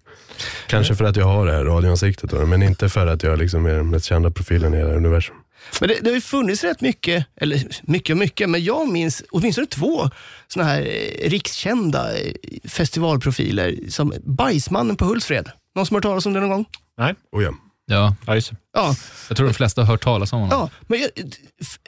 Kanske 0.67 0.95
för 0.95 1.05
att 1.05 1.17
jag 1.17 1.27
har 1.27 1.47
det 1.47 1.53
här 1.53 1.65
radioansiktet, 1.65 2.49
men 2.49 2.63
inte 2.63 2.89
för 2.89 3.07
att 3.07 3.23
jag 3.23 3.39
liksom 3.39 3.67
är 3.67 3.75
den 3.75 3.91
mest 3.91 4.05
kända 4.07 4.31
profilen 4.31 4.75
i 4.75 4.77
hela 4.77 4.91
universum. 4.93 5.37
Men 5.81 5.89
det, 5.89 5.99
det 6.03 6.11
har 6.11 6.15
ju 6.15 6.21
funnits 6.21 6.65
rätt 6.65 6.81
mycket, 6.81 7.27
eller 7.41 7.63
mycket 7.83 8.15
och 8.15 8.19
mycket, 8.19 8.51
men 8.51 8.65
jag 8.65 8.89
minns 8.89 9.23
åtminstone 9.31 9.67
två 9.67 10.11
såna 10.49 10.65
här 10.65 10.81
eh, 10.81 11.31
rikskända 11.31 12.19
eh, 12.19 12.33
festivalprofiler. 12.65 13.77
Som 13.89 14.13
Bajsmannen 14.25 14.97
på 14.97 15.05
Hultsfred. 15.05 15.51
Någon 15.75 15.87
som 15.87 15.95
har 15.95 15.99
hört 15.99 16.03
talas 16.03 16.27
om 16.27 16.33
det 16.33 16.41
någon 16.41 16.51
gång? 16.51 16.65
Nej. 16.99 17.15
Oh 17.33 17.43
ja. 17.43 17.55
Ja, 17.87 18.15
Ja, 18.27 18.35
just 18.35 18.51
det. 18.51 18.57
Ja, 18.75 18.95
jag 19.29 19.37
tror 19.37 19.47
de 19.47 19.55
flesta 19.55 19.81
har 19.81 19.87
hört 19.87 20.03
talas 20.05 20.33
om 20.33 20.41
honom. 20.41 20.59
ja 20.61 20.71
men 20.87 21.01
jag, 21.01 21.11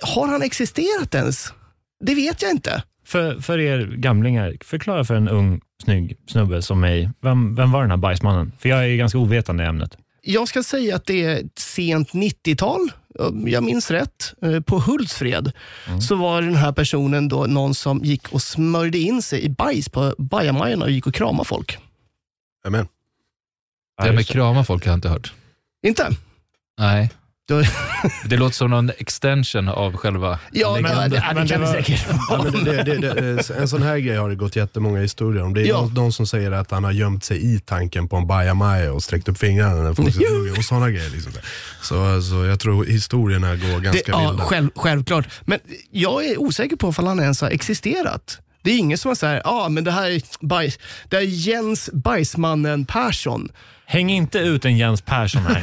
har 0.03 0.29
han 0.29 0.43
existerat 0.43 1.15
ens? 1.15 1.53
Det 2.05 2.15
vet 2.15 2.43
jag 2.43 2.51
inte. 2.51 2.83
För, 3.07 3.41
för 3.41 3.59
er 3.59 3.87
gamlingar, 3.97 4.57
förklara 4.65 5.05
för 5.05 5.15
en 5.15 5.29
ung 5.29 5.61
snygg 5.85 6.17
snubbe 6.29 6.63
som 6.63 6.81
mig, 6.81 7.11
vem, 7.23 7.55
vem 7.55 7.73
var 7.73 7.81
den 7.81 7.91
här 7.91 7.97
bajsmannen? 7.97 8.53
För 8.59 8.69
jag 8.69 8.79
är 8.79 8.87
ju 8.87 8.97
ganska 8.97 9.19
ovetande 9.19 9.65
i 9.65 9.67
ämnet. 9.67 9.97
Jag 10.31 10.49
ska 10.49 10.63
säga 10.63 10.97
att 10.97 11.07
det 11.07 11.25
är 11.25 11.43
sent 11.57 12.11
90-tal, 12.13 12.93
om 13.19 13.49
jag 13.49 13.63
minns 13.65 13.91
rätt. 13.91 14.35
Eh, 14.43 14.61
På 14.61 14.79
Hultsfred 14.79 15.53
så 16.01 16.17
var 16.17 16.43
den 16.43 16.55
här 16.57 16.73
personen 16.73 17.29
då 17.29 17.47
någon 17.47 17.75
som 17.75 18.05
gick 18.05 18.29
och 18.33 18.43
smörjde 18.43 18.99
in 18.99 19.23
sig 19.23 19.43
i 19.45 19.49
bajs 19.49 19.89
på 19.89 20.15
bajamajorna 20.19 20.85
och 20.85 20.91
gick 20.91 21.07
och 21.07 21.15
kramade 21.15 21.45
folk. 21.45 21.79
Amen. 22.67 22.89
Det 24.03 24.13
med 24.13 24.27
krama 24.27 24.65
folk 24.65 24.85
har 24.85 24.91
jag 24.93 24.97
inte 24.97 25.09
hört. 25.09 25.33
Inte? 25.87 26.11
Nej. 26.79 27.11
Då, 27.49 27.63
Det 28.25 28.37
låter 28.37 28.57
som 28.57 28.71
någon 28.71 28.91
extension 28.99 29.69
av 29.69 29.97
själva 29.97 30.39
ja, 30.53 30.73
men, 30.83 30.83
det, 30.83 31.25
Men 31.35 31.47
det 31.47 31.53
kan 31.53 31.61
det 31.61 31.67
säkert 31.67 32.07
Ja, 32.31 32.45
men 32.53 32.65
det, 32.65 32.83
det, 32.83 32.97
det, 32.99 33.51
en 33.51 33.69
sån 33.69 33.83
här 33.83 33.99
grej 33.99 34.17
har 34.17 34.29
det 34.29 34.35
gått 34.35 34.57
jättemånga 34.57 35.01
historier 35.01 35.43
om. 35.43 35.55
Det 35.55 35.63
är 35.63 35.67
Ja. 35.67 35.81
någon, 35.81 35.95
någon 35.95 36.13
som 36.13 36.27
säger 36.27 36.53
att 36.53 36.71
han 36.71 36.85
har 36.85 36.93
gömt 36.93 37.25
sig 37.25 37.55
i 37.55 37.61
tanken 37.61 38.09
på 38.09 38.17
en 38.17 38.27
bajamaja 38.27 38.93
och 38.93 39.03
sträckt 39.03 39.29
upp 39.29 39.39
fingrarna 39.39 39.83
när 39.83 39.95
folk 39.95 40.17
och 40.59 40.65
sådana 40.65 40.91
grejer. 40.91 41.11
Liksom. 41.11 41.33
Så, 41.83 42.23
så 42.23 42.45
jag 42.45 42.61
tror 42.61 42.85
historierna 42.85 43.57
går 43.57 43.69
Det, 43.77 43.81
ganska 43.81 44.13
ja, 44.13 44.29
vilda. 44.31 44.45
själv, 44.45 44.71
självklart. 44.77 45.29
Men 45.45 45.59
jag 45.91 46.25
är 46.25 46.41
osäker 46.41 46.77
på 46.77 46.89
om 46.89 47.07
han 47.07 47.21
ens 47.21 47.41
har 47.41 47.51
existerat. 47.51 48.39
Det 48.63 48.71
är 48.71 48.79
ingen 48.79 48.99
som 48.99 49.09
har 49.09 49.15
sagt, 49.15 49.43
ja 49.45 49.51
ah, 49.51 49.69
men 49.69 49.85
det 49.85 49.91
här 49.91 50.11
är, 50.11 50.23
bajs, 50.41 50.79
det 51.09 51.17
är 51.17 51.21
Jens 51.21 51.91
Bajsmannen 51.93 52.85
Persson. 52.87 53.49
Häng 53.91 54.11
inte 54.11 54.39
ut 54.39 54.65
en 54.65 54.77
Jens 54.77 55.03
Persson 55.03 55.43
här. 55.43 55.63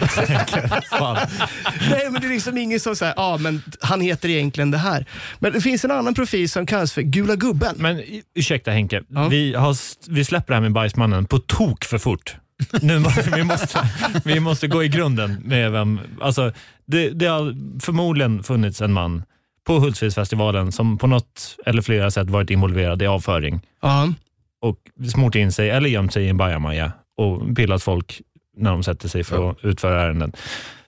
Nej, 1.90 2.10
men 2.12 2.22
det 2.22 2.28
är 2.28 2.30
liksom 2.34 2.58
ingen 2.58 2.80
som 2.80 2.96
säger, 2.96 3.14
ja 3.18 3.24
ah, 3.24 3.38
men 3.38 3.62
han 3.82 4.02
heter 4.02 4.30
egentligen 4.30 4.72
det 4.72 4.78
här. 4.78 5.06
Men 5.40 5.54
det 5.54 5.62
finns 5.62 5.86
en 5.86 5.92
annan 5.92 6.14
profil 6.14 6.50
som 6.50 6.66
kallas 6.66 6.94
för 6.94 7.02
Gula 7.02 7.36
Gubben. 7.36 7.76
Men 7.78 8.02
ursäkta 8.36 8.72
Henke, 8.72 9.02
Ja. 9.10 9.28
vi, 9.28 9.54
har, 9.54 9.76
vi 10.12 10.26
släpper 10.26 10.48
det 10.48 10.56
här 10.56 10.62
med 10.62 10.72
bajsmannen 10.74 11.26
på 11.26 11.40
tok 11.40 11.86
för 11.86 11.98
fort. 11.98 12.36
Nu, 12.82 13.04
vi, 13.36 13.44
måste, 13.44 13.90
vi 14.26 14.40
måste 14.40 14.68
gå 14.68 14.84
i 14.84 14.88
grunden 14.88 15.42
med 15.46 15.72
vem... 15.72 16.00
Alltså, 16.22 16.52
det, 16.86 17.10
det 17.10 17.26
har 17.26 17.56
förmodligen 17.82 18.44
funnits 18.44 18.82
en 18.82 18.94
man 18.94 19.24
på 19.68 19.80
Hultsfredsfestivalen 19.80 20.72
som 20.72 20.98
på 20.98 21.08
något 21.08 21.56
eller 21.66 21.82
flera 21.82 22.12
sätt 22.12 22.30
varit 22.30 22.50
involverad 22.50 23.02
i 23.02 23.08
avföring 23.08 23.62
Ja. 23.82 24.14
och 24.62 24.78
smort 25.12 25.36
in 25.36 25.52
sig 25.52 25.70
eller 25.70 25.90
gömt 25.90 26.14
sig 26.14 26.26
i 26.26 26.30
en 26.30 26.38
bajamaja 26.38 26.92
och 27.18 27.56
pillat 27.56 27.84
folk 27.84 28.22
när 28.58 28.72
de 28.72 28.84
sätter 28.84 29.08
sig 29.10 29.24
för 29.24 29.50
att 29.50 29.58
utföra 29.66 30.02
ärenden. 30.02 30.34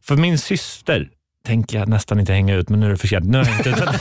För 0.01 0.15
min 0.15 0.37
syster 0.37 1.09
tänker 1.45 1.79
jag 1.79 1.87
nästan 1.87 2.19
inte 2.19 2.33
hänga 2.33 2.55
ut, 2.55 2.69
men 2.69 2.79
nu 2.79 2.85
är 2.85 2.89
det 2.89 2.97
för 2.97 3.07
sent. 3.07 3.25
Nu 3.25 3.37
har 3.37 3.45
jag 3.45 3.57
inte, 3.57 3.69
utan, 3.69 3.93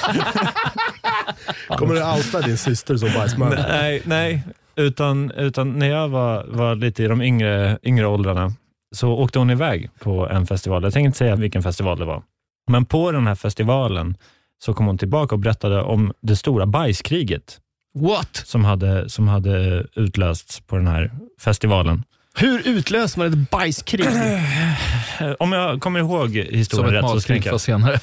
Kommer 1.78 1.94
du 1.94 2.02
outa 2.02 2.40
din 2.40 2.58
syster 2.58 2.96
som 2.96 3.08
bajsman? 3.14 3.54
Nej, 3.68 4.02
nej. 4.04 4.42
Utan, 4.76 5.30
utan 5.30 5.78
när 5.78 5.86
jag 5.86 6.08
var, 6.08 6.44
var 6.44 6.74
lite 6.74 7.02
i 7.02 7.06
de 7.06 7.22
yngre, 7.22 7.78
yngre 7.82 8.06
åldrarna 8.06 8.52
så 8.94 9.08
åkte 9.12 9.38
hon 9.38 9.50
iväg 9.50 9.90
på 9.98 10.28
en 10.28 10.46
festival. 10.46 10.82
Jag 10.82 10.92
tänker 10.92 11.06
inte 11.06 11.18
säga 11.18 11.36
vilken 11.36 11.62
festival 11.62 11.98
det 11.98 12.04
var. 12.04 12.22
Men 12.70 12.84
på 12.84 13.12
den 13.12 13.26
här 13.26 13.34
festivalen 13.34 14.16
så 14.58 14.74
kom 14.74 14.86
hon 14.86 14.98
tillbaka 14.98 15.34
och 15.34 15.38
berättade 15.38 15.82
om 15.82 16.12
det 16.20 16.36
stora 16.36 16.66
bajskriget 16.66 17.60
What? 17.94 18.36
som 18.44 18.64
hade, 18.64 19.08
som 19.08 19.28
hade 19.28 19.86
utlösts 19.94 20.60
på 20.60 20.76
den 20.76 20.86
här 20.86 21.10
festivalen. 21.40 22.04
Hur 22.39 22.68
utlöser 22.68 23.18
man 23.18 23.32
ett 23.32 23.51
bajskrig? 23.51 24.07
Eh, 24.07 25.32
Om 25.39 25.53
jag 25.53 25.80
kommer 25.80 26.01
ihåg 26.01 26.37
historien 26.37 26.95
rätt 26.95 27.11
så 27.11 27.20
tänker 27.20 27.51
jag, 27.51 27.61
senare. 27.61 28.01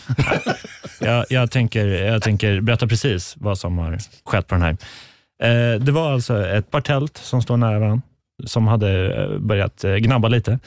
jag, 0.99 1.25
jag, 1.29 1.51
tänker, 1.51 1.87
jag 1.87 2.21
tänker 2.21 2.61
berätta 2.61 2.87
precis 2.87 3.33
vad 3.37 3.57
som 3.57 3.77
har 3.77 3.97
skett 4.25 4.47
på 4.47 4.55
den 4.55 4.61
här. 4.61 4.77
Eh, 5.43 5.79
det 5.79 5.91
var 5.91 6.11
alltså 6.13 6.45
ett 6.47 6.71
par 6.71 6.81
tält 6.81 7.17
som 7.17 7.41
står 7.41 7.57
nära 7.57 7.79
varandra 7.79 8.01
som 8.45 8.67
hade 8.67 9.23
eh, 9.23 9.37
börjat 9.39 9.83
eh, 9.83 9.95
gnabba 9.95 10.27
lite. 10.27 10.59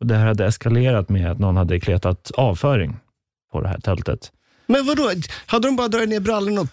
Och 0.00 0.06
det 0.06 0.16
här 0.16 0.26
hade 0.26 0.46
eskalerat 0.46 1.08
med 1.08 1.30
att 1.30 1.38
någon 1.38 1.56
hade 1.56 1.80
kletat 1.80 2.30
avföring 2.30 2.96
på 3.52 3.60
det 3.60 3.68
här 3.68 3.78
tältet. 3.78 4.32
Men 4.66 4.86
vadå, 4.86 5.10
hade 5.46 5.68
de 5.68 5.76
bara 5.76 5.88
dragit 5.88 6.08
ner 6.08 6.20
brallorna 6.20 6.60
och 6.60 6.68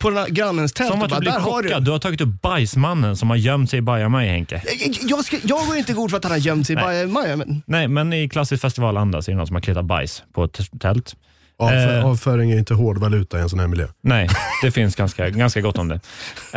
på 0.00 0.26
grannens 0.28 0.72
tält? 0.72 0.90
Som 0.90 1.02
att 1.02 1.08
du 1.08 1.14
bara, 1.14 1.20
blir 1.20 1.32
där 1.32 1.40
har 1.40 1.62
du. 1.62 1.68
chockad. 1.68 1.84
Du 1.84 1.90
har 1.90 1.98
tagit 1.98 2.20
upp 2.20 2.42
bajsmannen 2.42 3.16
som 3.16 3.30
har 3.30 3.36
gömt 3.36 3.70
sig 3.70 3.78
i 3.78 3.82
bajamaja, 3.82 4.32
Henke. 4.32 4.62
Jag, 4.80 4.96
jag, 5.10 5.24
ska, 5.24 5.36
jag 5.44 5.66
går 5.66 5.76
inte 5.76 5.92
god 5.92 6.10
för 6.10 6.16
att 6.16 6.24
han 6.24 6.30
har 6.32 6.38
gömt 6.38 6.66
sig 6.66 6.72
i 6.72 6.76
bajamaja, 6.76 7.36
men 7.36 7.62
Nej, 7.66 7.88
men 7.88 8.12
i 8.12 8.28
klassisk 8.28 8.62
festivalanda 8.62 9.22
så 9.22 9.30
är 9.30 9.32
det 9.32 9.36
någon 9.36 9.46
som 9.46 9.56
har 9.56 9.60
kletat 9.60 9.84
bajs 9.84 10.22
på 10.32 10.44
ett 10.44 10.60
tält. 10.80 11.14
Avför, 11.58 11.98
Eh. 11.98 12.06
Avföring 12.06 12.50
är 12.50 12.58
inte 12.58 12.74
hårdvaluta 12.74 13.38
i 13.38 13.42
en 13.42 13.48
sån 13.48 13.60
här 13.60 13.66
miljö. 13.68 13.86
Nej, 14.02 14.28
det 14.62 14.70
finns 14.70 14.96
ganska, 14.96 15.30
ganska 15.30 15.60
gott 15.60 15.78
om 15.78 15.88
det. 15.88 16.00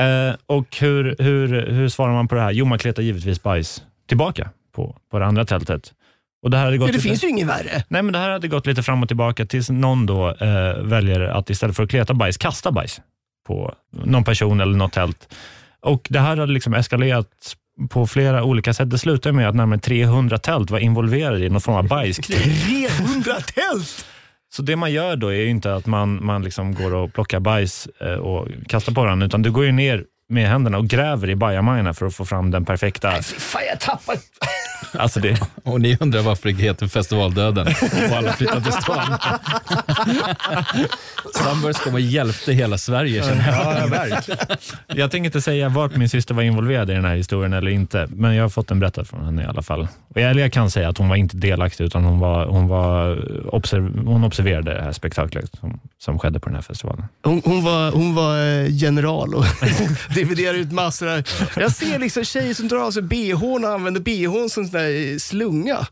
Eh, 0.03 0.35
och 0.45 0.77
hur, 0.79 1.15
hur, 1.19 1.71
hur 1.71 1.89
svarar 1.89 2.13
man 2.13 2.27
på 2.27 2.35
det 2.35 2.41
här? 2.41 2.51
Jo, 2.51 2.65
man 2.65 2.77
kletar 2.79 3.03
givetvis 3.03 3.43
bajs 3.43 3.83
tillbaka 4.07 4.49
på, 4.75 4.95
på 5.11 5.19
det 5.19 5.25
andra 5.25 5.45
tältet. 5.45 5.91
Och 6.43 6.49
det 6.51 6.57
här 6.57 6.65
hade 6.65 6.77
gått 6.77 6.87
det 6.87 6.93
lite, 6.93 7.03
finns 7.07 7.23
ju 7.23 7.27
inget 7.29 7.47
värre. 7.47 7.83
Nej, 7.87 8.03
men 8.03 8.13
det 8.13 8.19
här 8.19 8.29
hade 8.29 8.47
gått 8.47 8.65
lite 8.67 8.83
fram 8.83 9.01
och 9.03 9.07
tillbaka 9.09 9.45
tills 9.45 9.69
någon 9.69 10.05
då 10.05 10.29
eh, 10.29 10.77
väljer 10.83 11.21
att 11.21 11.49
istället 11.49 11.75
för 11.75 11.83
att 11.83 11.89
kleta 11.89 12.13
bajs, 12.13 12.37
kasta 12.37 12.71
bajs 12.71 13.01
på 13.47 13.75
någon 13.91 14.23
person 14.23 14.61
eller 14.61 14.77
något 14.77 14.93
tält. 14.93 15.33
Och 15.81 16.07
Det 16.09 16.19
här 16.19 16.37
hade 16.37 16.53
liksom 16.53 16.73
eskalerat 16.73 17.27
på 17.89 18.07
flera 18.07 18.43
olika 18.43 18.73
sätt. 18.73 18.89
Det 18.89 18.97
slutade 18.97 19.33
med 19.33 19.49
att 19.49 19.55
närmare 19.55 19.79
300 19.79 20.37
tält 20.37 20.71
var 20.71 20.79
involverade 20.79 21.45
i 21.45 21.49
någon 21.49 21.61
form 21.61 21.75
av 21.75 21.87
bajskrig. 21.87 22.39
300 22.39 23.35
tält! 23.55 24.05
Så 24.55 24.61
det 24.61 24.75
man 24.75 24.91
gör 24.91 25.15
då 25.15 25.27
är 25.27 25.35
ju 25.35 25.49
inte 25.49 25.75
att 25.75 25.85
man, 25.85 26.25
man 26.25 26.43
liksom 26.43 26.75
går 26.75 26.93
och 26.93 27.13
plockar 27.13 27.39
bajs 27.39 27.87
eh, 28.01 28.13
och 28.13 28.47
kastar 28.67 28.93
på 28.93 29.01
varandra, 29.01 29.25
utan 29.25 29.41
du 29.41 29.51
går 29.51 29.65
ju 29.65 29.71
ner 29.71 30.03
med 30.29 30.49
händerna 30.49 30.77
och 30.77 30.87
gräver 30.87 31.29
i 31.29 31.35
bajamajorna 31.35 31.93
för 31.93 32.05
att 32.05 32.15
få 32.15 32.25
fram 32.25 32.51
den 32.51 32.65
perfekta... 32.65 33.11
Fy 33.21 33.39
fan, 33.39 33.61
jag 33.69 33.79
tappar... 33.79 34.15
Alltså 34.93 35.19
det, 35.19 35.37
Och 35.63 35.81
ni 35.81 35.97
undrar 35.99 36.21
varför 36.21 36.49
det 36.49 36.61
heter 36.61 36.87
festivaldöden 36.87 37.67
och 38.09 38.17
alla 38.17 38.33
flyttar 38.33 38.61
till 38.61 38.71
stan. 38.71 39.17
Sunburst 41.33 41.83
kom 41.83 41.93
och 41.93 41.99
hjälpte 41.99 42.53
hela 42.53 42.77
Sverige 42.77 43.23
känner 43.23 43.51
jag. 43.51 44.37
jag 44.97 45.11
tänker 45.11 45.25
inte 45.25 45.41
säga 45.41 45.69
vart 45.69 45.95
min 45.95 46.09
syster 46.09 46.33
var 46.33 46.43
involverad 46.43 46.89
i 46.89 46.93
den 46.93 47.05
här 47.05 47.15
historien 47.15 47.53
eller 47.53 47.71
inte, 47.71 48.07
men 48.09 48.35
jag 48.35 48.43
har 48.43 48.49
fått 48.49 48.67
den 48.67 48.79
berättad 48.79 49.05
från 49.05 49.25
henne 49.25 49.43
i 49.43 49.45
alla 49.45 49.61
fall. 49.61 49.87
Och 50.07 50.21
jag, 50.21 50.53
kan 50.53 50.71
säga 50.71 50.89
att 50.89 50.97
hon 50.97 51.09
var 51.09 51.15
inte 51.15 51.37
delaktig, 51.37 51.83
utan 51.83 52.03
hon, 52.03 52.19
var, 52.19 52.45
hon, 52.45 52.67
var 52.67 53.19
observ, 53.55 54.05
hon 54.05 54.23
observerade 54.23 54.73
det 54.73 54.81
här 54.81 54.91
spektaklet 54.91 55.51
som, 55.59 55.79
som 55.99 56.19
skedde 56.19 56.39
på 56.39 56.49
den 56.49 56.55
här 56.55 56.61
festivalen. 56.61 57.05
Hon, 57.23 57.41
hon, 57.45 57.63
var, 57.63 57.91
hon 57.91 58.15
var 58.15 58.37
eh, 58.37 58.67
general 58.69 59.35
och 59.35 59.45
dividerade 60.15 60.57
ut 60.57 60.71
massor. 60.71 61.07
Av, 61.07 61.23
jag 61.55 61.71
ser 61.71 61.99
liksom 61.99 62.23
tjejer 62.23 62.53
som 62.53 62.67
drar 62.67 62.77
av 62.77 62.91
sig 62.91 63.01
bh 63.01 63.43
och 63.43 63.73
använder 63.73 64.01
bh 64.01 64.47
som 64.47 64.49
sån 64.49 64.65
slunga. 65.19 65.87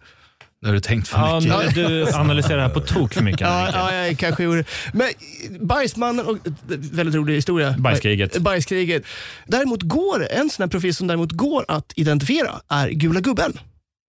Nu 0.62 0.68
har 0.68 0.74
du 0.74 0.80
tänkt 0.80 1.08
för 1.08 1.18
Ja, 1.18 1.40
mycket. 1.40 1.76
nu, 1.76 1.84
du 1.88 2.14
analyserar 2.14 2.58
det 2.58 2.64
här 2.64 2.70
på 2.70 2.80
tok 2.80 3.14
för 3.14 3.22
mycket. 3.24 3.42
Ja, 3.42 3.70
ja, 3.74 3.94
jag 3.96 4.18
kanske 4.18 4.44
gjorde. 4.44 4.64
Men 4.94 5.08
Bajsmannen, 5.60 6.26
och, 6.26 6.38
väldigt 6.92 7.16
rolig 7.16 7.36
historia. 7.36 7.76
Bajskriget. 7.78 8.38
Bajskriget. 8.38 9.04
Däremot 9.48 9.82
går, 9.82 10.28
en 10.32 10.50
sån 10.50 10.64
här 10.64 10.68
profil 10.70 10.96
som 10.96 11.08
däremot 11.08 11.32
går 11.32 11.66
att 11.68 11.94
identifiera 11.96 12.62
är 12.70 12.90
Gula 12.90 13.20
Gubben. 13.20 13.60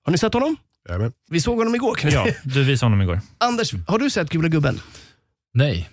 Har 0.05 0.13
ni 0.13 0.19
sett 0.19 0.35
honom? 0.35 0.57
Jajamän. 0.89 1.13
Vi 1.31 1.41
såg 1.41 1.59
honom 1.59 1.75
igår. 1.75 1.95
kan 1.95 2.11
Ja, 2.11 2.27
du 2.45 2.65
visade 2.65 2.87
honom 2.87 3.03
igår. 3.03 3.21
Anders, 3.39 3.73
har 3.87 3.99
du 3.99 4.11
sett 4.11 4.31
Gula 4.31 4.49
Gubben? 4.49 4.81
Nej. 5.55 5.89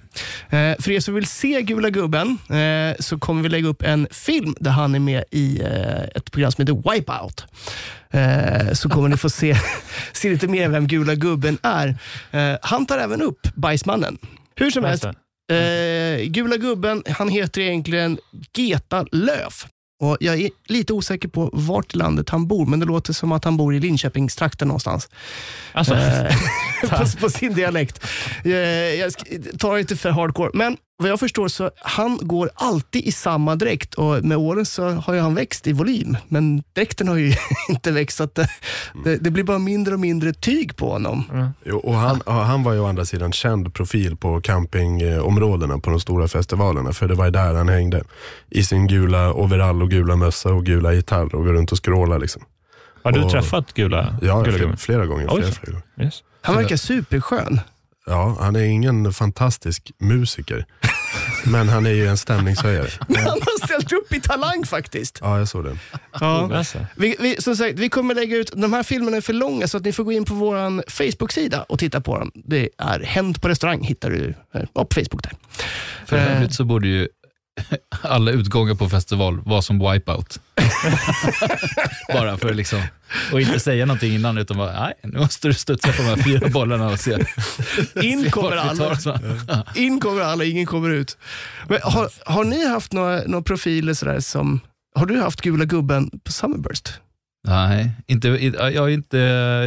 Eh, 0.49 0.75
för 0.79 0.91
er 0.91 0.99
som 0.99 1.13
vill 1.13 1.27
se 1.27 1.61
Gula 1.61 1.89
Gubben 1.89 2.37
eh, 2.49 2.95
så 2.99 3.19
kommer 3.19 3.43
vi 3.43 3.49
lägga 3.49 3.67
upp 3.67 3.81
en 3.81 4.07
film 4.11 4.55
där 4.59 4.71
han 4.71 4.95
är 4.95 4.99
med 4.99 5.23
i 5.31 5.61
eh, 5.61 6.03
ett 6.15 6.31
program 6.31 6.51
som 6.51 6.61
heter 6.61 6.91
Wipeout. 6.93 7.45
Eh, 8.13 8.73
så 8.73 8.89
kommer 8.89 9.09
ni 9.09 9.17
få 9.17 9.29
se, 9.29 9.57
se 10.13 10.29
lite 10.29 10.47
mer 10.47 10.69
vem 10.69 10.87
Gula 10.87 11.15
Gubben 11.15 11.57
är. 11.63 11.95
Eh, 12.31 12.57
han 12.61 12.85
tar 12.85 12.97
även 12.97 13.21
upp 13.21 13.47
Bajsmannen. 13.55 14.17
Hur 14.55 14.71
som 14.71 14.83
helst, 14.83 15.03
Just 15.03 15.17
eh, 15.51 16.31
Gula 16.31 16.57
Gubben, 16.57 17.03
han 17.09 17.29
heter 17.29 17.61
egentligen 17.61 18.17
Geta 18.57 19.05
Löf. 19.11 19.67
Och 20.01 20.17
jag 20.19 20.41
är 20.41 20.49
lite 20.67 20.93
osäker 20.93 21.27
på 21.27 21.49
vart 21.53 21.93
i 21.95 21.97
landet 21.97 22.29
han 22.29 22.47
bor, 22.47 22.65
men 22.65 22.79
det 22.79 22.85
låter 22.85 23.13
som 23.13 23.31
att 23.31 23.45
han 23.45 23.57
bor 23.57 23.75
i 23.75 23.79
Linköpingstrakten 23.79 24.67
någonstans. 24.67 25.09
Alltså, 25.71 25.95
Eh, 25.95 26.35
på, 26.89 27.05
på 27.19 27.29
sin 27.29 27.53
dialekt. 27.53 28.05
Jag 28.99 29.13
tar 29.59 29.77
inte 29.77 29.95
för 29.95 30.09
hardcore, 30.09 30.49
men 30.53 30.77
vad 31.01 31.09
jag 31.09 31.19
förstår 31.19 31.47
så 31.47 31.71
han 31.81 32.19
går 32.21 32.49
alltid 32.55 33.03
i 33.05 33.11
samma 33.11 33.55
dräkt 33.55 33.93
och 33.93 34.23
med 34.25 34.37
åren 34.37 34.65
så 34.65 34.89
har 34.89 35.13
ju 35.13 35.19
han 35.19 35.35
växt 35.35 35.67
i 35.67 35.73
volym, 35.73 36.17
men 36.27 36.63
dräkten 36.75 37.07
har 37.07 37.15
ju 37.15 37.33
inte 37.69 37.91
växt 37.91 38.17
så 38.17 38.23
att 38.23 38.35
det, 38.35 38.49
det, 39.03 39.15
det 39.17 39.31
blir 39.31 39.43
bara 39.43 39.59
mindre 39.59 39.93
och 39.93 39.99
mindre 39.99 40.33
tyg 40.33 40.75
på 40.75 40.91
honom. 40.91 41.23
Jo, 41.65 41.77
och 41.77 41.93
han, 41.95 42.21
han 42.25 42.63
var 42.63 42.73
ju 42.73 42.79
å 42.79 42.85
andra 42.87 43.05
sidan 43.05 43.31
känd 43.31 43.73
profil 43.73 44.17
på 44.17 44.41
campingområdena 44.41 45.79
på 45.79 45.89
de 45.89 45.99
stora 45.99 46.27
festivalerna, 46.27 46.93
för 46.93 47.07
det 47.07 47.15
var 47.15 47.25
ju 47.25 47.31
där 47.31 47.53
han 47.53 47.69
hängde. 47.69 48.03
I 48.49 48.63
sin 48.63 48.87
gula 48.87 49.33
overall 49.33 49.81
och 49.81 49.89
gula 49.89 50.15
mössa 50.15 50.49
och 50.49 50.65
gula 50.65 50.93
gitarr 50.93 51.35
och 51.35 51.45
går 51.45 51.53
runt 51.53 51.71
och 51.71 51.77
skrålar. 51.77 52.19
Liksom. 52.19 52.41
Har 53.03 53.11
du 53.11 53.23
Och- 53.23 53.31
träffat 53.31 53.73
gula, 53.73 54.17
Ja, 54.21 54.41
gula 54.41 54.57
flera, 54.57 54.77
flera 54.77 55.05
gånger. 55.05 55.27
Flera, 55.27 55.51
flera 55.51 55.71
gånger. 55.71 56.05
Yes. 56.05 56.23
Han 56.41 56.55
verkar 56.55 56.75
superskön. 56.77 57.59
Ja, 58.05 58.37
han 58.39 58.55
är 58.55 58.63
ingen 58.63 59.13
fantastisk 59.13 59.91
musiker, 59.99 60.65
men 61.45 61.69
han 61.69 61.85
är 61.85 61.89
ju 61.91 62.07
en 62.07 62.17
stämningshöjare. 62.17 62.89
Men 63.07 63.17
han 63.23 63.27
har 63.41 63.65
ställt 63.65 63.91
upp 63.91 64.13
i 64.13 64.21
Talang 64.21 64.65
faktiskt. 64.65 65.19
Ja, 65.21 65.37
jag 65.39 65.47
såg 65.47 65.63
det. 65.63 65.77
Ja. 66.19 66.63
Vi, 66.95 67.15
vi, 67.19 67.41
som 67.41 67.55
sagt, 67.55 67.79
vi 67.79 67.89
kommer 67.89 68.15
lägga 68.15 68.37
ut, 68.37 68.51
de 68.55 68.73
här 68.73 68.83
filmerna 68.83 69.17
är 69.17 69.21
för 69.21 69.33
långa 69.33 69.67
så 69.67 69.77
att 69.77 69.83
ni 69.83 69.93
får 69.93 70.03
gå 70.03 70.11
in 70.11 70.25
på 70.25 70.33
vår 70.33 70.89
Facebook-sida 70.89 71.63
och 71.69 71.79
titta 71.79 72.01
på 72.01 72.17
dem. 72.19 72.31
Det 72.35 72.69
är 72.77 72.99
Hänt 72.99 73.41
på 73.41 73.49
restaurang, 73.49 73.83
hittar 73.83 74.09
du 74.09 74.33
på 74.73 74.87
Facebook 74.95 75.23
där. 75.23 75.33
För 76.05 76.17
Eh, 76.17 76.35
övrigt 76.35 76.53
så 76.53 76.63
borde 76.63 76.87
ju 76.87 77.07
alla 78.01 78.31
utgångar 78.31 78.75
på 78.75 78.89
festival 78.89 79.41
vara 79.45 79.61
som 79.61 79.91
wipeout. 79.91 80.39
bara 82.13 82.37
för 82.37 82.53
liksom, 82.53 82.81
och 83.31 83.41
inte 83.41 83.59
säga 83.59 83.85
någonting 83.85 84.15
innan 84.15 84.37
utan 84.37 84.57
bara, 84.57 84.81
nej, 84.81 84.93
nu 85.03 85.19
måste 85.19 85.47
du 85.47 85.53
studsa 85.53 85.91
på 85.91 86.01
de 86.01 86.07
här 86.07 86.23
fyra 86.23 86.49
bollarna 86.49 86.87
och 86.87 86.99
se. 86.99 87.11
In 88.01 88.23
se 88.23 88.29
kommer 88.29 88.55
alla. 88.55 88.97
In 89.75 89.99
kommer 89.99 90.21
alla, 90.21 90.43
ingen 90.43 90.65
kommer 90.65 90.89
ut. 90.89 91.17
Men 91.67 91.79
har, 91.83 92.09
har 92.25 92.43
ni 92.43 92.67
haft 92.67 92.93
några, 92.93 93.21
några 93.25 93.43
profiler 93.43 93.93
sådär 93.93 94.19
som, 94.19 94.59
har 94.95 95.05
du 95.05 95.19
haft 95.19 95.41
gula 95.41 95.65
gubben 95.65 96.19
på 96.23 96.31
Summerburst? 96.31 96.93
Nej, 97.47 97.91
inte, 98.07 98.27
jag, 98.73 98.91
inte, 98.91 99.17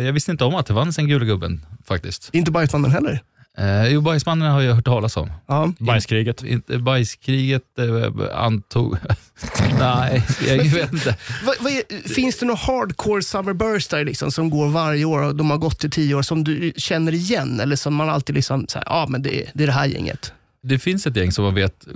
jag 0.04 0.12
visste 0.12 0.30
inte 0.30 0.44
om 0.44 0.54
att 0.54 0.66
det 0.66 0.74
fanns 0.74 0.98
en 0.98 1.08
gula 1.08 1.24
gubben 1.24 1.66
faktiskt. 1.84 2.30
Inte 2.32 2.50
Bajsmannen 2.50 2.90
heller? 2.90 3.22
Eh, 3.58 3.88
jo, 3.88 4.00
bajsmannen 4.00 4.50
har 4.50 4.60
jag 4.60 4.74
hört 4.74 4.84
talas 4.84 5.16
om. 5.16 5.30
Ja. 5.46 5.72
Bajskriget. 5.78 6.42
Inte, 6.42 6.78
bajskriget 6.78 7.78
eh, 7.78 8.42
antog... 8.42 8.96
Nej, 9.78 10.24
jag 10.48 10.64
vet 10.64 10.92
inte. 10.92 11.16
Vad, 11.44 11.56
vad 11.60 11.72
är, 11.72 12.08
finns 12.08 12.38
det 12.38 12.46
några 12.46 12.58
hardcore 12.58 13.22
Summerburstare 13.22 14.04
liksom, 14.04 14.32
som 14.32 14.50
går 14.50 14.68
varje 14.68 15.04
år 15.04 15.22
och 15.22 15.36
de 15.36 15.50
har 15.50 15.58
gått 15.58 15.84
i 15.84 15.90
tio 15.90 16.14
år 16.14 16.22
som 16.22 16.44
du 16.44 16.72
känner 16.76 17.14
igen? 17.14 17.60
Eller 17.60 17.76
som 17.76 17.94
man 17.94 18.08
alltid 18.08 18.34
liksom, 18.34 18.66
så 18.68 18.78
här, 18.78 18.84
ja 18.86 19.06
men 19.08 19.22
det, 19.22 19.50
det 19.54 19.62
är 19.62 19.66
det 19.66 19.72
här 19.72 19.86
gänget. 19.86 20.32
Det 20.62 20.78
finns 20.78 21.06
ett 21.06 21.16
gäng 21.16 21.32
som 21.32 21.44
man 21.44 21.54
vet 21.54 21.86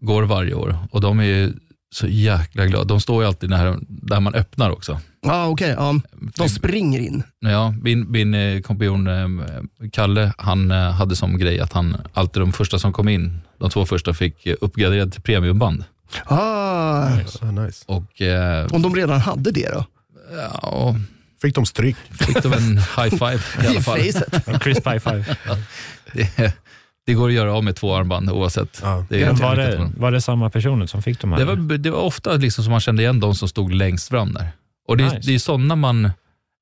går 0.00 0.22
varje 0.22 0.54
år 0.54 0.78
och 0.90 1.00
de 1.00 1.20
är 1.20 1.24
ju 1.24 1.52
så 1.94 2.06
jäkla 2.06 2.66
glada. 2.66 2.84
De 2.84 3.00
står 3.00 3.22
ju 3.22 3.28
alltid 3.28 3.50
där, 3.50 3.78
där 3.88 4.20
man 4.20 4.34
öppnar 4.34 4.70
också. 4.70 5.00
Ja 5.24 5.46
okej, 5.46 5.74
ja. 5.78 6.00
de 6.36 6.48
springer 6.48 7.00
in. 7.00 7.22
Ja, 7.40 7.74
min, 7.82 8.10
min 8.10 8.34
eh, 8.34 8.60
kompanjon 8.60 9.06
eh, 9.06 9.88
Kalle, 9.92 10.32
han 10.38 10.70
eh, 10.70 10.90
hade 10.90 11.16
som 11.16 11.38
grej 11.38 11.60
att 11.60 11.72
han 11.72 11.96
alltid 12.12 12.42
de 12.42 12.52
första 12.52 12.78
som 12.78 12.92
kom 12.92 13.08
in, 13.08 13.40
de 13.58 13.70
två 13.70 13.86
första 13.86 14.14
fick 14.14 14.46
uppgraderad 14.60 15.12
till 15.12 15.22
premiumband. 15.22 15.84
Ah, 16.24 17.08
Ja, 17.40 17.50
nice. 17.50 17.84
Och, 17.86 18.20
eh, 18.22 18.66
om 18.66 18.82
de 18.82 18.96
redan 18.96 19.20
hade 19.20 19.50
det 19.50 19.68
då? 19.72 19.84
ja, 20.62 20.96
Fick 21.42 21.54
de 21.54 21.66
stryk? 21.66 21.96
fick 22.20 22.42
de 22.42 22.52
en 22.52 22.76
high 22.76 23.10
five 23.10 23.40
i 23.64 23.66
alla 23.66 23.80
fall. 23.80 23.98
En 24.46 24.58
crisp 24.58 24.86
high 24.86 24.98
five. 24.98 25.24
Det, 26.12 26.52
det 27.06 27.14
går 27.14 27.28
att 27.28 27.34
göra 27.34 27.54
av 27.54 27.64
med 27.64 27.76
två 27.76 27.94
armband 27.94 28.30
oavsett. 28.30 28.80
Ja. 28.82 29.04
Det, 29.08 29.32
var, 29.32 29.56
det, 29.56 29.90
var 29.96 30.12
det 30.12 30.20
samma 30.20 30.50
personer 30.50 30.86
som 30.86 31.02
fick 31.02 31.20
de 31.20 31.32
här? 31.32 31.38
det, 31.38 31.44
var, 31.44 31.56
det 31.78 31.90
var 31.90 31.98
ofta 32.00 32.32
liksom 32.32 32.64
som 32.64 32.70
man 32.70 32.80
kände 32.80 33.02
igen 33.02 33.20
de 33.20 33.34
som 33.34 33.48
stod 33.48 33.72
längst 33.72 34.08
fram 34.08 34.32
där. 34.32 34.48
Och 34.88 34.96
det, 34.96 35.04
Nice. 35.04 35.18
det 35.22 35.34
är 35.34 35.38
sådana 35.38 35.76
man, 35.76 36.10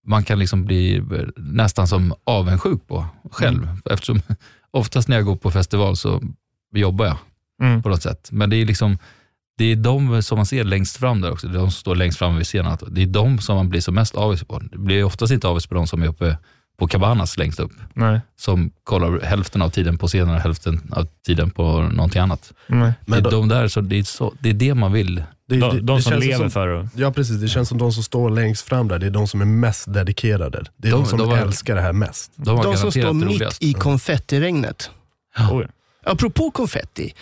man 0.07 0.25
kan 0.25 0.39
liksom 0.39 0.64
bli 0.64 0.97
eh, 0.97 1.03
nästan 1.37 1.89
som 1.89 2.14
avundsjuk 2.25 2.87
på 2.89 3.07
själv. 3.31 3.68
Eftersom 3.91 4.23
oftast 4.70 5.09
när 5.09 5.16
jag 5.16 5.25
går 5.25 5.37
på 5.37 5.51
festival 5.51 5.97
så 5.97 6.23
jobbar 6.75 7.07
jag 7.07 7.16
Mm. 7.62 7.83
på 7.83 7.89
något 7.89 8.03
sätt. 8.03 8.29
Men 8.33 8.51
det 8.51 8.57
är 8.57 8.66
liksom 8.66 8.99
det 9.59 9.64
är 9.64 9.77
de 9.77 10.23
som 10.23 10.37
man 10.37 10.47
ser 10.47 10.64
längst 10.64 10.97
fram 10.97 11.20
där 11.20 11.31
också, 11.33 11.47
det 11.49 11.53
är 11.55 11.59
de 11.59 11.70
som 11.70 11.81
står 11.81 11.97
längst 11.97 12.18
fram 12.18 12.37
vid 12.37 12.47
scenen. 12.47 12.79
Det 12.89 13.03
är 13.03 13.07
de 13.07 13.39
som 13.39 13.57
man 13.57 13.68
blir 13.68 13.81
som 13.81 13.95
mest 13.95 14.14
avis 14.14 14.45
på. 14.45 14.59
Det 14.59 14.79
blir 14.79 15.05
oftast 15.05 15.33
inte 15.33 15.49
avis 15.49 15.66
på 15.66 15.75
de 15.75 15.87
som 15.87 16.03
är 16.03 16.07
uppe 16.07 16.37
på 16.79 16.89
Cabanas 16.89 17.37
längst 17.39 17.61
upp, 17.61 17.73
Nej. 17.95 18.20
som 18.37 18.70
kollar 18.85 19.20
hälften 19.20 19.62
av 19.62 19.68
tiden 19.70 19.99
på 19.99 20.07
scenen 20.09 20.35
och 20.35 20.41
hälften 20.41 20.81
av 20.91 21.07
tiden 21.27 21.51
på 21.51 21.83
någonting 21.83 22.20
annat. 22.23 22.53
Nej. 22.66 22.93
Men 23.07 23.23
det, 23.23 23.29
är 23.29 23.31
då- 23.31 23.31
de 23.31 23.49
där, 23.49 23.68
så 23.68 23.81
det, 23.81 23.99
är 23.99 24.03
så, 24.03 24.35
det 24.41 24.51
är 24.51 24.55
det 24.55 24.75
man 24.75 24.93
vill. 24.93 25.23
Det, 25.53 25.59
De, 25.61 25.74
det- 25.76 25.80
de 25.80 25.96
det 25.96 26.03
som 26.03 26.12
lever 26.18 26.36
som, 26.38 26.50
för 26.50 26.68
att... 26.80 26.86
Ja, 26.96 27.12
precis. 27.12 27.36
Det 27.40 27.48
känns 27.48 27.68
som 27.68 27.78
de 27.78 27.92
som 27.92 28.03
står 28.03 28.30
längst 28.30 28.68
fram 28.68 28.88
där, 28.88 28.98
det 28.98 29.07
är 29.07 29.11
de 29.11 29.28
som 29.28 29.40
är 29.40 29.44
mest 29.44 29.92
dedikerade. 29.94 30.64
Det 30.76 30.88
är 30.88 30.92
de, 30.92 31.00
De- 31.03 31.07
som 31.09 31.18
de 31.18 31.28
var- 31.28 31.36
älskar 31.38 31.74
det 31.74 31.80
här 31.82 31.92
mest. 31.92 32.32
De, 32.36 32.62
De 32.62 32.76
som 32.76 32.90
står 32.92 33.03
det 33.03 33.12
mitt 33.12 33.57
i 33.61 33.72
konfettiregnet. 33.72 34.90
Oj. 35.50 35.66
Apropå 36.05 36.50
konfetti. 36.50 37.14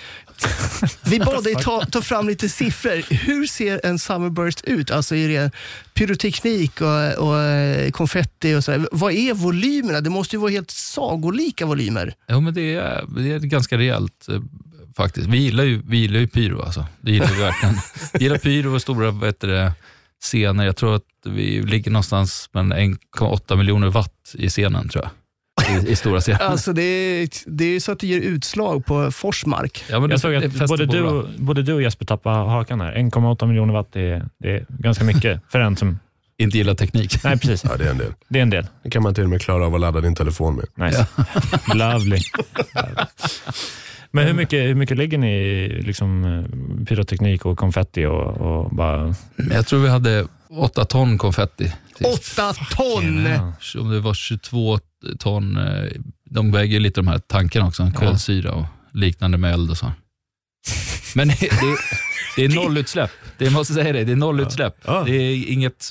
Vi 1.04 1.18
bad 1.26 1.44
dig 1.44 1.54
ta, 1.54 1.84
ta 1.84 2.02
fram 2.02 2.28
lite 2.28 2.48
siffror. 2.48 3.14
Hur 3.26 3.46
ser 3.46 3.80
en 3.86 3.98
Summerburst 3.98 4.60
ut? 4.64 4.90
Alltså 4.90 5.14
i 5.14 5.28
ren 5.38 5.50
pyroteknik 5.94 6.80
och, 6.80 7.14
och 7.28 7.38
eh, 7.40 7.90
konfetti 7.90 8.54
och 8.54 8.64
så. 8.64 8.72
här. 8.72 8.86
Vad 8.92 9.12
är 9.12 9.34
volymerna? 9.34 10.00
Det 10.00 10.10
måste 10.10 10.36
ju 10.36 10.40
vara 10.40 10.50
helt 10.50 10.70
sagolika 10.70 11.66
volymer. 11.66 12.14
Ja, 12.26 12.40
men 12.40 12.54
det 12.54 12.74
är, 12.74 13.04
det 13.16 13.32
är 13.32 13.38
ganska 13.38 13.78
rejält 13.78 14.28
eh, 14.28 14.40
faktiskt. 14.97 15.26
Vi 15.28 15.38
gillar 15.38 15.64
ju, 15.64 15.82
vi 15.86 15.97
gillar 15.99 16.20
ju 16.20 16.26
pyro 16.26 16.62
alltså. 16.62 16.86
Det 17.01 17.12
gillar 17.12 17.26
vi 17.34 17.41
verkligen. 17.41 17.74
Vi 18.12 18.24
gillar 18.24 18.38
pyro 18.38 18.74
och 18.74 18.82
stora 18.82 19.11
det, 19.41 19.72
scener. 20.22 20.64
Jag 20.66 20.76
tror 20.76 20.95
att 20.97 21.03
vi 21.24 21.62
ligger 21.62 21.91
någonstans 21.91 22.49
med 22.53 22.64
1,8 22.72 23.57
miljoner 23.57 23.91
watt 23.91 24.34
i 24.34 24.49
scenen 24.49 24.88
tror 24.88 25.05
jag. 25.05 25.11
I, 25.84 25.91
i 25.91 25.97
stora 25.97 26.20
scenen. 26.20 26.41
Alltså 26.43 26.72
det, 26.72 26.82
är, 26.82 27.28
det 27.47 27.64
är 27.64 27.80
så 27.80 27.93
att 27.93 27.99
det 28.01 28.07
ger 28.07 28.20
utslag 28.20 28.86
på 28.86 29.11
Forsmark. 29.12 29.84
Ja, 29.91 30.01
men 30.01 30.11
Jag 30.11 30.20
såg 30.20 30.34
att 30.34 30.68
både 30.68 30.86
du, 30.86 31.03
och- 31.03 31.26
både 31.38 31.62
du 31.62 31.72
och 31.72 31.82
Jesper 31.82 32.07
tappade 32.07 32.36
hakan 32.51 32.80
här. 32.80 32.95
1,8 32.95 33.47
miljoner 33.47 33.72
watt, 33.74 33.88
det 33.93 34.01
är, 34.01 34.28
det 34.38 34.51
är 34.57 34.66
ganska 34.68 35.05
mycket 35.05 35.41
för 35.49 35.61
en 35.61 35.76
som... 35.76 35.99
Inte 36.38 36.59
gillar 36.59 36.74
teknik. 36.74 37.24
Nej, 37.24 37.38
precis. 37.38 37.64
Ja, 37.64 37.76
det 37.76 37.84
är 37.86 37.91
en 37.91 37.99
del. 37.99 38.14
Det 38.28 38.38
är 38.38 38.43
en 38.43 38.51
del. 38.51 38.66
Det 38.82 38.91
kan 38.91 39.03
man 39.03 39.14
till 39.14 39.24
och 39.24 39.30
med 39.30 39.43
klara 39.43 39.66
av 39.66 39.74
att 39.74 39.80
ladda 39.80 40.01
din 40.01 40.14
telefon 40.14 40.57
med. 40.76 40.86
Nice. 40.88 41.07
Lovely. 41.74 42.18
Men 44.12 44.26
hur 44.26 44.34
mycket, 44.34 44.64
hur 44.68 44.74
mycket 44.74 44.96
ligger 44.96 45.18
ni 45.18 45.32
i 45.36 45.82
liksom, 45.82 46.24
eh, 46.24 46.84
pyroteknik 46.86 47.44
och 47.46 47.58
konfetti 47.58 48.04
och, 48.06 48.26
och 48.36 48.70
bara... 48.74 49.14
Jag 49.50 49.66
tror 49.66 49.80
vi 49.80 49.88
hade 49.88 50.26
8 50.48 50.84
ton 50.84 51.18
konfetti. 51.18 51.72
Åtta 52.04 52.52
ton! 52.52 53.24
Ja. 53.26 53.52
Om 53.80 53.90
det 53.90 54.00
var 54.00 54.14
22 54.14 54.78
ton. 55.18 55.56
eh, 55.56 55.84
De 56.24 56.52
väger 56.52 56.80
lite 56.80 57.00
de 57.00 57.08
här 57.08 57.18
tankarna 57.18 57.66
också, 57.66 57.90
kolsyra 57.96 58.52
och 58.52 58.64
liknande 58.92 59.38
med 59.38 59.52
eld 59.54 59.70
och 59.70 59.76
så. 59.78 59.92
Men 61.14 61.28
det, 61.28 61.34
det, 61.40 61.76
det 62.36 62.44
är 62.44 62.48
nollutsläpp. 62.48 63.11
Det 63.38 63.50
måste 63.50 63.74
säga 63.74 63.92
det, 63.92 64.04
det 64.04 64.12
är 64.12 64.16
nollutsläpp. 64.16 64.76
Ja. 64.84 65.02
Det 65.06 65.16
är 65.16 65.52
inget 65.52 65.88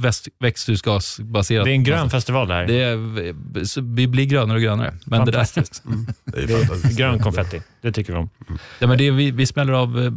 väst, 0.00 0.28
växthusgasbaserat. 0.40 1.64
Det 1.64 1.70
är 1.70 1.74
en 1.74 1.84
grön 1.84 2.10
festival 2.10 2.48
det 2.48 2.54
här. 2.54 2.66
Det 2.66 2.82
är, 2.82 3.64
så 3.64 3.80
vi 3.80 4.06
blir 4.08 4.24
grönare 4.26 4.56
och 4.56 4.62
grönare. 4.62 4.94
Men 5.06 5.24
det 5.24 5.32
där, 5.32 5.32
Fantastiskt. 5.32 5.82
Det 6.24 6.42
är 6.42 6.46
Det 6.46 6.52
är 6.88 6.96
grön 6.96 7.18
konfetti. 7.18 7.62
Det 7.82 7.92
tycker 7.92 8.12
vi 8.12 8.18
om. 8.18 8.30
ja, 8.78 8.86
men 8.86 8.98
det, 8.98 9.06
är- 9.06 9.12
vi, 9.12 9.30
vi 9.30 9.46
smäller 9.46 9.72
av, 9.72 10.02
eh, 10.04 10.12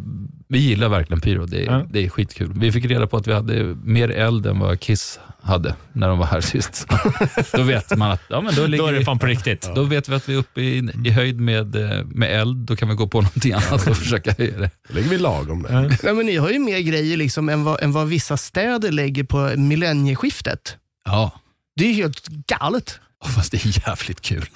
vi 0.47 0.57
gillar 0.59 0.89
verkligen 0.89 1.21
pyro. 1.21 1.45
Det, 1.45 1.61
är- 1.65 1.71
Ja. 1.71 1.85
det 1.89 2.05
är 2.05 2.09
skitkul. 2.09 2.53
Vi 2.55 2.71
fick 2.71 2.85
reda 2.85 3.07
på 3.07 3.17
att 3.17 3.27
vi 3.27 3.33
hade 3.33 3.63
mer 3.83 4.09
eld 4.09 4.45
än 4.45 4.59
vad 4.59 4.79
Kiss 4.79 5.19
hade 5.45 5.75
när 5.93 6.07
de 6.07 6.17
var 6.17 6.25
här 6.25 6.41
sist. 6.41 6.87
då 7.53 7.63
vet 7.63 7.97
man 7.97 8.11
att 8.11 8.21
ja, 8.27 8.41
men 8.41 8.55
då, 8.55 8.65
ligger 8.65 8.83
Då 8.83 8.89
är 8.89 8.93
det 8.93 9.05
fan 9.05 9.19
på 9.19 9.25
riktigt. 9.25 9.69
Då 9.75 9.83
vet 9.83 10.09
vi 10.09 10.15
att 10.15 10.29
vi 10.29 10.33
är 10.33 10.37
uppe 10.37 10.61
i, 10.61 10.89
i 11.05 11.09
höjd 11.09 11.39
med, 11.39 11.75
eh, 11.75 12.03
med 12.05 12.41
eld. 12.41 12.57
Då 12.57 12.75
kan 12.75 12.89
vi 12.89 12.95
gå 12.95 13.07
på 13.07 13.21
någonting 13.21 13.53
annat 13.53 13.87
och 13.87 13.97
försöka 13.97 14.35
höja 14.37 14.57
det. 14.59 14.69
Då 14.89 14.95
ligger 14.95 15.09
vi 15.09 15.17
lagom 15.17 15.63
där. 15.63 15.97
Ja, 16.03 16.13
men 16.13 16.25
ni 16.25 16.35
har 16.37 16.49
ju 16.49 16.59
mer 16.59 16.79
grejer 16.79 17.17
liksom 17.17 17.49
än, 17.49 17.63
vad, 17.63 17.83
än 17.83 17.91
vad 17.91 18.07
vissa 18.07 18.37
städer 18.37 18.91
lägger 18.91 19.23
på 19.23 19.53
millennieskiftet. 19.57 20.77
Ja, 21.05 21.31
Det 21.75 21.85
är 21.85 21.89
ju 21.89 21.95
helt 21.95 22.27
galet. 22.27 22.99
Oh, 23.19 23.29
fast 23.29 23.51
det 23.51 23.65
är 23.65 23.87
jävligt 23.87 24.21
kul. 24.21 24.45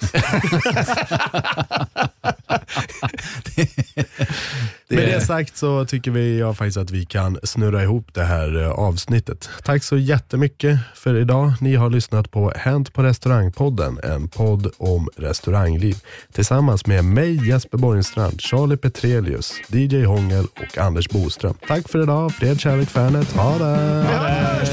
det, 4.88 4.96
Med 4.96 5.08
det 5.08 5.20
sagt 5.20 5.56
så 5.56 5.84
tycker 5.84 6.10
vi 6.10 6.38
ja, 6.38 6.54
faktiskt 6.54 6.76
att 6.76 6.90
vi 6.90 7.04
kan 7.04 7.38
snurra 7.42 7.82
ihop 7.82 8.14
det 8.14 8.24
här 8.24 8.62
eh, 8.62 8.70
avsnittet. 8.70 9.48
Tack 9.64 9.84
så 9.84 9.96
jättemycket 9.96 10.78
för 10.94 11.14
idag. 11.14 11.52
Ni 11.60 11.74
har 11.74 11.90
lyssnat 11.90 12.30
på 12.30 12.52
Hänt 12.56 12.92
på 12.92 13.02
restaurangpodden, 13.02 13.98
en 14.02 14.28
podd 14.28 14.70
om 14.78 15.08
restaurangliv. 15.16 15.96
Tillsammans 16.32 16.86
med 16.86 17.04
mig 17.04 17.48
Jesper 17.48 17.78
Borgenstrand, 17.78 18.40
Charlie 18.40 18.76
Petrelius, 18.76 19.52
DJ 19.68 20.04
Hångel 20.04 20.44
och 20.44 20.78
Anders 20.78 21.08
Boström. 21.08 21.54
Tack 21.68 21.88
för 21.88 22.02
idag. 22.02 22.32
Fred, 22.32 22.60
kärlek, 22.60 22.88
fanet. 22.88 23.32
Ha 23.32 23.58
det! 23.58 24.06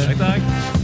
Tack, 0.07 0.17
tack. 0.17 0.76